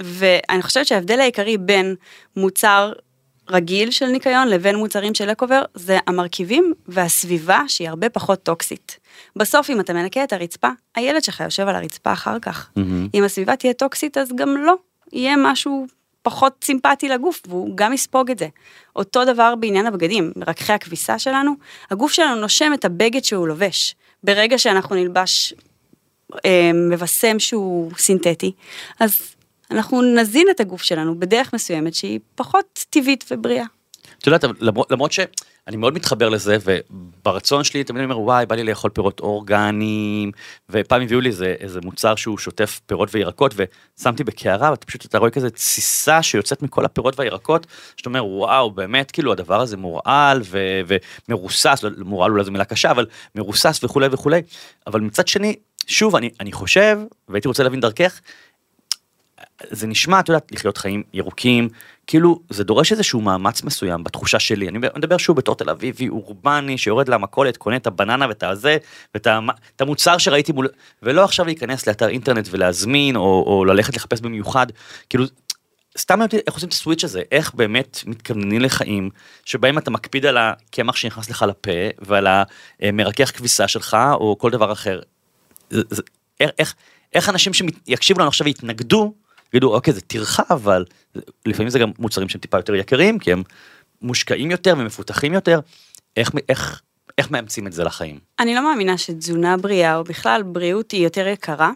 ואני 0.00 0.62
חושבת 0.62 0.86
שההבדל 0.86 1.20
העיקרי 1.20 1.58
בין 1.58 1.94
מוצר 2.36 2.92
רגיל 3.50 3.90
של 3.90 4.06
ניקיון 4.06 4.48
לבין 4.48 4.76
מוצרים 4.76 5.14
של 5.14 5.32
אקובר 5.32 5.62
זה 5.74 5.98
המרכיבים 6.06 6.72
והסביבה 6.86 7.60
שהיא 7.68 7.88
הרבה 7.88 8.08
פחות 8.08 8.42
טוקסית. 8.42 8.98
בסוף 9.36 9.70
אם 9.70 9.80
אתה 9.80 9.92
מנקה 9.92 10.24
את 10.24 10.32
הרצפה, 10.32 10.68
הילד 10.94 11.24
שלך 11.24 11.40
יושב 11.40 11.68
על 11.68 11.74
הרצפה 11.74 12.12
אחר 12.12 12.38
כך. 12.38 12.70
מהמם. 12.76 13.08
אם 13.14 13.24
הסביבה 13.24 13.56
תהיה 13.56 13.72
טוקסית 13.72 14.18
אז 14.18 14.32
גם 14.34 14.56
לא, 14.56 14.74
יהיה 15.12 15.34
משהו 15.38 15.86
פחות 16.22 16.64
סימפטי 16.64 17.08
לגוף 17.08 17.42
והוא 17.48 17.76
גם 17.76 17.92
יספוג 17.92 18.30
את 18.30 18.38
זה. 18.38 18.48
אותו 18.96 19.24
דבר 19.24 19.54
בעניין 19.54 19.86
הבגדים, 19.86 20.32
מרככי 20.36 20.72
הכביסה 20.72 21.18
שלנו, 21.18 21.52
הגוף 21.90 22.12
שלנו 22.12 22.40
נושם 22.40 22.72
את 22.74 22.84
הבגד 22.84 23.24
שהוא 23.24 23.48
לובש. 23.48 23.94
ברגע 24.24 24.58
שאנחנו 24.58 24.96
נלבש 24.96 25.54
אה, 26.44 26.70
מבשם 26.90 27.38
שהוא 27.38 27.90
סינתטי, 27.98 28.52
אז 29.00 29.34
אנחנו 29.70 30.02
נזין 30.02 30.46
את 30.50 30.60
הגוף 30.60 30.82
שלנו 30.82 31.18
בדרך 31.20 31.54
מסוימת 31.54 31.94
שהיא 31.94 32.20
פחות 32.34 32.84
טבעית 32.90 33.24
ובריאה. 33.30 33.64
את 34.18 34.26
יודעת, 34.26 34.44
למרות, 34.60 34.90
למרות 34.90 35.12
שאני 35.66 35.76
מאוד 35.76 35.94
מתחבר 35.94 36.28
לזה, 36.28 36.56
וברצון 36.64 37.64
שלי 37.64 37.84
תמיד 37.84 38.02
אני 38.02 38.12
אומר, 38.12 38.20
וואי, 38.20 38.46
בא 38.46 38.54
לי 38.54 38.64
לאכול 38.64 38.90
פירות 38.90 39.20
אורגניים, 39.20 40.32
ופעם 40.70 41.02
הביאו 41.02 41.20
לי 41.20 41.28
איזה, 41.28 41.54
איזה 41.60 41.80
מוצר 41.84 42.14
שהוא 42.14 42.38
שוטף 42.38 42.80
פירות 42.86 43.08
וירקות, 43.12 43.54
ושמתי 43.56 44.24
בקערה, 44.24 44.70
ואתה 44.70 44.86
פשוט, 44.86 45.04
אתה 45.04 45.18
רואה 45.18 45.30
כזה 45.30 45.50
תסיסה 45.50 46.22
שיוצאת 46.22 46.62
מכל 46.62 46.84
הפירות 46.84 47.18
והירקות, 47.18 47.66
שאתה 47.96 48.08
אומר, 48.08 48.26
וואו, 48.26 48.70
באמת, 48.70 49.10
כאילו, 49.10 49.32
הדבר 49.32 49.60
הזה 49.60 49.76
מורעל 49.76 50.40
ו- 50.44 50.80
ומרוסס, 51.28 51.82
לא, 51.82 51.90
מורעל 52.04 52.30
אולי 52.30 52.44
זו 52.44 52.52
מילה 52.52 52.64
קשה, 52.64 52.90
אבל 52.90 53.06
מרוסס 53.34 53.80
וכולי 53.84 54.08
וכולי, 54.10 54.42
אבל 54.86 55.00
מצד 55.00 55.28
שני, 55.28 55.56
שוב, 55.86 56.16
אני, 56.16 56.30
אני 56.40 56.52
חושב, 56.52 56.98
והייתי 57.28 57.48
רוצה 57.48 57.62
להבין 57.62 57.80
דרכך, 57.80 58.20
זה 59.70 59.86
נשמע, 59.86 60.20
את 60.20 60.28
יודעת, 60.28 60.52
לחיות 60.52 60.78
חיים 60.78 61.02
ירוקים, 61.14 61.68
כאילו 62.06 62.40
זה 62.50 62.64
דורש 62.64 62.92
איזשהו 62.92 63.20
מאמץ 63.20 63.62
מסוים 63.62 64.04
בתחושה 64.04 64.38
שלי. 64.38 64.68
אני 64.68 64.78
מדבר 64.78 65.16
שוב 65.16 65.36
בתור 65.36 65.54
תל 65.54 65.70
אביבי 65.70 66.08
אורבני 66.08 66.78
שיורד 66.78 67.08
למכולת, 67.08 67.56
קונה 67.56 67.76
את 67.76 67.86
הבננה 67.86 68.26
ואת 68.28 68.42
הזה, 68.42 68.76
ואת 69.14 69.80
המוצר 69.80 70.18
שראיתי 70.18 70.52
מול... 70.52 70.68
ולא 71.02 71.24
עכשיו 71.24 71.46
להיכנס 71.46 71.86
לאתר 71.86 72.08
אינטרנט 72.08 72.48
ולהזמין, 72.50 73.16
או, 73.16 73.44
או 73.46 73.64
ללכת 73.64 73.96
לחפש 73.96 74.20
במיוחד. 74.20 74.66
כאילו, 75.10 75.24
סתם 75.98 76.22
אותי 76.22 76.36
איך 76.46 76.54
עושים 76.54 76.68
את 76.68 76.72
הסוויץ' 76.72 77.04
הזה, 77.04 77.22
איך 77.32 77.54
באמת 77.54 78.00
מתכווננים 78.06 78.60
לחיים 78.60 79.10
שבהם 79.44 79.78
אתה 79.78 79.90
מקפיד 79.90 80.26
על 80.26 80.36
הקמח 80.36 80.96
שנכנס 80.96 81.30
לך 81.30 81.44
לפה 81.48 81.70
ועל 81.98 82.26
המרכך 82.80 83.36
כביסה 83.36 83.68
שלך 83.68 83.96
או 84.14 84.36
כל 84.38 84.50
דבר 84.50 84.72
אחר. 84.72 85.00
זה- 85.70 85.82
זה- 85.90 86.02
איך, 86.40 86.50
איך, 86.58 86.74
איך 87.14 87.28
אנשים 87.28 87.52
שיקשיבו 87.54 88.20
לנו 88.20 88.28
עכשיו 88.28 88.44
ויתנגדו, 88.44 89.14
יגידו 89.52 89.74
אוקיי 89.74 89.92
זה 89.92 90.00
טרחה 90.00 90.42
אבל 90.50 90.84
לפעמים 91.46 91.70
זה 91.70 91.78
גם 91.78 91.90
מוצרים 91.98 92.28
שהם 92.28 92.40
טיפה 92.40 92.58
יותר 92.58 92.74
יקרים 92.74 93.18
כי 93.18 93.32
הם 93.32 93.42
מושקעים 94.02 94.50
יותר 94.50 94.74
ומפותחים 94.78 95.32
יותר, 95.32 95.60
איך, 96.16 96.30
איך, 96.48 96.80
איך 97.18 97.30
מאמצים 97.30 97.66
את 97.66 97.72
זה 97.72 97.84
לחיים? 97.84 98.18
אני 98.40 98.54
לא 98.54 98.62
מאמינה 98.62 98.98
שתזונה 98.98 99.56
בריאה 99.56 99.96
או 99.96 100.04
בכלל 100.04 100.42
בריאות 100.42 100.90
היא 100.90 101.04
יותר 101.04 101.26
יקרה, 101.26 101.70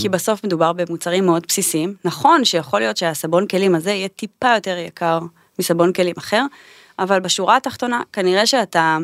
כי 0.00 0.08
בסוף 0.08 0.44
מדובר 0.44 0.72
במוצרים 0.72 1.26
מאוד 1.26 1.44
בסיסיים. 1.48 1.94
נכון 2.04 2.44
שיכול 2.44 2.80
להיות 2.80 2.96
שהסבון 2.96 3.46
כלים 3.46 3.74
הזה 3.74 3.90
יהיה 3.90 4.08
טיפה 4.08 4.54
יותר 4.54 4.76
יקר 4.76 5.18
מסבון 5.58 5.92
כלים 5.92 6.14
אחר, 6.18 6.44
אבל 6.98 7.20
בשורה 7.20 7.56
התחתונה 7.56 8.02
כנראה 8.12 8.46
שאתה, 8.46 8.98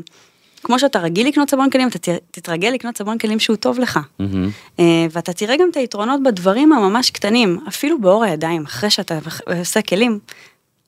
כמו 0.64 0.78
שאתה 0.78 0.98
רגיל 0.98 1.28
לקנות 1.28 1.50
סבון 1.50 1.70
כלים, 1.70 1.88
אתה 1.88 1.98
תתרגל 2.30 2.68
לקנות 2.68 2.98
סבון 2.98 3.18
כלים 3.18 3.40
שהוא 3.40 3.56
טוב 3.56 3.78
לך. 3.78 4.00
אה, 4.80 5.06
ואתה 5.10 5.32
תראה 5.32 5.56
גם 5.56 5.68
את 5.70 5.76
היתרונות 5.76 6.22
בדברים 6.22 6.72
הממש 6.72 7.10
קטנים, 7.10 7.58
אפילו 7.68 8.00
באור 8.00 8.24
הידיים, 8.24 8.64
אחרי 8.64 8.90
שאתה 8.90 9.18
עושה 9.60 9.82
כלים. 9.82 10.18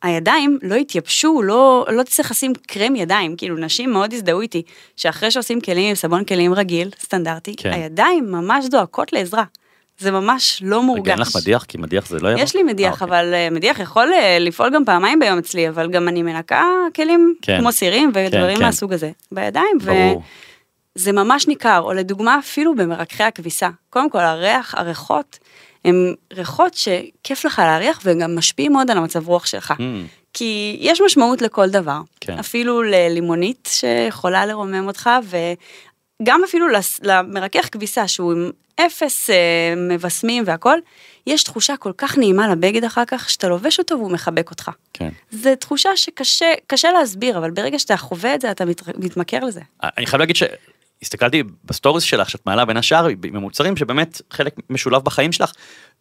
הידיים 0.02 0.58
לא 0.62 0.74
יתייבשו, 0.74 1.42
לא, 1.42 1.86
לא 1.88 2.02
תצטרך 2.02 2.30
לשים 2.30 2.52
קרם 2.66 2.96
ידיים, 2.96 3.36
כאילו 3.36 3.56
נשים 3.56 3.90
מאוד 3.90 4.12
הזדהו 4.12 4.40
איתי, 4.40 4.62
שאחרי 4.96 5.30
שעושים 5.30 5.60
כלים 5.60 5.88
עם 5.88 5.94
סבון 5.94 6.24
כלים 6.24 6.54
רגיל, 6.54 6.90
סטנדרטי, 7.00 7.56
כן. 7.56 7.72
הידיים 7.72 8.32
ממש 8.32 8.64
זועקות 8.70 9.12
לעזרה. 9.12 9.44
זה 9.98 10.10
ממש 10.10 10.62
לא 10.64 10.82
מורגש. 10.82 11.10
אין 11.10 11.18
לך 11.18 11.36
מדיח? 11.36 11.64
כי 11.64 11.78
מדיח 11.78 12.06
זה 12.06 12.18
לא 12.20 12.28
יבוא? 12.28 12.42
יש 12.42 12.56
לי 12.56 12.62
מדיח, 12.62 13.02
אה, 13.02 13.06
אוקיי. 13.06 13.20
אבל 13.20 13.34
אה, 13.34 13.48
מדיח 13.50 13.78
יכול 13.78 14.12
אה, 14.12 14.38
לפעול 14.40 14.70
גם 14.74 14.84
פעמיים 14.84 15.18
ביום 15.18 15.38
אצלי, 15.38 15.68
אבל 15.68 15.90
גם 15.90 16.08
אני 16.08 16.22
מנקה 16.22 16.64
כלים 16.94 17.34
כן. 17.42 17.60
כמו 17.60 17.72
סירים 17.72 18.10
ודברים 18.14 18.56
כן. 18.56 18.64
מהסוג 18.64 18.92
הזה, 18.92 19.10
בידיים, 19.32 19.78
ברור. 19.84 20.22
וזה 20.96 21.12
ממש 21.12 21.48
ניכר, 21.48 21.80
או 21.80 21.92
לדוגמה 21.92 22.38
אפילו 22.38 22.74
במרככי 22.74 23.22
הכביסה. 23.22 23.68
קודם 23.90 24.10
כל, 24.10 24.20
הריח, 24.20 24.74
הריחות, 24.74 25.38
הם 25.84 26.14
ריחות 26.32 26.74
שכיף 26.74 27.44
לך 27.44 27.58
להריח 27.58 28.00
וגם 28.04 28.36
משפיעים 28.36 28.72
מאוד 28.72 28.90
על 28.90 28.98
המצב 28.98 29.28
רוח 29.28 29.46
שלך. 29.46 29.70
Mm, 29.70 29.82
כי 30.32 30.76
יש 30.80 31.00
משמעות 31.00 31.42
לכל 31.42 31.70
דבר, 31.70 32.00
כן. 32.20 32.38
אפילו 32.38 32.82
ללימונית 32.82 33.68
שיכולה 33.72 34.46
לרומם 34.46 34.86
אותך, 34.86 35.10
וגם 36.22 36.40
אפילו 36.44 36.66
למרכך 37.02 37.68
כביסה 37.72 38.08
שהוא 38.08 38.32
עם 38.32 38.50
אפס 38.80 39.30
אה, 39.30 39.74
מבשמים 39.76 40.42
והכל, 40.46 40.78
יש 41.26 41.42
תחושה 41.42 41.76
כל 41.76 41.92
כך 41.98 42.18
נעימה 42.18 42.48
לבגד 42.48 42.84
אחר 42.84 43.04
כך, 43.06 43.30
שאתה 43.30 43.48
לובש 43.48 43.78
אותו 43.78 43.98
והוא 43.98 44.10
מחבק 44.10 44.50
אותך. 44.50 44.70
כן. 44.92 45.08
זו 45.30 45.50
תחושה 45.56 45.96
שקשה 45.96 46.52
קשה 46.66 46.92
להסביר, 46.92 47.38
אבל 47.38 47.50
ברגע 47.50 47.78
שאתה 47.78 47.96
חווה 47.96 48.34
את 48.34 48.40
זה, 48.40 48.50
אתה 48.50 48.64
מת, 48.64 48.82
מתמכר 48.98 49.40
לזה. 49.44 49.60
אני 49.82 50.06
חייב 50.06 50.20
להגיד 50.20 50.36
שהסתכלתי 50.36 51.42
ב 51.64 51.69
stories 51.69 52.04
שלך 52.04 52.30
שאת 52.30 52.46
מעלה 52.46 52.64
בין 52.64 52.76
השאר 52.76 53.06
עם 53.06 53.36
המוצרים 53.36 53.76
שבאמת 53.76 54.20
חלק 54.30 54.54
משולב 54.70 55.02
בחיים 55.02 55.32
שלך. 55.32 55.52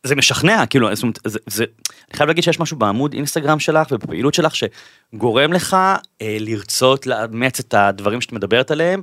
זה 0.04 0.16
משכנע, 0.16 0.66
כאילו, 0.66 0.96
זאת 0.96 1.04
אומרת, 1.04 1.20
זה, 1.26 1.40
זה, 1.48 1.66
אני 2.10 2.18
חייב 2.18 2.28
להגיד 2.28 2.44
שיש 2.44 2.60
משהו 2.60 2.78
בעמוד 2.78 3.14
אינסטגרם 3.14 3.60
שלך 3.60 3.88
ובפעילות 3.92 4.34
שלך 4.34 4.54
שגורם 4.56 5.54
לך 5.54 5.74
אה, 6.22 6.38
לרצות 6.40 7.08
לאמץ 7.08 7.60
את 7.60 7.74
הדברים 7.74 8.22
שאת 8.22 8.32
מדברת 8.32 8.72
עליהם, 8.72 9.02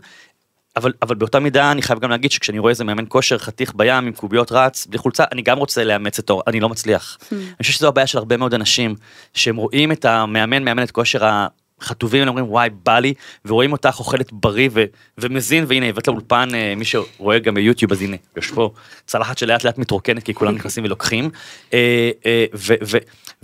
אבל, 0.76 0.92
אבל 1.02 1.14
באותה 1.14 1.40
מידה 1.40 1.72
אני 1.72 1.82
חייב 1.82 1.98
גם 1.98 2.10
להגיד 2.10 2.30
שכשאני 2.30 2.58
רואה 2.58 2.70
איזה 2.70 2.84
מאמן 2.84 3.04
כושר 3.08 3.38
חתיך 3.38 3.72
בים 3.76 4.06
עם 4.06 4.12
קוביות 4.12 4.52
רץ 4.52 4.86
בלי 4.86 4.98
חולצה, 4.98 5.24
אני 5.32 5.42
גם 5.42 5.58
רוצה 5.58 5.84
לאמץ 5.84 6.18
את 6.18 6.30
אור, 6.30 6.42
אני 6.46 6.60
לא 6.60 6.68
מצליח. 6.68 7.18
Hmm. 7.20 7.34
אני 7.34 7.62
חושב 7.62 7.72
שזו 7.72 7.88
הבעיה 7.88 8.06
של 8.06 8.18
הרבה 8.18 8.36
מאוד 8.36 8.54
אנשים, 8.54 8.94
שהם 9.34 9.56
רואים 9.56 9.92
את 9.92 10.04
המאמן, 10.04 10.64
מאמנת 10.64 10.90
כושר 10.90 11.24
החטובים, 11.80 12.28
אומרים 12.28 12.50
וואי 12.50 12.70
בא 12.70 12.98
לי, 12.98 13.14
ורואים 13.44 13.72
אותך 13.72 13.96
אוכלת 13.98 14.32
בריא 14.32 14.68
ו, 14.72 14.84
ומזין, 15.18 15.64
והנה 15.68 15.86
הבאת 15.86 16.08
לאולפן, 16.08 16.48
אה, 16.54 16.74
מי 16.76 16.84
שרואה 16.84 17.38
גם 17.38 17.54
ביוטיוב, 17.54 17.92
אז 17.92 18.02
הנה, 18.02 18.16
יש 18.36 18.50
פה 18.50 18.70
צלחת 19.06 19.38
שלאט 19.38 19.64
לאט 19.64 19.78
מתרוקנת, 19.78 20.22
כי 20.22 20.34
כולם 20.34 20.54
נכנסים 20.54 20.84
ולוקחים, 20.84 21.30
אה, 21.72 22.10
אה, 22.26 22.44
ו, 22.54 22.74
ו, 22.82 22.96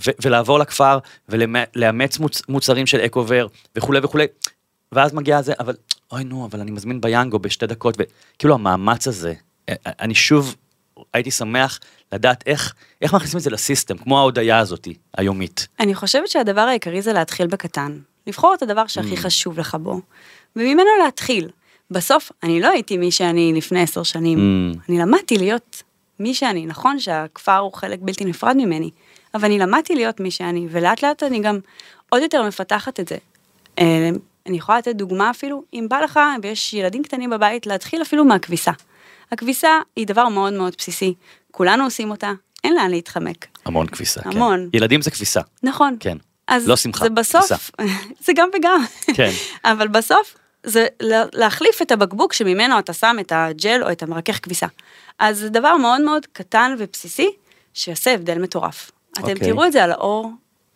ו, 0.07 0.11
ולעבור 0.23 0.59
לכפר, 0.59 0.99
ולאמץ 1.29 2.19
מוצ, 2.19 2.43
מוצרים 2.49 2.87
של 2.87 3.01
אקובר, 3.01 3.47
וכולי 3.77 4.01
וכולי, 4.03 4.27
ואז 4.93 5.15
מגיע 5.15 5.43
זה, 5.43 5.53
אבל 5.61 5.75
אוי 6.13 6.25
נו, 6.25 6.47
אבל 6.47 6.61
אני 6.61 6.71
מזמין 6.71 7.01
ביאנגו 7.01 7.39
בשתי 7.39 7.67
דקות, 7.67 7.97
וכאילו 7.99 8.55
המאמץ 8.55 9.09
הזה, 9.09 9.35
אה, 9.69 9.75
אני 9.87 10.15
שוב 10.15 10.57
הייתי 11.15 11.31
שמח 11.31 11.79
לדעת 12.13 12.45
איך, 12.47 12.75
איך 13.03 13.15
מכניסים 13.15 13.39
את 13.39 13.43
זה 13.43 13.51
לסיסטם, 13.51 13.99
כמו 13.99 14.19
ההודיה 14.19 14.59
הזאתי, 14.59 14.95
היומית. 15.17 15.69
אני 15.81 15.95
חושבת 15.95 16.29
שהדבר 16.29 16.61
העיקרי 16.61 17.03
זה 17.03 17.13
להתחיל 17.13 17.47
בקטן. 17.47 17.99
לבחור 18.27 18.55
את 18.55 18.63
הדבר 18.63 18.87
שהכי 18.87 19.15
Mm. 19.15 19.17
חשוב 19.17 19.59
לך 19.61 19.75
בו, 19.75 20.01
וממנו 20.57 20.89
להתחיל. 21.05 21.49
בסוף, 21.91 22.33
אני 22.43 22.61
לא 22.61 22.69
הייתי 22.69 22.97
מי 22.97 23.11
שאני 23.11 23.53
לפני 23.57 23.83
עשר 23.83 24.03
שנים. 24.03 24.39
Mm. 24.39 24.79
אני 24.89 24.99
למדתי 24.99 25.39
להיות 25.39 25.83
מי 26.21 26.35
שאני. 26.35 26.67
נכון 26.67 27.01
שהכפר 27.01 27.57
הוא 27.57 27.73
חלק 27.73 27.99
בלתי 28.03 28.25
נפרד 28.25 28.57
ממני, 28.57 28.91
אבל 29.35 29.45
אני 29.45 29.59
למדתי 29.59 29.95
להיות 29.95 30.21
מי 30.21 30.31
שאני, 30.31 30.67
ולאט 30.71 31.05
לאט 31.05 31.23
אני 31.23 31.41
גם 31.41 31.59
עוד 32.09 32.23
יותר 32.23 32.43
מפתחת 32.43 33.01
את 33.01 33.09
זה. 33.09 33.17
אני 34.49 34.57
יכולה 34.57 34.79
לתת 34.79 34.95
דוגמה 34.97 35.31
אפילו, 35.31 35.63
אם 35.75 35.87
בא 35.91 36.01
לך 36.01 36.21
ויש 36.43 36.75
ילדים 36.75 37.03
קטנים 37.03 37.31
בבית, 37.31 37.67
להתחיל 37.67 38.03
אפילו 38.03 38.25
מהכביסה. 38.25 38.71
הכביסה 39.33 39.69
היא 39.97 40.07
דבר 40.07 40.29
מאוד 40.29 40.53
מאוד 40.53 40.75
בסיסי, 40.79 41.15
כולנו 41.51 41.85
עושים 41.85 42.11
אותה, 42.11 42.33
אין 42.65 42.75
לאן 42.75 42.91
להתחמק. 42.91 43.47
המון 43.65 43.87
כביסה, 43.87 44.21
המון. 44.25 44.69
כן. 44.73 44.77
ילדים 44.77 45.03
זה 45.03 45.11
כביסה, 45.11 45.41
נכון. 45.63 45.97
כן. 46.01 46.17
אז 46.47 46.69
לא 46.69 46.77
שמחה, 46.77 47.05
זה 47.05 47.11
בסוף, 47.11 47.71
זה 48.27 48.33
גם 48.37 48.49
וגם. 48.59 48.85
כן. 49.15 49.31
אבל 49.65 49.89
בסוף 49.89 50.37
זה 50.65 50.87
לה- 51.01 51.25
להחליף 51.33 51.83
את 51.83 51.93
הבקבוק 51.93 52.33
שממנו 52.33 52.79
אתה 52.79 52.93
שם 52.93 53.17
את 53.21 53.33
הג'ל 53.35 53.83
או 53.85 53.93
את 53.93 54.03
המרכך 54.03 54.39
כביסה. 54.43 54.67
אז 55.19 55.39
זה 55.39 55.49
דבר 55.49 55.77
מאוד 55.77 56.01
מאוד 56.01 56.27
קטן 56.33 56.75
ובסיסי, 56.79 57.31
שיעשה 57.75 58.15
הבדל 58.15 58.39
מטורף. 58.39 58.91
אתם 59.13 59.21
אוקיי. 59.23 59.35
תראו 59.35 59.65
את 59.67 59.73
זה 59.73 59.85
על 59.85 59.93
האור, 59.93 60.31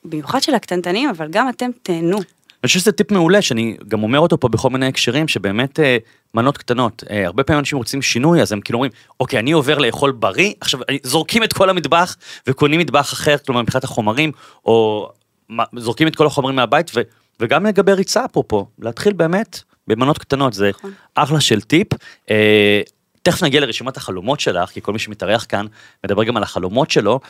במיוחד 0.04 0.42
של 0.42 0.54
הקטנטנים, 0.54 1.08
אבל 1.08 1.28
גם 1.30 1.48
אתם 1.48 1.70
תהנו. 1.82 2.18
אני 2.62 2.66
חושב 2.68 2.80
שזה 2.80 2.92
טיפ 2.92 3.10
מעולה, 3.10 3.42
שאני 3.42 3.76
גם 3.88 4.02
אומר 4.02 4.18
אותו 4.18 4.40
פה 4.40 4.48
בכל 4.48 4.70
מיני 4.70 4.86
הקשרים, 4.86 5.28
שבאמת 5.28 5.80
אה, 5.80 5.96
מנות 6.34 6.58
קטנות. 6.58 7.04
אה, 7.10 7.26
הרבה 7.26 7.44
פעמים 7.44 7.58
אנשים 7.58 7.78
רוצים 7.78 8.02
שינוי, 8.02 8.42
אז 8.42 8.52
הם 8.52 8.60
כאילו 8.60 8.76
אומרים, 8.76 8.92
אוקיי, 9.20 9.38
אני 9.38 9.52
עובר 9.52 9.78
לאכול 9.78 10.12
בריא, 10.12 10.52
עכשיו 10.60 10.80
זורקים 11.02 11.44
את 11.44 11.52
כל 11.52 11.70
המטבח 11.70 12.16
וקונים 12.46 12.80
מטבח 12.80 13.12
אחר, 13.12 13.36
כלומר 13.46 13.62
מבחינת 13.62 13.84
החומרים, 13.84 14.32
או 14.64 15.08
מה- 15.48 15.64
זורקים 15.76 16.08
את 16.08 16.16
כל 16.16 16.26
החומרים 16.26 16.56
מהבית, 16.56 16.90
ו, 16.94 17.00
וגם 17.40 17.66
לגבי 17.66 17.92
ריצה 17.92 18.24
אפרופו, 18.24 18.66
להתחיל 18.78 19.12
באמת 19.12 19.60
במנות 19.88 20.18
קטנות, 20.18 20.52
זה 20.52 20.70
נכון. 20.78 20.92
אחלה 21.14 21.40
של 21.40 21.60
טיפ. 21.60 21.88
אה, 22.30 22.80
תכף 23.22 23.42
נגיע 23.42 23.60
לרשימת 23.60 23.96
החלומות 23.96 24.40
שלך, 24.40 24.70
כי 24.70 24.80
כל 24.80 24.92
מי 24.92 24.98
שמתארח 24.98 25.46
כאן 25.48 25.66
מדבר 26.04 26.24
גם 26.24 26.36
על 26.36 26.42
החלומות 26.42 26.90
שלו. 26.90 27.20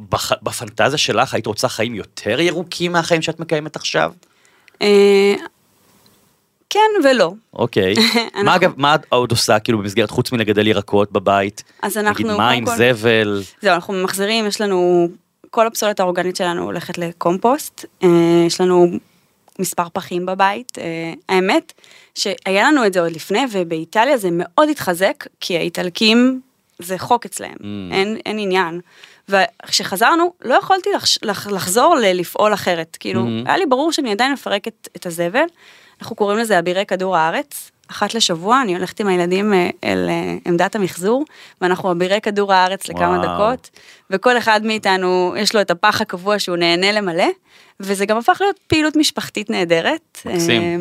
בח, 0.00 0.32
בפנטזיה 0.42 0.98
שלך 0.98 1.34
היית 1.34 1.46
רוצה 1.46 1.68
חיים 1.68 1.94
יותר 1.94 2.40
ירוקים 2.40 2.92
מהחיים 2.92 3.22
שאת 3.22 3.40
מקיימת 3.40 3.76
עכשיו? 3.76 4.12
אה, 4.82 5.34
כן 6.70 6.78
ולא. 7.04 7.32
אוקיי. 7.54 7.94
אנחנו- 8.24 8.44
מה 8.44 8.56
אגב, 8.56 8.72
מה 8.76 8.94
את 8.94 9.00
עוד 9.08 9.30
עושה 9.30 9.58
כאילו 9.58 9.78
במסגרת 9.78 10.10
חוץ 10.10 10.32
מלגדל 10.32 10.66
ירקות 10.66 11.12
בבית? 11.12 11.62
אז 11.82 11.96
אנחנו, 11.98 12.24
נגיד 12.24 12.36
מים, 12.38 12.64
כל- 12.64 12.76
זבל. 12.76 13.42
זהו, 13.62 13.74
אנחנו 13.74 13.94
ממחזרים, 13.94 14.46
יש 14.46 14.60
לנו, 14.60 15.08
כל 15.50 15.66
הפסולת 15.66 16.00
האורגנית 16.00 16.36
שלנו 16.36 16.62
הולכת 16.64 16.98
לקומפוסט, 16.98 17.84
אה, 18.02 18.08
יש 18.46 18.60
לנו 18.60 18.86
מספר 19.58 19.88
פחים 19.92 20.26
בבית. 20.26 20.78
אה, 20.78 20.84
האמת 21.28 21.72
שהיה 22.14 22.68
לנו 22.70 22.86
את 22.86 22.92
זה 22.92 23.00
עוד 23.00 23.12
לפני, 23.12 23.40
ובאיטליה 23.52 24.16
זה 24.16 24.28
מאוד 24.32 24.68
התחזק, 24.68 25.24
כי 25.40 25.56
האיטלקים 25.56 26.40
זה 26.78 26.98
חוק 26.98 27.24
אצלהם, 27.24 27.56
Mm. 27.60 27.64
אין, 27.94 28.16
אין 28.26 28.38
עניין. 28.38 28.80
וכשחזרנו, 29.28 30.32
לא 30.44 30.54
יכולתי 30.54 30.90
לחש, 30.96 31.18
לח, 31.22 31.46
לחזור 31.46 31.94
ללפעול 31.94 32.54
אחרת. 32.54 32.96
כאילו, 33.00 33.22
Mhm. 33.24 33.48
היה 33.48 33.56
לי 33.56 33.66
ברור 33.66 33.92
שאני 33.92 34.12
עדיין 34.12 34.32
מפרק 34.32 34.68
את, 34.68 34.88
את 34.96 35.06
הזבל. 35.06 35.44
אנחנו 36.00 36.16
קוראים 36.16 36.38
לזה 36.38 36.58
אבירי 36.58 36.86
כדור 36.86 37.16
הארץ. 37.16 37.70
אחת 37.90 38.14
לשבוע 38.14 38.62
אני 38.62 38.76
הולכת 38.76 39.00
עם 39.00 39.06
הילדים 39.06 39.52
אה, 39.52 39.70
אל 39.84 40.06
אה, 40.08 40.36
עמדת 40.46 40.74
המחזור, 40.74 41.24
ואנחנו 41.60 41.92
אבירי 41.92 42.20
כדור 42.20 42.52
הארץ 42.52 42.88
לכמה 42.88 43.18
וואו. 43.18 43.22
דקות, 43.22 43.70
וכל 44.10 44.38
אחד 44.38 44.60
מאיתנו 44.64 45.34
יש 45.38 45.54
לו 45.54 45.60
את 45.60 45.70
הפח 45.70 46.00
הקבוע 46.00 46.38
שהוא 46.38 46.56
נהנה 46.56 46.92
למלא, 46.92 47.28
וזה 47.80 48.06
גם 48.06 48.16
הפך 48.16 48.38
להיות 48.40 48.58
פעילות 48.66 48.96
משפחתית 48.96 49.50
נהדרת. 49.50 50.20
מקסים. 50.26 50.62
אה, 50.62 50.76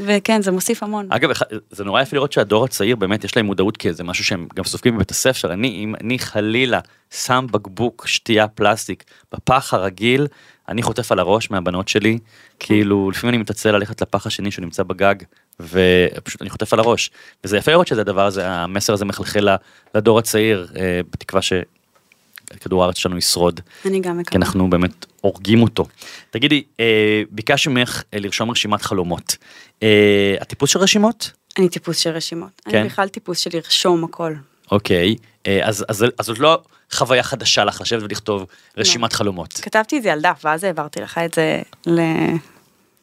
וכן, 0.00 0.42
זה 0.42 0.50
מוסיף 0.50 0.82
המון. 0.82 1.06
אגב, 1.10 1.30
זה 1.70 1.84
נורא 1.84 2.02
יפה 2.02 2.16
לראות 2.16 2.32
שהדור 2.32 2.64
הצעיר 2.64 2.96
באמת 2.96 3.24
יש 3.24 3.36
להם 3.36 3.46
מודעות 3.46 3.76
כי 3.76 3.92
זה 3.92 4.04
משהו 4.04 4.24
שהם 4.24 4.48
גם 4.54 4.64
סופגים 4.64 4.94
בבית 4.94 5.10
הספר. 5.10 5.52
אני, 5.52 5.68
אם 5.68 5.94
אני 6.00 6.18
חלילה 6.18 6.80
שם 7.10 7.46
בקבוק 7.50 8.06
שתייה 8.06 8.48
פלסטיק 8.48 9.04
בפח 9.32 9.74
הרגיל, 9.74 10.26
אני 10.68 10.82
חוטף 10.82 11.12
על 11.12 11.18
הראש 11.18 11.50
מהבנות 11.50 11.88
שלי, 11.88 12.18
כאילו 12.58 13.10
לפעמים 13.10 13.34
אני 13.34 13.42
מתעצל 13.42 13.70
ללכת 13.70 14.02
לפח 14.02 14.26
השני 14.26 14.50
שנמצא 14.50 14.82
בגג, 14.82 15.14
ופשוט 15.60 16.42
אני 16.42 16.50
חוטף 16.50 16.72
על 16.72 16.78
הראש. 16.78 17.10
וזה 17.44 17.56
יפה 17.56 17.72
לראות 17.72 17.86
שזה 17.86 18.00
הדבר 18.00 18.26
הזה, 18.26 18.50
המסר 18.50 18.92
הזה 18.92 19.04
מחלחל 19.04 19.48
לדור 19.94 20.18
הצעיר, 20.18 20.66
אה, 20.76 21.00
בתקווה 21.12 21.40
שכדור 21.42 22.82
הארץ 22.82 22.96
שלנו 22.96 23.18
ישרוד. 23.18 23.60
אני 23.86 24.00
גם 24.00 24.14
כי 24.14 24.20
מקווה. 24.20 24.36
אנחנו 24.36 24.70
באמת 24.70 25.06
הורגים 25.20 25.62
אותו. 25.62 25.86
תגידי, 26.30 26.62
אה, 26.80 27.22
ביקשתי 27.30 27.68
ממך 27.68 28.02
אה, 28.14 28.18
לרשום 28.18 28.50
רשימת 28.50 28.82
חלומות. 28.82 29.36
אה, 29.82 30.34
את 30.42 30.48
טיפוס 30.48 30.70
של 30.70 30.78
רשימות? 30.78 31.30
אני 31.58 31.68
טיפוס 31.68 31.98
של 31.98 32.10
רשימות. 32.10 32.62
כן? 32.68 32.78
אני 32.78 32.88
בכלל 32.88 33.08
טיפוס 33.08 33.38
של 33.38 33.50
לרשום 33.54 34.04
הכל. 34.04 34.34
אוקיי, 34.70 35.16
אז, 35.62 35.84
אז, 35.88 36.04
אז 36.18 36.26
זאת 36.26 36.38
לא 36.38 36.62
חוויה 36.92 37.22
חדשה 37.22 37.64
לך 37.64 37.80
לשבת 37.80 38.02
ולכתוב 38.02 38.46
רשימת 38.76 39.12
חלומות. 39.12 39.52
כתבתי 39.52 39.98
את 39.98 40.02
זה 40.02 40.12
על 40.12 40.20
דף, 40.20 40.40
ואז 40.44 40.64
העברתי 40.64 41.00
לך 41.00 41.18
את 41.18 41.34
זה 41.34 41.62
ל... 41.86 42.00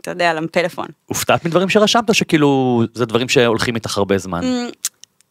אתה 0.05 0.11
יודע, 0.11 0.33
לפלאפון. 0.33 0.87
הופתעת 1.05 1.45
מדברים 1.45 1.69
שרשמת, 1.69 2.15
שכאילו 2.15 2.83
זה 2.93 3.05
דברים 3.05 3.29
שהולכים 3.29 3.75
איתך 3.75 3.97
הרבה 3.97 4.17
זמן? 4.17 4.43
אמ, 4.43 4.69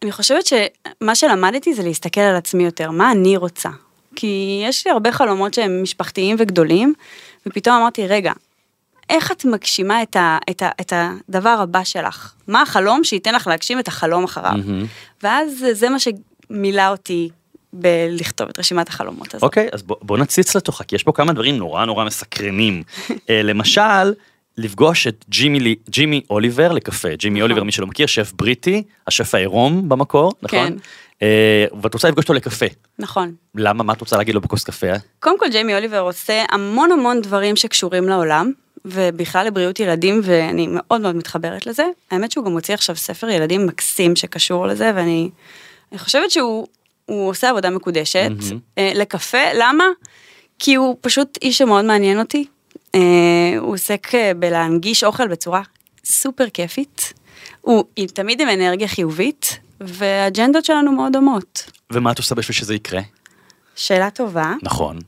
אני 0.03 0.13
חושבת 0.13 0.47
שמה 0.47 1.15
שלמדתי 1.15 1.75
זה 1.75 1.83
להסתכל 1.83 2.21
על 2.21 2.37
עצמי 2.37 2.65
יותר, 2.65 2.91
מה 2.91 3.13
אני 3.13 3.37
רוצה. 3.37 3.69
כי 4.17 4.63
יש 4.69 4.87
לי 4.87 4.93
הרבה 4.93 5.13
חלומות 5.13 5.55
שהם 5.55 5.83
משפחתיים 5.83 6.37
וגדולים, 6.39 6.95
ופתאום 7.47 7.77
אמרתי, 7.77 8.07
רגע, 8.07 8.33
איך 9.11 9.33
את 9.33 9.45
מגשימה 9.45 10.03
את, 10.03 10.17
ה, 10.17 10.39
את, 10.51 10.63
ה, 10.63 10.71
את 10.81 10.93
הדבר 10.97 11.57
הבא 11.63 11.85
שלך? 11.85 12.33
מה 12.49 12.63
החלום 12.63 13.05
שייתן 13.05 13.35
לך 13.35 13.47
להגשים 13.47 13.79
את 13.79 13.89
החלום 13.89 14.25
אחריו? 14.25 14.53
מהמם. 14.53 14.87
ואז 15.23 15.65
זה 15.73 15.89
מה 15.89 15.97
שמילא 15.99 16.89
אותי 16.89 17.29
בלכתוב 17.73 18.49
את 18.49 18.59
רשימת 18.59 18.89
החלומות 18.89 19.35
הזאת. 19.35 19.43
אוקיי, 19.43 19.69
אז 19.73 19.83
בוא, 19.83 19.97
בוא 20.03 20.19
נציץ 20.19 20.57
לתוכה, 20.57 20.85
כי 20.85 20.97
יש 20.97 21.03
פה 21.03 21.13
כמה 21.13 21.33
דברים 21.33 21.57
נורא 21.57 21.85
נורא 21.85 22.05
מסקרנים. 22.05 22.83
אה, 23.31 23.43
למשל, 23.43 24.13
לפגוש 24.57 25.07
את 25.07 25.25
ג'ימי, 25.29 25.75
ג'ימי 25.91 26.21
אוליבר 26.31 26.73
לקפה. 26.73 27.15
ג'ימי 27.15 27.35
נכון. 27.35 27.43
אוליבר, 27.43 27.65
מי 27.65 27.73
שלא 27.73 27.87
מכיר, 27.87 28.07
שף 28.07 28.33
בריטי, 28.33 28.83
השף 29.07 29.35
העירום 29.35 29.89
במקור, 29.89 30.33
נכון? 30.43 30.59
כן. 30.69 30.75
אה, 31.23 31.67
ואת 31.83 31.95
רוצה 31.95 32.09
לפגוש 32.09 32.25
אותו 32.25 32.35
לקפה. 32.35 32.67
נכון. 32.99 33.35
למה? 33.55 33.85
מה 33.85 33.93
את 33.93 34.01
רוצה 34.01 34.17
להגיד 34.17 34.35
לו 34.35 34.41
בכוס 34.41 34.65
קפה? 34.65 34.87
קודם 35.21 35.39
כל 35.39 35.47
ג'יימי 35.51 35.75
אוליבר 35.75 35.99
עושה 35.99 36.45
המון 36.51 36.93
המון 36.93 37.21
דברים 37.21 37.57
שקשורים 37.57 38.09
לעולם, 38.09 38.53
ובכלל 38.85 39.47
לבריאות 39.47 39.81
ילדים, 39.81 40.21
ואני 40.25 40.67
מאוד 40.71 41.01
מאוד 41.01 41.17
מתחברת 41.17 41.67
לזה. 41.67 41.85
האמת 42.11 42.33
שהוא 42.33 42.45
גם 42.45 42.53
הוציא 42.53 42.75
עכשיו 42.75 42.97
ספר 42.97 43.29
ילדים 43.29 43.67
מקסים 43.67 44.17
שקשור 44.17 44.67
לזה, 44.67 44.93
ואני 44.95 45.31
אני 45.93 45.99
חושבת 45.99 46.31
שהוא 46.31 46.67
הוא 47.07 47.29
עושה 47.29 47.51
עבודה 47.51 47.71
מקודשת. 47.71 48.31
אה, 48.79 48.93
לקפה, 48.95 49.53
למה? 49.55 49.85
כי 50.59 50.75
הוא 50.75 50.97
פשוט 51.01 51.39
איש 51.43 51.59
שמאוד 51.59 51.85
מעניין 51.85 52.19
אותי. 52.19 52.45
אה, 52.95 53.59
הוא 53.59 53.73
עוסק 53.75 54.15
אה, 54.15 54.33
בלהנגיש 54.35 55.05
אוכל 55.05 55.29
בצורה 55.29 55.63
סופר 56.05 56.49
כיפית. 56.49 57.13
הוא 57.61 57.85
תמיד 58.15 58.41
עם 58.41 58.49
אנרגיה 58.49 58.89
חיובית, 58.89 59.59
והאג'נדות 59.81 60.65
שלנו 60.65 60.93
מאוד 60.93 61.13
דומות. 61.13 61.71
ומה 61.93 62.13
את 62.13 62.19
עושה 62.19 62.35
בשביל 62.35 62.55
שזה 62.55 62.75
יקרה? 62.75 63.01
שאלה 63.77 64.11
טובה. 64.11 64.55
נכון. 64.63 64.99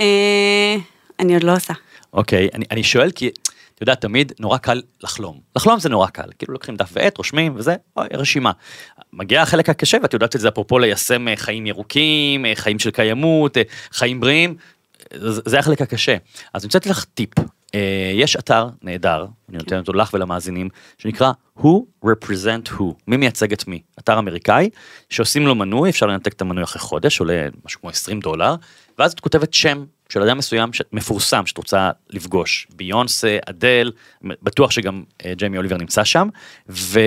אה, 0.00 0.76
אני 1.18 1.34
עוד 1.34 1.42
לא 1.42 1.56
עושה. 1.56 1.72
אוקיי, 2.12 2.48
אני, 2.54 2.64
אני 2.70 2.82
שואל 2.82 3.10
כי, 3.10 3.30
אתה 3.74 3.82
יודע, 3.82 3.94
תמיד 3.94 4.32
נורא 4.40 4.58
קל 4.58 4.82
לחלום. 5.02 5.40
לחלום 5.56 5.80
זה 5.80 5.88
נורא 5.88 6.06
קל, 6.06 6.28
כאילו 6.38 6.52
לוקחים 6.52 6.76
דף 6.76 6.90
ועט, 6.92 7.18
רושמים 7.18 7.52
וזה, 7.56 7.74
אוי, 7.96 8.06
רשימה. 8.12 8.52
מגיע 9.12 9.42
החלק 9.42 9.68
הקשה, 9.68 9.98
ואת 10.02 10.12
יודעת 10.12 10.36
את 10.36 10.40
זה 10.40 10.48
אפרופו 10.48 10.78
ליישם 10.78 11.26
חיים 11.36 11.66
ירוקים, 11.66 12.44
חיים 12.54 12.78
של 12.78 12.90
קיימות, 12.90 13.56
חיים 13.92 14.20
בריאים, 14.20 14.56
זה 15.20 15.58
החלק 15.58 15.82
הקשה. 15.82 16.16
אז 16.54 16.64
אני 16.64 16.66
רוצה 16.66 16.90
לך 16.90 17.04
טיפ. 17.04 17.30
אה, 17.74 18.12
יש 18.14 18.36
אתר 18.36 18.68
נהדר, 18.82 19.26
אני 19.48 19.58
נותן 19.58 19.78
אותו 19.78 19.92
לך 19.92 20.14
ולמאזינים, 20.14 20.68
שנקרא 20.98 21.32
Who 21.58 21.66
Represent 22.04 22.70
Who, 22.70 22.84
מי 23.08 23.16
מייצג 23.16 23.52
את 23.52 23.68
מי, 23.68 23.82
אתר 23.98 24.18
אמריקאי, 24.18 24.70
שעושים 25.10 25.46
לו 25.46 25.54
מנוי, 25.54 25.90
אפשר 25.90 26.06
לנתק 26.06 26.32
את 26.32 26.40
המנוי 26.40 26.64
אחרי 26.64 26.80
חודש, 26.80 27.20
עולה 27.20 27.48
משהו 27.64 27.80
כמו 27.80 27.90
20 27.90 28.20
דולר, 28.20 28.54
ואז 28.98 29.12
את 29.12 29.20
כותבת 29.20 29.54
שם 29.54 29.84
של 30.08 30.22
אדם 30.22 30.38
מסוים 30.38 30.70
מפורסם 30.92 31.46
שאת 31.46 31.56
רוצה 31.56 31.90
לפגוש, 32.10 32.66
ביונסה, 32.74 33.38
אדל, 33.48 33.92
בטוח 34.22 34.70
שגם 34.70 35.04
אה, 35.24 35.34
ג'יימי 35.34 35.56
אוליבר 35.56 35.76
נמצא 35.76 36.04
שם, 36.04 36.28
ו... 36.68 37.00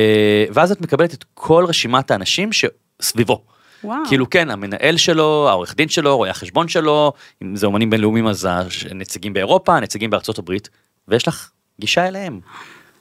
ואז 0.54 0.72
את 0.72 0.82
מקבלת 0.82 1.14
את 1.14 1.26
כל 1.34 1.66
רשימת 1.68 2.12
האנשים 2.12 2.50
שסביבו. 2.54 3.44
וואו. 3.84 4.00
כאילו 4.08 4.30
כן, 4.30 4.50
המנהל 4.50 4.98
שלו, 4.98 5.50
העורך 5.50 5.76
דין 5.76 5.90
שלו, 5.90 6.18
רואה 6.18 6.30
החשבון 6.30 6.68
שלו, 6.68 7.14
אם 7.44 7.56
זה 7.56 7.66
אומנים 7.66 7.90
בינלאומיים 7.90 8.28
אז 8.28 8.48
הנציגים 8.92 9.34
באירופה, 9.34 9.78
הנציגים 9.78 10.10
בארצות 10.10 10.40
הברית, 10.40 10.70
ויש 11.08 11.28
לך 11.28 11.50
גישה 11.80 12.08
אליהם. 12.08 12.40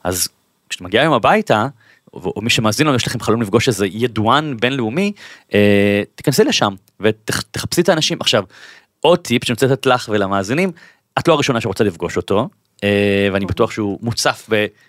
אז 0.04 0.28
כשאת 0.68 0.80
מגיעה 0.80 1.04
היום 1.04 1.14
הביתה, 1.14 1.66
או, 2.14 2.42
מי 2.42 2.50
שמאזין 2.50 2.86
לנו, 2.86 2.96
יש 2.96 3.06
לכם 3.06 3.20
חלום 3.20 3.42
לפגוש 3.42 3.68
איזה 3.68 3.86
ידוען 3.86 4.56
בינלאומי, 4.56 5.12
אה, 5.54 6.02
תיכנסי 6.14 6.44
לשם 6.44 6.74
ותחפשי 7.00 7.80
את 7.80 7.88
האנשים. 7.88 8.18
עכשיו, 8.20 8.44
עוד 9.00 9.18
טיפ 9.18 9.44
שאני 9.44 9.54
רוצה 9.54 9.66
לתת 9.66 9.86
לך 9.86 10.08
ולמאזינים, 10.12 10.72
את 11.18 11.28
לא 11.28 11.32
הראשונה 11.32 11.60
שרוצה 11.60 11.84
לפגוש 11.84 12.16
אותו, 12.16 12.48
ואני 13.32 13.46
בטוח 13.46 13.70
שהוא 13.70 13.98
מוצף 14.02 14.48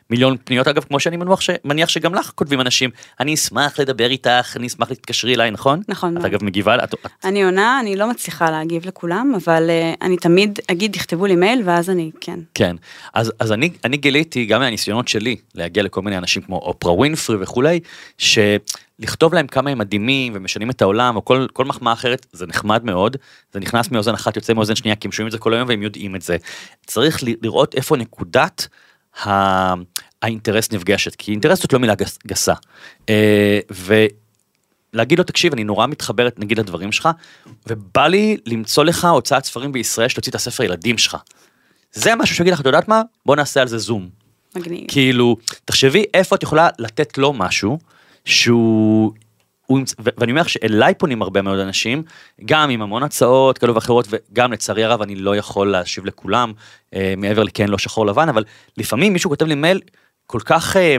במיליון 0.09 0.37
פניות, 0.43 0.67
אגב, 0.67 0.83
כמו 0.83 0.99
שאני 0.99 1.17
מניח, 1.17 1.41
ש... 1.41 1.49
מניח 1.65 1.89
שגם 1.89 2.15
לך 2.15 2.31
כותבים 2.35 2.61
אנשים, 2.61 2.89
אני 3.19 3.33
אשמח 3.33 3.79
לדבר 3.79 4.09
איתך, 4.09 4.53
אני 4.55 4.67
אשמח 4.67 4.89
להתקשרי 4.89 5.35
אליי, 5.35 5.51
נכון? 5.51 5.81
נכון 5.87 6.17
את. 6.17 6.25
אגב 6.25 6.43
מגיבה, 6.43 6.83
את, 6.83 6.95
אני 7.23 7.43
עונה, 7.43 7.79
אני 7.79 7.95
לא 7.95 8.09
מצליחה 8.09 8.51
להגיב 8.51 8.87
לכולם, 8.87 9.33
אבל 9.35 9.69
uh, 9.69 9.97
אני 10.01 10.17
תמיד 10.17 10.59
אגיד, 10.71 10.93
תכתבו 10.93 11.25
לי 11.25 11.35
מייל, 11.35 11.61
ואז 11.65 11.89
אני, 11.89 12.11
כן. 12.21 12.39
כן, 12.53 12.75
אז, 13.13 13.31
אז 13.39 13.51
אני, 13.51 13.69
אני 13.83 13.97
גיליתי 13.97 14.45
גם 14.45 14.61
מהניסיונות 14.61 15.07
שלי 15.07 15.35
להגיע 15.55 15.83
לכל 15.83 16.01
מיני 16.01 16.17
אנשים 16.17 16.41
כמו 16.41 16.55
אופרה 16.55 16.93
ווינפרי 16.93 17.37
וכולי, 17.39 17.79
שלכתוב 18.99 19.33
להם 19.33 19.47
כמה 19.47 19.69
הם 19.69 19.77
מדהימים 19.77 20.33
ומשנים 20.35 20.69
את 20.69 20.81
העולם 20.81 21.15
או 21.15 21.25
כל, 21.25 21.47
כל 21.53 21.65
מחמאה 21.65 21.93
אחרת 21.93 22.25
זה 22.31 22.47
נחמד 22.47 22.83
מאוד, 22.83 23.17
זה 23.53 23.59
נכנס 23.59 23.91
מאוזן 23.91 24.13
אחת 24.13 24.35
יוצא 24.35 24.53
מאוזן 24.53 24.75
שנייה 24.75 24.95
כי 24.95 25.07
הם 25.07 25.11
שומעים 25.11 25.27
את 25.27 25.31
זה 25.31 25.37
כל 25.37 25.53
היום 25.53 25.69
והם 25.69 25.83
יודעים 25.83 26.15
את 26.15 26.21
זה. 26.21 26.37
צריך 26.85 27.19
לראות 27.41 27.75
איפה 27.75 27.97
נקודת 27.97 28.67
ה... 29.25 29.29
האינטרס 30.21 30.71
נפגשת, 30.71 31.15
כי 31.15 31.31
אינטרס 31.31 31.61
זאת 31.61 31.73
לא 31.73 31.79
מילה 31.79 31.95
גס, 31.95 32.17
גסה. 32.27 32.53
אה, 33.09 33.59
ו... 33.71 34.05
להגיד 34.93 35.17
לו 35.17 35.23
תקשיב 35.23 35.53
אני 35.53 35.63
נורא 35.63 35.87
מתחברת 35.87 36.39
נגיד 36.39 36.59
לדברים 36.59 36.91
שלך 36.91 37.09
ובא 37.67 38.07
לי 38.07 38.37
למצוא 38.45 38.83
לך 38.83 39.05
הוצאת 39.05 39.45
ספרים 39.45 39.71
בישראל 39.71 40.07
שתוציא 40.07 40.29
את 40.29 40.35
הספר 40.35 40.63
ילדים 40.63 40.97
שלך. 40.97 41.17
זה 41.91 42.15
משהו 42.15 42.35
שיגיד 42.35 42.53
לך 42.53 42.61
את 42.61 42.65
יודעת 42.65 42.87
מה 42.87 43.01
בוא 43.25 43.35
נעשה 43.35 43.61
על 43.61 43.67
זה 43.67 43.77
זום 43.77 44.09
מגניב. 44.55 44.85
כאילו 44.87 45.37
תחשבי 45.65 46.03
איפה 46.13 46.35
את 46.35 46.43
יכולה 46.43 46.69
לתת 46.79 47.17
לו 47.17 47.33
משהו 47.33 47.79
שהוא. 48.25 49.13
הוא 49.65 49.79
ואני 50.17 50.31
אומר 50.31 50.41
לך 50.41 50.49
שאליי 50.49 50.93
פונים 50.93 51.21
הרבה 51.21 51.41
מאוד 51.41 51.59
אנשים 51.59 52.03
גם 52.45 52.69
עם 52.69 52.81
המון 52.81 53.03
הצעות 53.03 53.57
כאלו 53.57 53.75
ואחרות 53.75 54.07
וגם 54.09 54.51
לצערי 54.51 54.83
הרב 54.83 55.01
אני 55.01 55.15
לא 55.15 55.35
יכול 55.35 55.71
להשיב 55.71 56.05
לכולם 56.05 56.53
אה, 56.95 57.13
מעבר 57.17 57.43
לכן 57.43 57.67
לא 57.67 57.77
שחור 57.77 58.05
לבן 58.05 58.29
אבל 58.29 58.43
לפעמים 58.77 59.13
מישהו 59.13 59.29
כותב 59.29 59.45
לי 59.45 59.55
מייל 59.55 59.81
כל 60.25 60.39
כך 60.45 60.77
אה, 60.77 60.97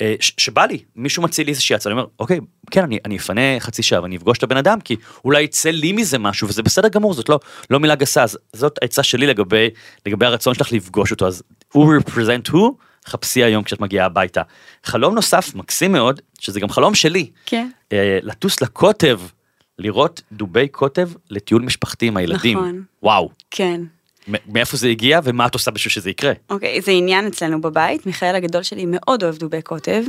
אה, 0.00 0.14
שבא 0.20 0.64
לי 0.64 0.78
מישהו 0.96 1.22
מציע 1.22 1.44
לי 1.44 1.50
איזושהי 1.50 1.76
הצעה 1.76 1.92
אני 1.92 2.00
אומר 2.00 2.10
אוקיי 2.18 2.40
כן 2.70 2.82
אני, 2.82 2.98
אני 3.04 3.16
אפנה 3.16 3.40
חצי 3.58 3.82
שעה 3.82 4.02
ואני 4.02 4.16
אפגוש 4.16 4.38
את 4.38 4.42
הבן 4.42 4.56
אדם 4.56 4.80
כי 4.80 4.96
אולי 5.24 5.42
יצא 5.42 5.70
לי 5.70 5.92
מזה 5.92 6.18
משהו 6.18 6.48
וזה 6.48 6.62
בסדר 6.62 6.88
גמור 6.88 7.14
זאת 7.14 7.28
לא 7.28 7.40
לא 7.70 7.80
מילה 7.80 7.94
גסה 7.94 8.22
אז 8.22 8.38
זאת 8.52 8.78
העצה 8.82 9.02
שלי 9.02 9.26
לגבי 9.26 9.68
לגבי 10.06 10.26
הרצון 10.26 10.54
שלך 10.54 10.72
לפגוש 10.72 11.10
אותו 11.10 11.26
אז 11.26 11.42
הוא 11.72 11.94
represent 11.94 12.50
הוא 12.50 12.74
חפשי 13.06 13.44
היום 13.44 13.64
כשאת 13.64 13.80
מגיעה 13.80 14.06
הביתה. 14.06 14.42
חלום 14.84 15.14
נוסף 15.14 15.54
מקסים 15.54 15.92
מאוד 15.92 16.20
שזה 16.38 16.60
גם 16.60 16.68
חלום 16.68 16.94
שלי 16.94 17.30
כן. 17.46 17.68
אה, 17.92 18.18
לטוס 18.22 18.60
לקוטב 18.60 19.20
לראות 19.78 20.22
דובי 20.32 20.68
קוטב 20.68 21.10
לטיול 21.30 21.62
משפחתי 21.62 22.06
עם 22.06 22.16
הילדים 22.16 22.58
נכון. 22.58 22.82
וואו 23.02 23.30
כן. 23.50 23.80
מאיפה 24.46 24.76
זה 24.76 24.88
הגיע 24.88 25.20
ומה 25.24 25.46
את 25.46 25.54
עושה 25.54 25.70
בשביל 25.70 25.90
שזה 25.90 26.10
יקרה. 26.10 26.32
אוקיי, 26.50 26.80
זה 26.80 26.90
עניין 26.90 27.26
אצלנו 27.26 27.60
בבית, 27.60 28.06
מיכאל 28.06 28.34
הגדול 28.34 28.62
שלי 28.62 28.84
מאוד 28.86 29.22
אוהב 29.22 29.36
דובי 29.36 29.62
קוטב. 29.62 30.04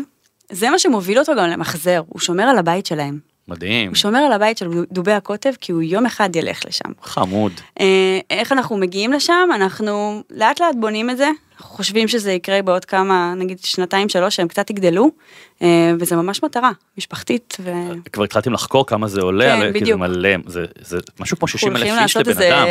זה 0.49 0.69
מה 0.69 0.79
שמוביל 0.79 1.19
אותו 1.19 1.31
גם 1.37 1.49
למחזר, 1.49 2.01
הוא 2.07 2.19
שומר 2.19 2.43
על 2.43 2.57
הבית 2.57 2.85
שלהם. 2.85 3.19
מדהים 3.47 3.89
הוא 3.89 3.95
שומר 3.95 4.19
על 4.19 4.31
הבית 4.31 4.57
של 4.57 4.67
דובי 4.91 5.11
הקוטב 5.11 5.51
כי 5.61 5.71
הוא 5.71 5.81
יום 5.81 6.05
אחד 6.05 6.35
ילך 6.35 6.65
לשם. 6.65 6.89
חמוד 7.03 7.51
אה, 7.79 8.19
איך 8.29 8.51
אנחנו 8.51 8.77
מגיעים 8.77 9.13
לשם? 9.13 9.49
אנחנו 9.55 10.23
לאט 10.31 10.61
לאט 10.61 10.75
בונים 10.79 11.09
את 11.09 11.17
זה, 11.17 11.29
חושבים 11.61 12.07
שזה 12.07 12.31
יקרה 12.31 12.61
בעוד 12.61 12.85
כמה, 12.85 13.33
נגיד 13.37 13.59
שנתיים 13.59 14.09
שלוש, 14.09 14.35
שהם 14.35 14.47
קצת 14.47 14.69
יגדלו, 14.69 15.11
אה, 15.61 15.91
וזה 15.99 16.15
ממש 16.15 16.43
מטרה, 16.43 16.71
משפחתית, 16.97 17.57
ו... 17.59 17.71
כבר 18.11 18.23
התחלתם 18.23 18.53
לחקור 18.53 18.87
כמה 18.87 19.07
זה 19.07 19.21
עולה 19.21 19.45
כן, 19.45 19.51
עלה, 19.51 19.73
כי 19.73 19.79
זה 19.79 19.79
בדיוק. 19.79 19.99
מלא 19.99 20.29
זה, 20.45 20.65
זה 20.81 20.97
משהו 21.19 21.37
כמו 21.37 21.47
60 21.47 21.71
הולכים 21.71 21.93
אלף 21.93 22.03
איש 22.03 22.15
לעשות 22.15 22.27
לבן 22.27 22.41
איזה 22.41 22.57
אדם. 22.57 22.67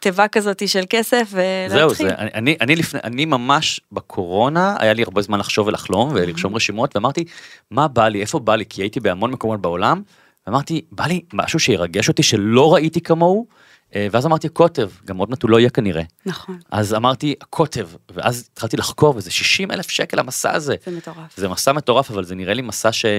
תיבה 0.00 0.28
כזאת 0.28 0.68
של 0.68 0.82
כסף 0.90 1.28
ולהתחיל. 1.30 1.78
זהו 1.78 1.94
זה 1.94 2.14
אני, 2.18 2.30
אני 2.34 2.56
אני 2.60 2.76
לפני 2.76 3.00
אני 3.04 3.24
ממש 3.24 3.80
בקורונה 3.92 4.76
היה 4.78 4.92
לי 4.92 5.02
הרבה 5.02 5.22
זמן 5.22 5.38
לחשוב 5.38 5.66
ולחלום 5.66 6.10
ולרשום 6.14 6.54
רשימות 6.54 6.96
ואמרתי 6.96 7.24
מה 7.70 7.88
בא 7.88 8.08
לי 8.08 8.20
איפה 8.20 8.38
בא 8.38 8.56
לי 8.56 8.64
כי 8.68 8.82
הייתי 8.82 9.00
בהמון 9.00 9.30
מקומות 9.30 9.60
בעולם. 9.60 10.02
ואמרתי 10.46 10.80
בא 10.92 11.06
לי 11.06 11.20
משהו 11.32 11.58
שירגש 11.58 12.08
אותי 12.08 12.22
שלא 12.22 12.74
ראיתי 12.74 13.00
כמוהו. 13.00 13.46
אה, 13.96 14.06
ואז 14.10 14.26
אמרתי 14.26 14.48
קוטב 14.48 14.90
גם 15.04 15.16
עוד 15.16 15.30
מעט 15.30 15.42
הוא 15.42 15.50
לא 15.50 15.58
יהיה 15.60 15.70
כנראה. 15.70 16.02
נכון, 16.26 16.58
אז 16.70 16.94
אמרתי 16.94 17.34
קוטב 17.50 17.88
ואז 18.14 18.48
התחלתי 18.52 18.76
לחקור 18.76 19.14
וזה 19.16 19.30
60 19.30 19.70
אלף 19.70 19.90
שקל 19.90 20.18
המסע 20.18 20.54
הזה. 20.54 20.74
זה 20.86 20.96
מטורף. 20.96 21.36
זה 21.36 21.48
מסע 21.48 21.72
מטורף 21.72 22.10
אבל 22.10 22.24
זה 22.24 22.34
נראה 22.34 22.54
לי 22.54 22.62
מסע 22.62 22.92
שאולי 22.92 23.14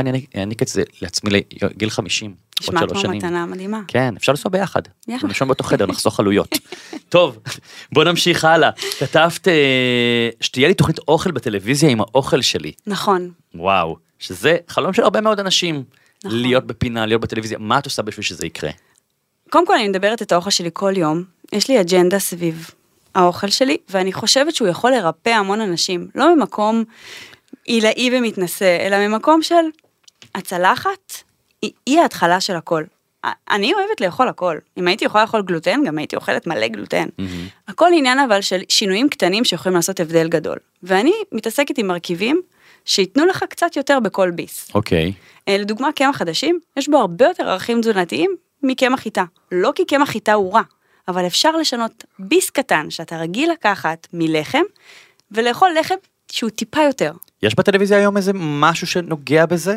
אני 0.00 0.26
אעניק- 0.36 0.62
את 0.62 0.68
זה 0.68 0.82
לעצמי 1.02 1.30
לגיל 1.62 1.90
50. 1.90 2.30
עוד 2.30 2.38
נשמע 2.62 2.80
שלוש 2.80 2.92
כמו 2.92 3.00
שנים. 3.00 3.16
מתנה 3.18 3.46
מדהימה. 3.46 3.80
כן, 3.88 4.14
אפשר 4.16 4.32
לנסוע 4.32 4.50
ביחד. 4.52 4.82
יאללה. 5.08 5.22
לישון 5.28 5.48
באותו 5.48 5.64
חדר, 5.64 5.86
נחסוך 5.86 6.20
עלויות. 6.20 6.58
טוב, 7.08 7.38
בוא 7.92 8.04
נמשיך 8.04 8.44
הלאה. 8.44 8.70
כתבת 8.98 9.48
אה, 9.48 10.28
שתהיה 10.40 10.68
לי 10.68 10.74
תוכנית 10.74 10.98
אוכל 10.98 11.30
בטלוויזיה 11.30 11.90
עם 11.90 12.00
האוכל 12.00 12.40
שלי. 12.42 12.72
נכון, 12.86 13.30
וואו, 13.54 13.96
שזה 14.18 14.56
חלום 14.68 14.92
של 14.92 15.02
הרבה 15.02 15.20
מאוד 15.20 15.40
אנשים. 15.40 15.84
נכון. 16.24 16.38
להיות 16.38 16.66
בפינה, 16.66 17.06
להיות 17.06 17.20
בטלוויזיה, 17.20 17.58
מה 17.58 17.78
את 17.78 17.84
עושה 17.84 18.02
בשביל 18.02 18.24
שזה 18.24 18.46
יקרה? 18.46 18.70
קודם 19.50 19.66
כל 19.66 19.74
אני 19.74 19.88
מדברת 19.88 20.22
את 20.22 20.32
האוכל 20.32 20.50
שלי 20.50 20.70
כל 20.72 20.92
יום, 20.96 21.24
יש 21.52 21.68
לי 21.68 21.80
אג'נדה 21.80 22.18
סביב 22.18 22.70
האוכל 23.14 23.48
שלי, 23.48 23.76
ואני 23.88 24.12
חושבת 24.12 24.54
שהוא 24.54 24.68
יכול 24.68 24.90
לרפא 24.90 25.30
המון 25.30 25.60
אנשים, 25.60 26.08
לא 26.14 26.36
ממקום 26.36 26.84
עילאי 27.64 28.10
ומתנשא, 28.12 28.86
אלא 28.86 29.08
ממקום 29.08 29.42
של 29.42 29.54
הצלחת 30.34 31.22
היא, 31.62 31.72
היא 31.86 32.00
ההתחלה 32.00 32.40
של 32.40 32.56
הכל. 32.56 32.84
אני 33.50 33.74
אוהבת 33.74 34.00
לאכול 34.00 34.28
הכל, 34.28 34.58
אם 34.76 34.88
הייתי 34.88 35.04
יכולה 35.04 35.24
לאכול 35.24 35.42
גלוטן, 35.42 35.84
גם 35.84 35.98
הייתי 35.98 36.16
אוכלת 36.16 36.46
מלא 36.46 36.68
גלוטן. 36.68 37.06
הכל 37.68 37.90
עניין 37.94 38.18
אבל 38.18 38.40
של 38.40 38.60
שינויים 38.68 39.08
קטנים 39.08 39.44
שיכולים 39.44 39.76
לעשות 39.76 40.00
הבדל 40.00 40.28
גדול. 40.28 40.56
ואני 40.82 41.12
מתעסקת 41.32 41.78
עם 41.78 41.86
מרכיבים 41.86 42.40
שייתנו 42.84 43.26
לך 43.26 43.44
קצת 43.48 43.76
יותר 43.76 44.00
בכל 44.00 44.30
ביס. 44.30 44.70
אוקיי. 44.74 45.12
אה, 45.48 45.58
לדוגמה 45.58 45.92
קמח 45.92 46.16
חדשים, 46.16 46.60
יש 46.76 46.88
בו 46.88 46.96
הרבה 46.96 47.24
יותר 47.24 47.48
ערכים 47.48 47.80
תזונתיים 47.80 48.36
מקמח 48.62 49.00
חיטה. 49.00 49.24
לא 49.52 49.72
כי 49.74 49.84
קמח 49.84 50.08
חיטה 50.08 50.32
הוא 50.32 50.54
רע, 50.54 50.62
אבל 51.08 51.26
אפשר 51.26 51.56
לשנות 51.56 52.04
ביס 52.18 52.50
קטן 52.50 52.90
שאתה 52.90 53.18
רגיל 53.18 53.52
לקחת 53.52 54.06
מלחם, 54.12 54.62
ולאכול 55.30 55.70
לחם 55.80 55.94
שהוא 56.32 56.50
טיפה 56.50 56.80
יותר. 56.82 57.12
יש 57.42 57.54
בטלוויזיה 57.54 57.98
היום 57.98 58.16
איזה 58.16 58.32
משהו 58.34 58.86
שנוגע 58.86 59.46
בזה? 59.46 59.76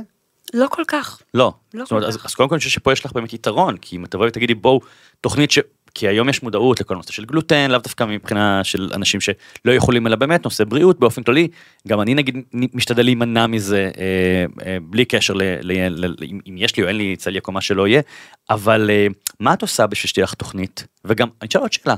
לא 0.53 0.67
כל 0.71 0.83
כך. 0.87 1.21
לא. 1.33 1.53
לא 1.73 1.83
זאת 1.83 1.91
אומרת, 1.91 2.07
אז. 2.07 2.17
אז 2.25 2.35
קודם 2.35 2.49
כל 2.49 2.55
אני 2.55 2.59
חושב 2.59 2.69
שפה 2.69 2.91
יש 2.93 3.05
לך 3.05 3.11
באמת 3.11 3.33
יתרון, 3.33 3.77
כי 3.77 3.95
אם 3.95 4.05
תבואי 4.05 4.27
ותגידי 4.27 4.53
בואו, 4.53 4.79
תוכנית 5.21 5.51
ש... 5.51 5.59
כי 5.93 6.07
היום 6.07 6.29
יש 6.29 6.43
מודעות 6.43 6.79
לכל 6.79 6.95
נושא 6.95 7.11
של 7.11 7.25
גלוטן, 7.25 7.71
לאו 7.71 7.79
דווקא 7.79 8.03
מבחינה 8.03 8.63
של 8.63 8.89
אנשים 8.93 9.21
שלא 9.21 9.71
יכולים, 9.71 10.07
אלא 10.07 10.15
באמת 10.15 10.43
נושא 10.43 10.63
בריאות 10.63 10.99
באופן 10.99 11.23
כללי. 11.23 11.47
גם 11.87 12.01
אני 12.01 12.13
נגיד 12.13 12.35
משתדל 12.53 13.03
להימנע 13.03 13.47
מזה 13.47 13.91
אה, 13.97 14.65
אה, 14.65 14.77
בלי 14.81 15.05
קשר 15.05 15.33
ל, 15.33 15.41
ל, 15.43 15.71
ל, 15.89 16.05
ל, 16.05 16.15
אם, 16.47 16.57
יש 16.57 16.77
לי 16.77 16.83
או 16.83 16.87
אין 16.87 16.95
לי 16.95 17.15
צליאק 17.15 17.47
או 17.47 17.53
מה 17.53 17.61
שלא 17.61 17.87
יהיה, 17.87 18.01
אבל 18.49 18.89
אה, 18.89 19.07
מה 19.39 19.53
את 19.53 19.61
עושה 19.61 19.87
בשביל 19.87 20.07
שתהיה 20.07 20.23
לך 20.23 20.33
תוכנית? 20.33 20.87
וגם, 21.05 21.27
אני 21.41 21.47
אשאל 21.49 21.61
עוד 21.61 21.73
שאלה, 21.73 21.95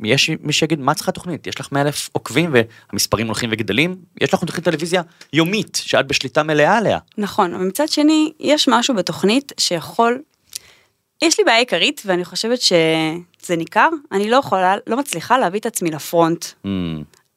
יש 0.00 0.30
מי 0.40 0.52
שיגיד 0.52 0.80
מה 0.80 0.94
צריכה 0.94 1.12
תוכנית 1.12 1.46
יש 1.46 1.60
לך 1.60 1.68
100 1.72 1.82
אלף 1.82 2.10
עוקבים 2.12 2.54
והמספרים 2.54 3.26
הולכים 3.26 3.50
וגדלים 3.52 3.96
יש 4.20 4.34
לך 4.34 4.44
תוכנית 4.44 4.64
טלוויזיה 4.64 5.02
יומית 5.32 5.82
שאת 5.84 6.06
בשליטה 6.06 6.42
מלאה 6.42 6.78
עליה. 6.78 6.98
נכון, 7.18 7.54
אבל 7.54 7.64
מצד 7.64 7.88
שני, 7.88 8.32
יש 8.40 8.68
משהו 8.68 8.94
בתוכנית 8.94 9.52
שיכול... 9.60 10.22
יש 11.24 11.38
לי 11.38 11.44
בעיה 11.44 11.58
עיקרית, 11.58 12.02
ואני 12.06 12.24
חושבת 12.24 12.60
שזה 12.60 13.56
ניכר, 13.56 13.88
אני 14.12 14.30
לא 14.30 14.36
יכולה, 14.36 14.76
לא 14.86 14.96
מצליחה 14.96 15.38
להביא 15.38 15.60
את 15.60 15.66
עצמי 15.66 15.90
לפרונט. 15.90 16.44
Mm, 16.44 16.68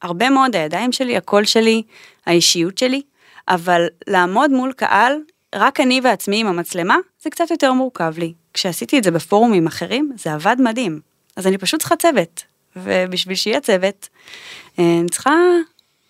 הרבה 0.02 0.30
מאוד 0.30 0.56
הידיים 0.56 0.92
שלי, 0.92 1.16
הקול 1.16 1.44
שלי, 1.44 1.82
האישיות 2.26 2.78
שלי, 2.78 3.02
אבל 3.48 3.86
לעמוד 4.06 4.50
מול 4.50 4.72
קהל, 4.72 5.12
רק 5.54 5.80
אני 5.80 6.00
ועצמי 6.04 6.40
עם 6.40 6.46
המצלמה, 6.46 6.96
זה 7.22 7.30
קצת 7.30 7.50
יותר 7.50 7.72
מורכב 7.72 8.14
לי. 8.18 8.32
כשעשיתי 8.54 8.98
את 8.98 9.04
זה 9.04 9.10
בפורומים 9.10 9.66
אחרים, 9.66 10.12
זה 10.16 10.32
עבד 10.32 10.56
מדהים. 10.58 11.00
אז 11.36 11.46
אני 11.46 11.58
פשוט 11.58 11.80
צריכה 11.80 11.96
צוות, 11.96 12.44
ובשביל 12.76 13.36
שיהיה 13.36 13.60
צוות, 13.60 14.08
אה, 14.78 14.98
אני 15.00 15.08
צריכה, 15.08 15.34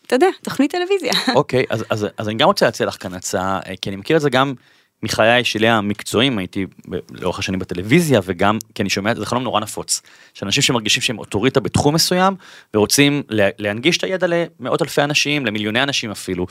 אתה 0.07 0.15
יודע, 0.15 0.29
תוכנית 0.43 0.71
טלוויזיה. 0.71 1.13
אוקיי, 1.35 1.65
אז, 1.71 1.85
אז, 1.91 2.07
אז 2.17 2.29
אני 2.29 2.37
גם 2.37 2.47
רוצה 2.47 2.67
להציע 2.67 2.87
לך 2.87 2.97
כאן 3.03 3.15
הצעה, 3.15 3.61
אה, 3.67 3.75
כי 3.83 3.91
אני 3.91 3.97
מכיר 3.97 4.17
את 4.17 4.23
זה 4.23 4.31
גם 4.31 4.55
מחיי 5.03 5.45
שלי 5.45 5.69
המקצועיים, 5.69 6.39
הייתי 6.39 6.67
לאורך 7.11 7.39
השנים 7.39 7.61
בטלוויזיה, 7.61 8.21
וגם, 8.25 8.59
כי 8.75 8.83
אני 8.83 8.91
שומע, 8.91 9.15
זה 9.15 9.27
חלום 9.27 9.43
נורא 9.43 9.61
נפוץ, 9.61 10.03
שאנשים 10.35 10.63
שמרגישים 10.63 11.03
שהם 11.03 11.19
אוטוריטה 11.19 11.61
בתחום 11.61 11.95
מסוים, 11.95 12.35
ורוצים 12.75 13.23
לה, 13.29 13.49
להנגיש 13.59 13.99
את 13.99 14.05
הידע 14.05 14.27
למאות 14.27 14.83
אלפי 14.83 15.03
אנשים, 15.03 15.47
למיליוני 15.47 15.83
אנשים 15.83 16.11
אפילו. 16.11 16.47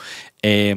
אה, 0.46 0.72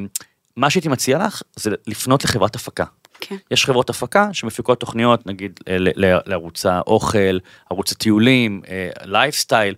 מה 0.57 0.71
שהייתי 0.71 0.89
מציע 0.89 1.19
לך, 1.27 1.43
זה 1.57 1.71
לפנות 1.87 2.25
לחברת 2.25 2.57
הפקה. 2.57 2.85
כן. 3.21 3.37
יש 3.51 3.65
חברות 3.65 3.91
הפקה 3.91 4.29
שמפיקות 4.33 4.81
תוכניות, 4.81 5.27
נגיד 5.27 5.61
ל- 5.69 6.19
לערוץ 6.27 6.67
האוכל, 6.67 7.39
ערוץ 7.71 7.93
הטיולים, 7.93 8.63
לייפסטייל, 9.05 9.75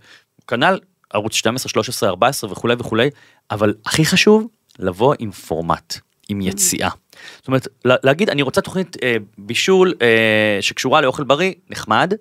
כנ"ל 0.46 0.78
ערוץ 1.12 1.34
12, 1.34 1.68
13, 1.68 2.08
14 2.08 2.52
וכולי 2.52 2.74
וכולי, 2.78 3.10
אבל 3.50 3.74
הכי 3.86 4.04
חשוב, 4.04 4.46
לבוא 4.78 5.14
עם 5.18 5.30
פורמט, 5.30 5.98
עם 6.28 6.40
יציאה. 6.40 6.88
זאת 7.36 7.46
אומרת, 7.48 7.68
לה- 7.84 7.96
להגיד, 8.04 8.30
אני 8.30 8.42
רוצה 8.42 8.60
תוכנית 8.60 8.96
אה, 9.02 9.16
בישול 9.38 9.94
אה, 10.02 10.58
שקשורה 10.60 11.00
לאוכל 11.00 11.24
בריא, 11.24 11.52
נחמד, 11.70 12.12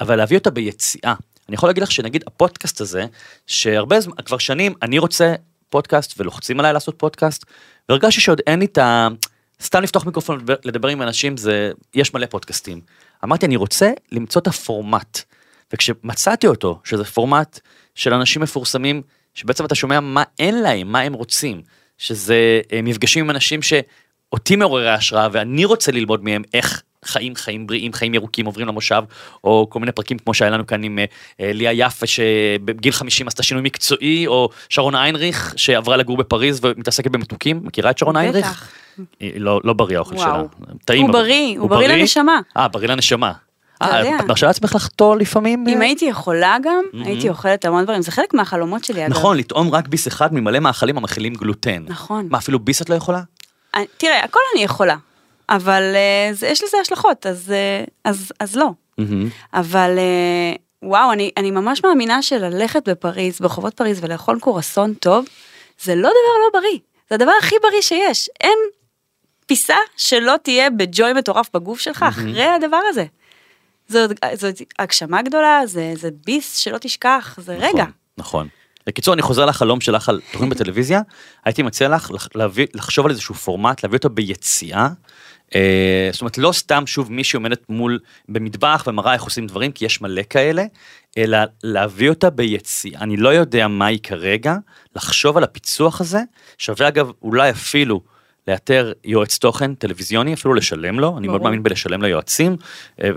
אבל 0.00 0.16
להביא 0.16 0.38
אותה 0.38 0.50
ביציאה. 0.50 1.14
אני 1.48 1.54
יכול 1.54 1.68
להגיד 1.68 1.82
לך 1.82 1.90
שנגיד 1.92 2.24
הפודקאסט 2.26 2.80
הזה, 2.80 3.06
שהרבה 3.46 4.00
זמן, 4.00 4.14
כבר 4.24 4.38
שנים, 4.38 4.74
אני 4.82 4.98
רוצה 4.98 5.34
פודקאסט 5.70 6.14
ולוחצים 6.20 6.60
עליי 6.60 6.72
לעשות 6.72 6.94
פודקאסט, 6.98 7.44
והרגשתי 7.88 8.20
שעוד 8.20 8.40
אין 8.46 8.58
לי 8.58 8.64
את 8.64 8.78
ה... 8.78 9.08
סתם 9.62 9.82
לפתוח 9.82 10.06
מיקרופון 10.06 10.36
ולדבר- 10.36 10.54
לדבר 10.64 10.88
עם 10.88 11.02
אנשים 11.02 11.36
זה, 11.36 11.72
יש 11.94 12.14
מלא 12.14 12.26
פודקאסטים. 12.26 12.80
אמרתי, 13.24 13.46
אני 13.46 13.56
רוצה 13.56 13.90
למצוא 14.12 14.40
את 14.40 14.46
הפורמט. 14.46 15.18
וכשמצאתי 15.72 16.46
אותו, 16.46 16.80
שזה 16.84 17.04
פורמט 17.04 17.60
של 17.94 18.14
אנשים 18.14 18.42
מפורסמים, 18.42 19.02
שבעצם 19.34 19.64
אתה 19.64 19.74
שומע 19.74 20.00
מה 20.00 20.22
אין 20.38 20.62
להם, 20.62 20.92
מה 20.92 21.00
הם 21.00 21.12
רוצים, 21.12 21.62
שזה 21.98 22.60
אה, 22.72 22.82
מפגשים 22.82 23.24
עם 23.24 23.30
אנשים 23.30 23.60
שאותי 24.32 24.56
מעוררי 24.56 24.90
השראה 24.90 25.28
ואני 25.32 25.64
רוצה 25.64 25.92
ללמוד 25.92 26.24
מהם 26.24 26.42
איך 26.54 26.82
חיים 27.04 27.34
חיים 27.34 27.66
בריאים 27.66 27.92
חיים 27.92 28.14
ירוקים 28.14 28.46
עוברים 28.46 28.68
למושב 28.68 29.02
או 29.44 29.66
כל 29.70 29.80
מיני 29.80 29.92
פרקים 29.92 30.18
כמו 30.18 30.34
שהיה 30.34 30.50
לנו 30.50 30.66
כאן 30.66 30.82
עם 30.82 30.98
אה, 30.98 31.04
אה, 31.40 31.52
ליה 31.52 31.72
יפה 31.72 32.06
שבגיל 32.06 32.92
50 32.92 33.28
עשתה 33.28 33.42
שינוי 33.42 33.62
מקצועי 33.62 34.26
או 34.26 34.48
שרון 34.68 34.94
איינריך 34.94 35.54
שעברה 35.56 35.96
לגור 35.96 36.16
בפריז 36.16 36.60
ומתעסקת 36.62 37.10
במתוקים 37.10 37.60
מכירה 37.64 37.90
את 37.90 37.98
שרון 37.98 38.16
איינריך? 38.16 38.46
בטח. 38.46 38.68
היא 39.20 39.40
לא, 39.40 39.60
לא 39.64 39.72
בריא 39.72 39.96
האוכל. 39.96 40.16
שלה. 40.16 40.42
טעים. 40.84 41.02
הוא 41.02 41.12
בריא, 41.12 41.58
הוא 41.58 41.70
בריא 41.70 41.88
לנשמה. 41.88 42.40
אה, 42.56 42.68
בריא 42.68 42.88
לנשמה. 42.88 43.32
אה. 43.82 44.16
את 44.20 44.24
מרשה 44.24 44.46
לעצמך 44.46 44.74
לחטוא 44.74 45.16
לפעמים? 45.16 45.64
אם 45.68 45.82
אה? 45.82 45.86
הייתי 45.86 46.04
יכולה 46.04 46.56
גם, 46.62 46.84
מהמם. 46.92 47.06
הייתי 47.06 47.28
אוכלת 47.28 47.64
המון 47.64 47.84
דברים, 47.84 48.02
זה 48.02 48.10
חלק 48.10 48.34
מהחלומות 48.34 48.84
שלי 48.84 49.06
אגב. 49.06 49.10
נכון, 49.10 49.36
לטעום 49.36 49.70
רק 49.70 49.88
ביס 49.88 50.08
אחד 50.08 50.34
ממלא 50.34 50.58
מאכלים 50.58 50.96
המכילים 50.96 51.34
גלוטן. 51.34 51.84
נכון. 51.88 52.26
מה, 52.30 52.38
אפילו 52.38 52.58
ביס 52.58 52.82
את 52.82 52.90
לא 52.90 52.94
יכולה? 52.94 53.20
תראה, 53.96 54.24
הכל 54.24 54.40
אני 54.54 54.64
יכולה, 54.64 54.96
אבל 55.48 55.82
אה, 55.94 56.28
זה- 56.32 56.46
יש 56.48 56.62
לזה 56.64 56.76
השלכות, 56.80 57.26
אז, 57.26 57.52
אה, 57.52 57.84
אז, 58.04 58.32
אז 58.40 58.56
לא. 58.56 58.70
מהמם. 58.98 59.28
אבל 59.54 59.98
אה, 59.98 60.54
וואו, 60.82 61.12
אני, 61.12 61.30
אני 61.36 61.50
ממש 61.50 61.84
מאמינה 61.84 62.22
שללכת 62.22 62.88
בפריז, 62.88 63.38
ברחובות 63.40 63.74
פריז 63.74 64.04
ולאכול 64.04 64.38
קורסון 64.40 64.94
טוב, 64.94 65.24
זה 65.82 65.94
לא 65.94 66.08
דבר 66.08 66.38
לא 66.44 66.60
בריא, 66.60 66.78
זה 67.08 67.14
הדבר 67.14 67.32
הכי 67.38 67.54
בריא 67.62 67.80
שיש. 67.80 68.30
אין 68.40 68.58
פיסה 69.46 69.76
שלא 69.96 70.34
תהיה 70.42 70.70
בג'וי 70.70 71.12
מטורף 71.12 71.50
בגוף 71.54 71.80
שלך 71.80 72.02
אחרי 72.08 72.44
הדבר 72.46 72.80
הזה. 72.88 73.04
זאת, 73.88 74.10
זאת 74.34 74.54
הגשמה 74.78 75.22
גדולה, 75.22 75.60
זה, 75.66 75.92
זה 75.96 76.08
ביס 76.26 76.56
שלא 76.56 76.78
תשכח, 76.78 77.38
זה 77.40 77.54
רגע. 77.54 77.68
נכון, 77.68 77.90
נכון. 78.18 78.48
בקיצור, 78.86 79.14
אני 79.14 79.22
חוזר 79.22 79.46
לחלום 79.46 79.80
שלך 79.80 80.08
על 80.08 80.20
תוכנית 80.32 80.50
בטלוויזיה, 80.54 81.00
הייתי 81.44 81.62
מציע 81.62 81.88
לך 81.88 82.10
להביא, 82.34 82.66
לחשוב 82.74 83.06
על 83.06 83.10
איזשהו 83.10 83.34
פורמט, 83.34 83.82
להביא 83.82 83.96
אותו 83.98 84.10
ביציאה. 84.10 84.88
אה, 85.54 86.08
זאת 86.12 86.20
אומרת, 86.20 86.38
לא 86.38 86.52
סתם 86.52 86.86
שוב 86.86 87.12
מישהי 87.12 87.36
עומדת 87.36 87.62
מול, 87.68 87.98
במטבח 88.28 88.84
ומראה 88.86 89.14
איך 89.14 89.22
עושים 89.22 89.46
דברים, 89.46 89.72
כי 89.72 89.84
יש 89.84 90.00
מלא 90.00 90.22
כאלה, 90.30 90.64
אלא 91.18 91.38
להביא 91.62 92.08
אותה 92.08 92.30
ביציאה. 92.30 93.00
אני 93.00 93.16
לא 93.16 93.28
יודע 93.28 93.68
מה 93.68 93.86
היא 93.86 93.98
כרגע, 94.02 94.56
לחשוב 94.96 95.36
על 95.36 95.44
הפיצוח 95.44 96.00
הזה, 96.00 96.20
שווה 96.58 96.88
אגב 96.88 97.10
אולי 97.22 97.50
אפילו 97.50 98.00
לאתר 98.48 98.92
יועץ 99.04 99.38
תוכן 99.38 99.74
טלוויזיוני, 99.74 100.34
אפילו 100.34 100.54
לשלם 100.54 101.00
לו, 101.00 101.18
אני 101.18 101.28
מאוד. 101.28 101.42
מאמין 101.42 101.62
בלשלם 101.62 102.02
ליועצים, 102.02 102.56
אה, 103.02 103.10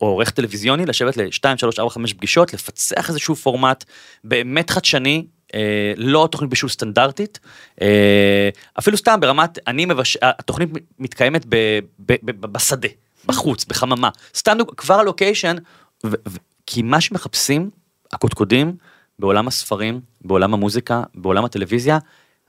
או 0.00 0.06
עורך 0.06 0.30
טלוויזיוני, 0.30 0.86
לשבת 0.86 1.16
ל-2, 1.16 1.56
3, 1.56 1.78
4, 1.78 1.90
5 1.90 2.12
פגישות, 2.12 2.54
לפצח 2.54 3.08
איזשהו 3.08 3.34
פורמט 3.34 3.84
באמת 4.24 4.70
חדשני, 4.70 5.26
אה, 5.54 5.92
לא 5.96 6.28
תוכנית 6.30 6.50
בישול 6.50 6.68
סטנדרטית, 6.68 7.40
אה, 7.82 8.48
אפילו 8.78 8.96
סתם 8.96 9.20
ברמת, 9.20 9.58
אני 9.66 9.86
מבש... 9.86 10.16
התוכנית 10.22 10.68
מתקיימת 10.98 11.46
ב, 11.48 11.56
ב, 11.98 12.14
ב, 12.22 12.46
בשדה, 12.46 12.88
בחוץ, 13.26 13.64
בחממה, 13.64 14.08
סתם 14.34 14.56
כבר 14.76 14.94
הלוקיישן, 14.94 15.56
ו- 16.04 16.08
ו- 16.28 16.38
כי 16.66 16.82
מה 16.82 17.00
שמחפשים 17.00 17.70
הקודקודים 18.12 18.76
בעולם 19.18 19.48
הספרים, 19.48 20.00
בעולם 20.20 20.54
המוזיקה, 20.54 21.02
בעולם 21.14 21.44
הטלוויזיה, 21.44 21.98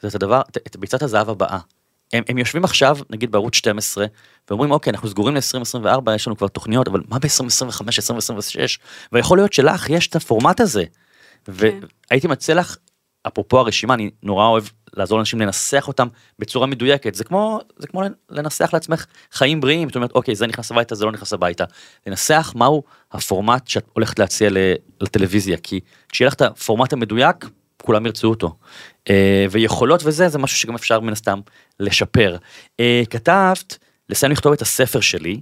זה 0.01 0.07
את 0.07 0.15
הדבר, 0.15 0.41
את 0.67 0.77
ביצת 0.77 1.01
הזהב 1.03 1.29
הבאה. 1.29 1.59
הם, 2.13 2.23
הם 2.27 2.37
יושבים 2.37 2.63
עכשיו, 2.63 2.97
נגיד 3.09 3.31
בערוץ 3.31 3.55
12, 3.55 4.05
ואומרים, 4.49 4.71
אוקיי, 4.71 4.91
אנחנו 4.91 5.09
סגורים 5.09 5.35
ל-2024, 5.35 6.11
יש 6.15 6.27
לנו 6.27 6.37
כבר 6.37 6.47
תוכניות, 6.47 6.87
אבל 6.87 7.01
מה 7.07 7.19
ב-2025, 7.19 7.65
2026? 7.71 8.79
ויכול 9.11 9.37
להיות 9.37 9.53
שלך 9.53 9.89
יש 9.89 10.07
את 10.07 10.15
הפורמט 10.15 10.59
הזה. 10.59 10.83
והייתי 11.47 12.27
מציע 12.27 12.55
לך, 12.55 12.77
אפרופו 13.27 13.59
הרשימה, 13.59 13.93
אני 13.93 14.09
נורא 14.23 14.47
אוהב 14.47 14.63
לעזור 14.93 15.17
לאנשים 15.17 15.39
לנסח 15.39 15.87
אותם 15.87 16.07
בצורה 16.39 16.67
מדויקת. 16.67 17.15
זה 17.15 17.23
כמו, 17.23 17.59
זה 17.77 17.87
כמו 17.87 18.01
לנסח 18.29 18.69
לעצמך 18.73 19.05
חיים 19.31 19.61
בריאים, 19.61 19.89
זאת 19.89 19.95
אומרת, 19.95 20.11
אוקיי, 20.11 20.35
זה 20.35 20.47
נכנס 20.47 20.71
הביתה, 20.71 20.95
זה 20.95 21.05
לא 21.05 21.11
נכנס 21.11 21.33
הביתה. 21.33 21.63
לנסח 22.07 22.53
מהו 22.55 22.83
הפורמט 23.11 23.67
שאת 23.67 23.85
הולכת 23.93 24.19
להציע 24.19 24.49
לטלוויזיה, 25.01 25.57
כי 25.57 25.79
כשיהיה 26.09 26.27
לך 26.27 26.33
את 26.33 26.41
הפורמט 26.41 26.93
המדויק, 26.93 27.45
כולם 27.85 28.05
ירצו 28.05 28.27
אותו. 28.27 28.55
אה, 29.09 29.45
ויכולות 29.51 30.01
וזה, 30.05 30.29
זה 30.29 30.37
משהו 30.37 30.57
שגם 30.57 30.75
אפשר 30.75 30.99
מן 30.99 31.13
הסתם 31.13 31.39
לשפר. 31.79 32.37
אה, 32.79 33.03
כתבת, 33.09 33.77
לסיים 34.09 34.31
לכתוב 34.31 34.53
את 34.53 34.61
הספר 34.61 34.99
שלי, 34.99 35.41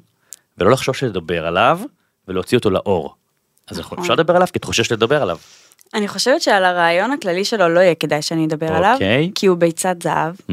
ולא 0.57 0.71
לחשוב 0.71 0.95
שלדבר 0.95 1.47
עליו, 1.47 1.79
ולהוציא 2.27 2.57
אותו 2.57 2.69
לאור. 2.69 3.15
אז 3.67 3.79
נכון. 3.79 3.99
אפשר 3.99 4.13
לדבר 4.13 4.35
עליו, 4.35 4.47
כי 4.53 4.59
את 4.59 4.63
חוששת 4.63 4.91
לדבר 4.91 5.21
עליו. 5.21 5.37
אני 5.93 6.07
חושבת 6.07 6.41
שעל 6.41 6.65
הרעיון 6.65 7.11
הכללי 7.11 7.45
שלו 7.45 7.69
לא 7.69 7.79
יהיה 7.79 7.95
כדאי 7.95 8.21
שאני 8.21 8.45
אדבר 8.45 8.73
עליו, 8.73 8.93
אוקיי. 8.93 9.31
כי 9.35 9.47
הוא 9.47 9.57
ביצת 9.57 9.95
זהב 10.03 10.35
Mm, 10.35 10.51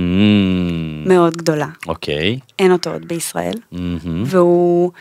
מאוד 1.07 1.37
גדולה, 1.37 1.67
אוקיי. 1.87 2.39
אין 2.59 2.73
אותו 2.73 2.93
עוד 2.93 3.09
בישראל, 3.09 3.55
מהמם. 3.73 4.23
והוא 4.27 4.93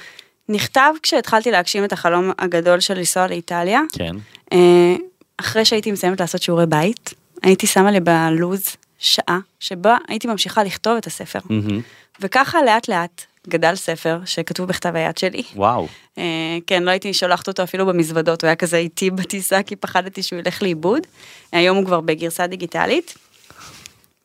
נכתב 0.50 0.92
כשהתחלתי 1.04 1.52
להגשים 1.52 1.84
את 1.84 1.94
החלום 1.94 2.32
הגדול 2.40 2.80
של 2.80 2.94
לנסוע 2.94 3.28
לאיטליה, 3.28 3.82
כן. 3.92 4.16
אה, 4.54 4.96
אחרי 5.40 5.66
שהייתי 5.66 5.92
מסיימת 5.92 6.20
לעשות 6.20 6.42
שיעורי 6.42 6.66
בית, 6.66 7.14
הייתי 7.44 7.68
שמה 7.68 7.92
לי 7.92 8.00
בלוז 8.00 8.64
שעה 9.00 9.40
שבה 9.60 9.98
הייתי 10.08 10.28
ממשיכה 10.28 10.64
לכתוב 10.64 10.98
את 10.98 11.08
הספר. 11.08 11.40
מהמם. 11.50 11.82
וככה 12.20 12.64
לאט 12.64 12.88
לאט 12.88 13.26
גדל 13.48 13.76
ספר 13.76 14.20
שכתוב 14.26 14.68
בכתב 14.68 14.96
היד 14.96 15.18
שלי. 15.18 15.44
וואו. 15.56 15.88
אה, 16.18 16.58
כן, 16.68 16.84
לא 16.84 16.92
הייתי 16.92 17.14
שולחת 17.14 17.48
אותו 17.48 17.64
אפילו 17.64 17.86
במזוודות, 17.86 18.44
הוא 18.44 18.48
היה 18.48 18.56
כזה 18.56 18.78
איטי 18.78 19.10
בטיסה 19.10 19.64
כי 19.64 19.76
פחדתי 19.76 20.24
שהוא 20.24 20.40
ילך 20.40 20.62
לאיבוד. 20.64 21.08
היום 21.52 21.78
הוא 21.78 21.86
כבר 21.86 22.02
בגרסה 22.02 22.48
דיגיטלית. 22.48 23.18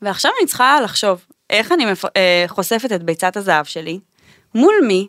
ועכשיו 0.03 0.31
אני 0.41 0.47
צריכה 0.47 0.81
לחשוב 0.81 1.25
איך 1.51 1.73
אני 1.73 1.85
מפ... 1.85 2.05
אה, 2.05 2.45
חושפת 2.47 2.93
את 2.93 3.03
ביצת 3.03 3.37
הזהב 3.37 3.65
שלי, 3.65 3.99
מול 4.55 4.75
מי, 4.87 5.09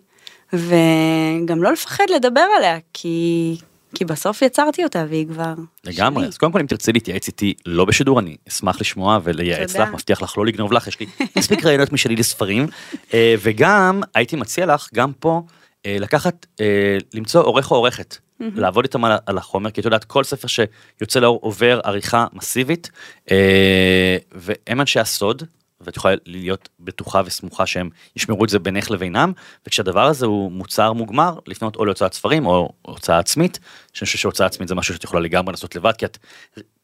וגם 0.54 1.64
לא 1.64 1.72
לפחד 1.72 2.06
לדבר 2.16 2.48
עליה, 2.58 2.78
כי, 2.94 3.58
כי 3.96 4.06
בסוף 4.06 4.42
יצרתי 4.42 4.84
אותה 4.84 5.06
והיא 5.10 5.28
כבר 5.28 5.54
לגמרי. 5.84 6.24
שלי. 6.24 6.30
אז 6.30 6.38
קודם 6.38 6.52
כל 6.52 6.60
אם 6.60 6.66
תרצי 6.66 6.94
להתייעץ 6.94 7.28
איתי 7.28 7.54
לא 7.66 7.86
בשידור, 7.86 8.20
אני 8.20 8.38
אשמח 8.48 8.82
לשמוע 8.82 9.20
ולייעץ. 9.24 9.76
לך, 9.76 9.90
מבטיח 9.94 10.22
לך 10.22 10.38
לא 10.38 10.46
לגנוב 10.46 10.74
לך, 10.74 10.88
יש 10.88 11.00
לי 11.00 11.06
מספיק 11.38 11.66
רעיונות 11.66 11.92
משלי 11.92 12.16
לספרים. 12.16 12.68
אה, 13.14 13.36
וגם 13.42 14.02
הייתי 14.16 14.36
מציע 14.36 14.66
לך, 14.66 14.90
גם 14.94 15.12
פה, 15.20 15.42
אה, 15.86 15.98
לקחת, 16.00 16.46
אה, 16.62 16.98
למצוא 17.14 17.44
עורך 17.44 17.72
או 17.72 17.76
עורכת. 17.76 18.18
לעבוד 18.40 18.86
איתם 18.86 19.06
על 19.06 19.18
על 19.26 19.38
החומר, 19.38 19.72
כי 19.72 19.82
את 19.82 19.86
יודעת, 19.86 20.04
כל 20.04 20.24
ספר 20.24 20.48
שיוצא 20.48 21.20
לאור 21.20 21.40
עובר 21.42 21.80
עריכה 21.84 22.28
מסיבית, 22.34 22.92
אה, 23.32 24.18
והם 24.32 24.82
אנשי 24.82 25.00
הסוד, 25.00 25.44
ואת 25.82 25.98
יכולה 25.98 26.16
להיות 26.26 26.70
בטוחה 26.80 27.22
וסמוכה 27.26 27.66
שהם 27.66 27.90
ישמרו 28.16 28.44
את 28.46 28.50
זה 28.50 28.60
בינך 28.60 28.92
לבינם, 28.92 29.32
וכשהדבר 29.68 30.06
הזה 30.06 30.26
הוא 30.26 30.52
מוצר 30.52 30.94
מוגמר, 30.94 31.40
לפנות 31.48 31.76
או 31.76 31.86
להוצאת 31.86 32.14
ספרים 32.14 32.46
או 32.46 32.70
הוצאה 32.82 33.20
עצמית, 33.20 33.60
שאני 33.94 34.06
חושב 34.06 34.18
שהוצאה 34.18 34.48
עצמית 34.48 34.70
זה 34.70 34.76
משהו 34.76 34.94
שאת 34.94 35.04
יכולה 35.04 35.22
לגמרי 35.22 35.52
לעשות 35.52 35.76
לבד, 35.76 35.92
כי 35.98 36.06
את 36.06 36.18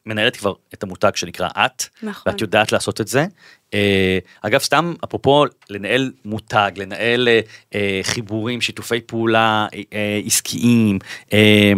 מנהלת 0.06 0.36
כבר 0.36 0.52
את 0.74 0.82
המותג 0.82 1.10
שנקרא 1.14 1.48
את, 1.48 1.84
נכון. 2.02 2.32
ואת 2.32 2.40
יודעת 2.40 2.72
לעשות 2.72 3.00
את 3.00 3.08
זה. 3.08 3.26
אה, 3.74 4.18
אגב, 4.42 4.60
סתם 4.60 4.94
אפרופו 5.04 5.44
לנהל 5.70 6.12
מותג, 6.24 6.70
לנהל 6.76 7.28
אה, 7.28 7.40
אה, 7.74 8.00
חיבורים, 8.02 8.60
שיתופי 8.60 9.00
פעולה 9.00 9.66
אה, 9.74 9.80
אה, 9.92 10.20
עסקיים, 10.24 10.98
אה, 11.32 11.72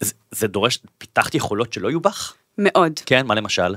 זה, 0.00 0.14
זה 0.30 0.48
דורש, 0.48 0.78
פיתחת 0.98 1.34
יכולות 1.34 1.72
שלא 1.72 1.88
יהיו 1.88 2.00
בך? 2.00 2.34
מאוד. 2.58 2.92
כן, 3.06 3.26
מה 3.26 3.34
למשל? 3.34 3.74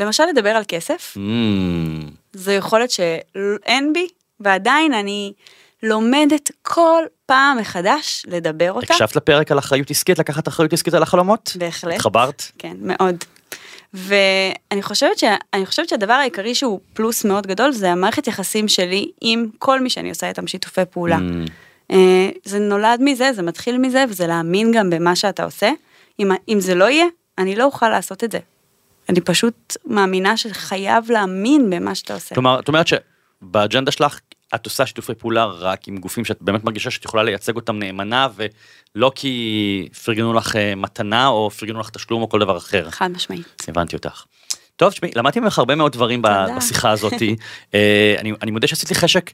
למשל 0.00 0.24
לדבר 0.24 0.50
על 0.50 0.62
כסף, 0.68 1.16
Mm, 1.16 2.10
זו 2.32 2.52
יכולת 2.52 2.90
שאין 2.90 3.92
בי, 3.92 4.08
ועדיין 4.40 4.94
אני 4.94 5.32
לומדת 5.82 6.50
כל 6.62 7.02
פעם 7.26 7.58
מחדש 7.58 8.24
לדבר 8.28 8.72
אותה. 8.72 8.94
הקשבת 8.94 9.16
לפרק 9.16 9.52
על 9.52 9.58
אחריות 9.58 9.90
עסקית, 9.90 10.18
לקחת 10.18 10.48
אחריות 10.48 10.72
עסקית 10.72 10.94
על 10.94 11.02
החלומות? 11.02 11.56
בהחלט. 11.58 11.94
התחברת? 11.94 12.44
כן, 12.58 12.76
מאוד. 12.80 13.16
ואני 13.94 14.82
חושבת, 14.82 15.18
ש... 15.18 15.24
חושבת 15.64 15.88
שהדבר 15.88 16.12
העיקרי 16.12 16.54
שהוא 16.54 16.80
פלוס 16.92 17.24
מאוד 17.24 17.46
גדול 17.46 17.72
זה 17.72 17.92
המערכת 17.92 18.26
יחסים 18.26 18.68
שלי 18.68 19.10
עם 19.20 19.46
כל 19.58 19.80
מי 19.80 19.90
שאני 19.90 20.08
עושה 20.08 20.28
איתם 20.28 20.46
שיתופי 20.46 20.80
פעולה. 20.90 21.16
Mm, 21.16 21.50
אה, 21.92 22.30
זה 22.44 22.58
נולד 22.58 23.00
מזה, 23.02 23.32
זה 23.32 23.42
מתחיל 23.42 23.78
מזה, 23.78 24.04
וזה 24.08 24.26
להאמין 24.26 24.72
גם 24.72 24.90
במה 24.90 25.16
שאתה 25.16 25.44
עושה. 25.44 25.70
אם, 26.18 26.30
אם 26.48 26.60
זה 26.60 26.74
לא 26.74 26.84
יהיה, 26.84 27.06
אני 27.38 27.56
לא 27.56 27.64
אוכל 27.64 27.88
לעשות 27.88 28.24
את 28.24 28.32
זה. 28.32 28.38
אני 29.10 29.20
פשוט 29.20 29.76
מאמינה 29.86 30.36
שחייב 30.36 31.10
להאמין 31.10 31.70
במה 31.70 31.94
שאתה 31.94 32.14
עושה. 32.14 32.34
כלומר, 32.34 32.60
את 32.60 32.68
אומרת 32.68 32.86
שבאג'נדה 32.86 33.90
שלך 33.90 34.20
את 34.54 34.64
עושה 34.66 34.86
שיתופי 34.86 35.14
פעולה 35.14 35.44
רק 35.44 35.88
עם 35.88 35.96
גופים 35.96 36.24
שאת 36.24 36.38
באמת 36.40 36.64
מרגישה 36.64 36.90
שאת 36.90 37.04
יכולה 37.04 37.22
לייצג 37.22 37.56
אותם 37.56 37.78
נאמנה, 37.78 38.28
ולא 38.36 39.12
כי 39.14 39.88
פרגנו 40.04 40.32
לך 40.34 40.56
אה, 40.56 40.74
מתנה 40.74 41.26
או 41.26 41.50
פרגנו 41.50 41.80
לך 41.80 41.90
תשלום 41.90 42.22
או 42.22 42.28
כל 42.28 42.40
דבר 42.40 42.56
אחר. 42.56 42.90
חד 42.90 43.10
משמעית. 43.10 43.62
הבנתי 43.68 43.96
אותך. 43.96 44.24
טוב, 44.76 44.90
תשמעי, 44.90 45.10
למדתי 45.16 45.40
ממך 45.40 45.58
הרבה 45.58 45.74
מאוד 45.74 45.92
דברים 45.92 46.22
תודה. 46.22 46.46
בשיחה 46.56 46.90
הזאתי. 46.90 47.36
אה, 47.74 48.14
אני, 48.18 48.32
אני 48.42 48.50
מודה 48.50 48.66
שעשית 48.66 48.88
לי 48.88 48.94
חשק 48.94 49.30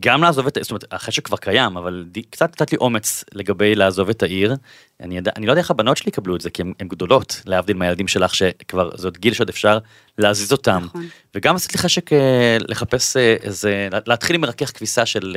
גם 0.00 0.22
לעזוב 0.22 0.46
את, 0.46 0.58
זאת 0.60 0.70
אומרת, 0.70 0.84
החשק 0.92 1.24
כבר 1.24 1.36
קיים, 1.36 1.76
אבל 1.76 2.04
די, 2.10 2.22
קצת 2.22 2.50
נתת 2.50 2.72
לי 2.72 2.78
אומץ 2.78 3.24
לגבי 3.32 3.74
לעזוב 3.74 4.08
את 4.08 4.22
העיר. 4.22 4.54
אני, 5.00 5.16
ידע, 5.16 5.30
אני 5.36 5.46
לא 5.46 5.52
יודע 5.52 5.60
איך 5.60 5.70
הבנות 5.70 5.96
שלי 5.96 6.08
יקבלו 6.08 6.36
את 6.36 6.40
זה, 6.40 6.50
כי 6.50 6.62
הן 6.80 6.88
גדולות, 6.88 7.42
להבדיל 7.46 7.76
מהילדים 7.76 8.08
שלך, 8.08 8.34
שכבר 8.34 8.96
זה 8.96 9.06
עוד 9.06 9.18
גיל 9.18 9.34
שעוד 9.34 9.48
אפשר 9.48 9.78
להזיז 10.18 10.52
אותם. 10.52 10.82
נכון. 10.84 11.06
וגם 11.34 11.56
עשית 11.56 11.72
לי 11.72 11.78
חשק 11.78 12.12
אה, 12.12 12.56
לחפש 12.68 13.16
אה, 13.16 13.36
איזה, 13.42 13.88
להתחיל 14.06 14.36
עם 14.36 14.40
מרכך 14.40 14.70
כביסה 14.76 15.06
של 15.06 15.36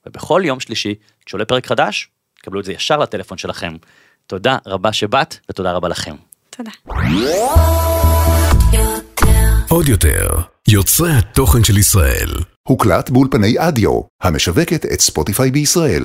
ובכל 0.06 0.42
יום 0.46 0.60
שלישי, 0.60 0.96
כשעולה 1.26 1.46
פרק 1.46 1.68
חדש, 1.68 2.10
תקבלו 2.40 2.60
את 2.60 2.66
זה 2.66 2.74
ישר 2.74 2.98
לטלפון 2.98 3.38
שלכם. 3.38 3.74
תודה 4.28 4.58
רבה 4.66 4.94
שבאת, 4.94 5.36
ותודה 5.50 5.72
רבה 5.72 5.88
לכם. 5.88 6.16
תודה. 6.50 6.72
עוד 9.70 9.90
יותר, 9.90 10.28
יוצרי 10.68 11.12
התוכן 11.12 11.64
של 11.64 11.78
ישראל. 11.78 12.30
הוקלט 12.68 13.10
באולפני 13.10 13.56
אדיו, 13.58 14.02
המשווקת 14.22 14.86
את 14.86 15.02
ספוטיפיי 15.02 15.52
בישראל. 15.52 16.04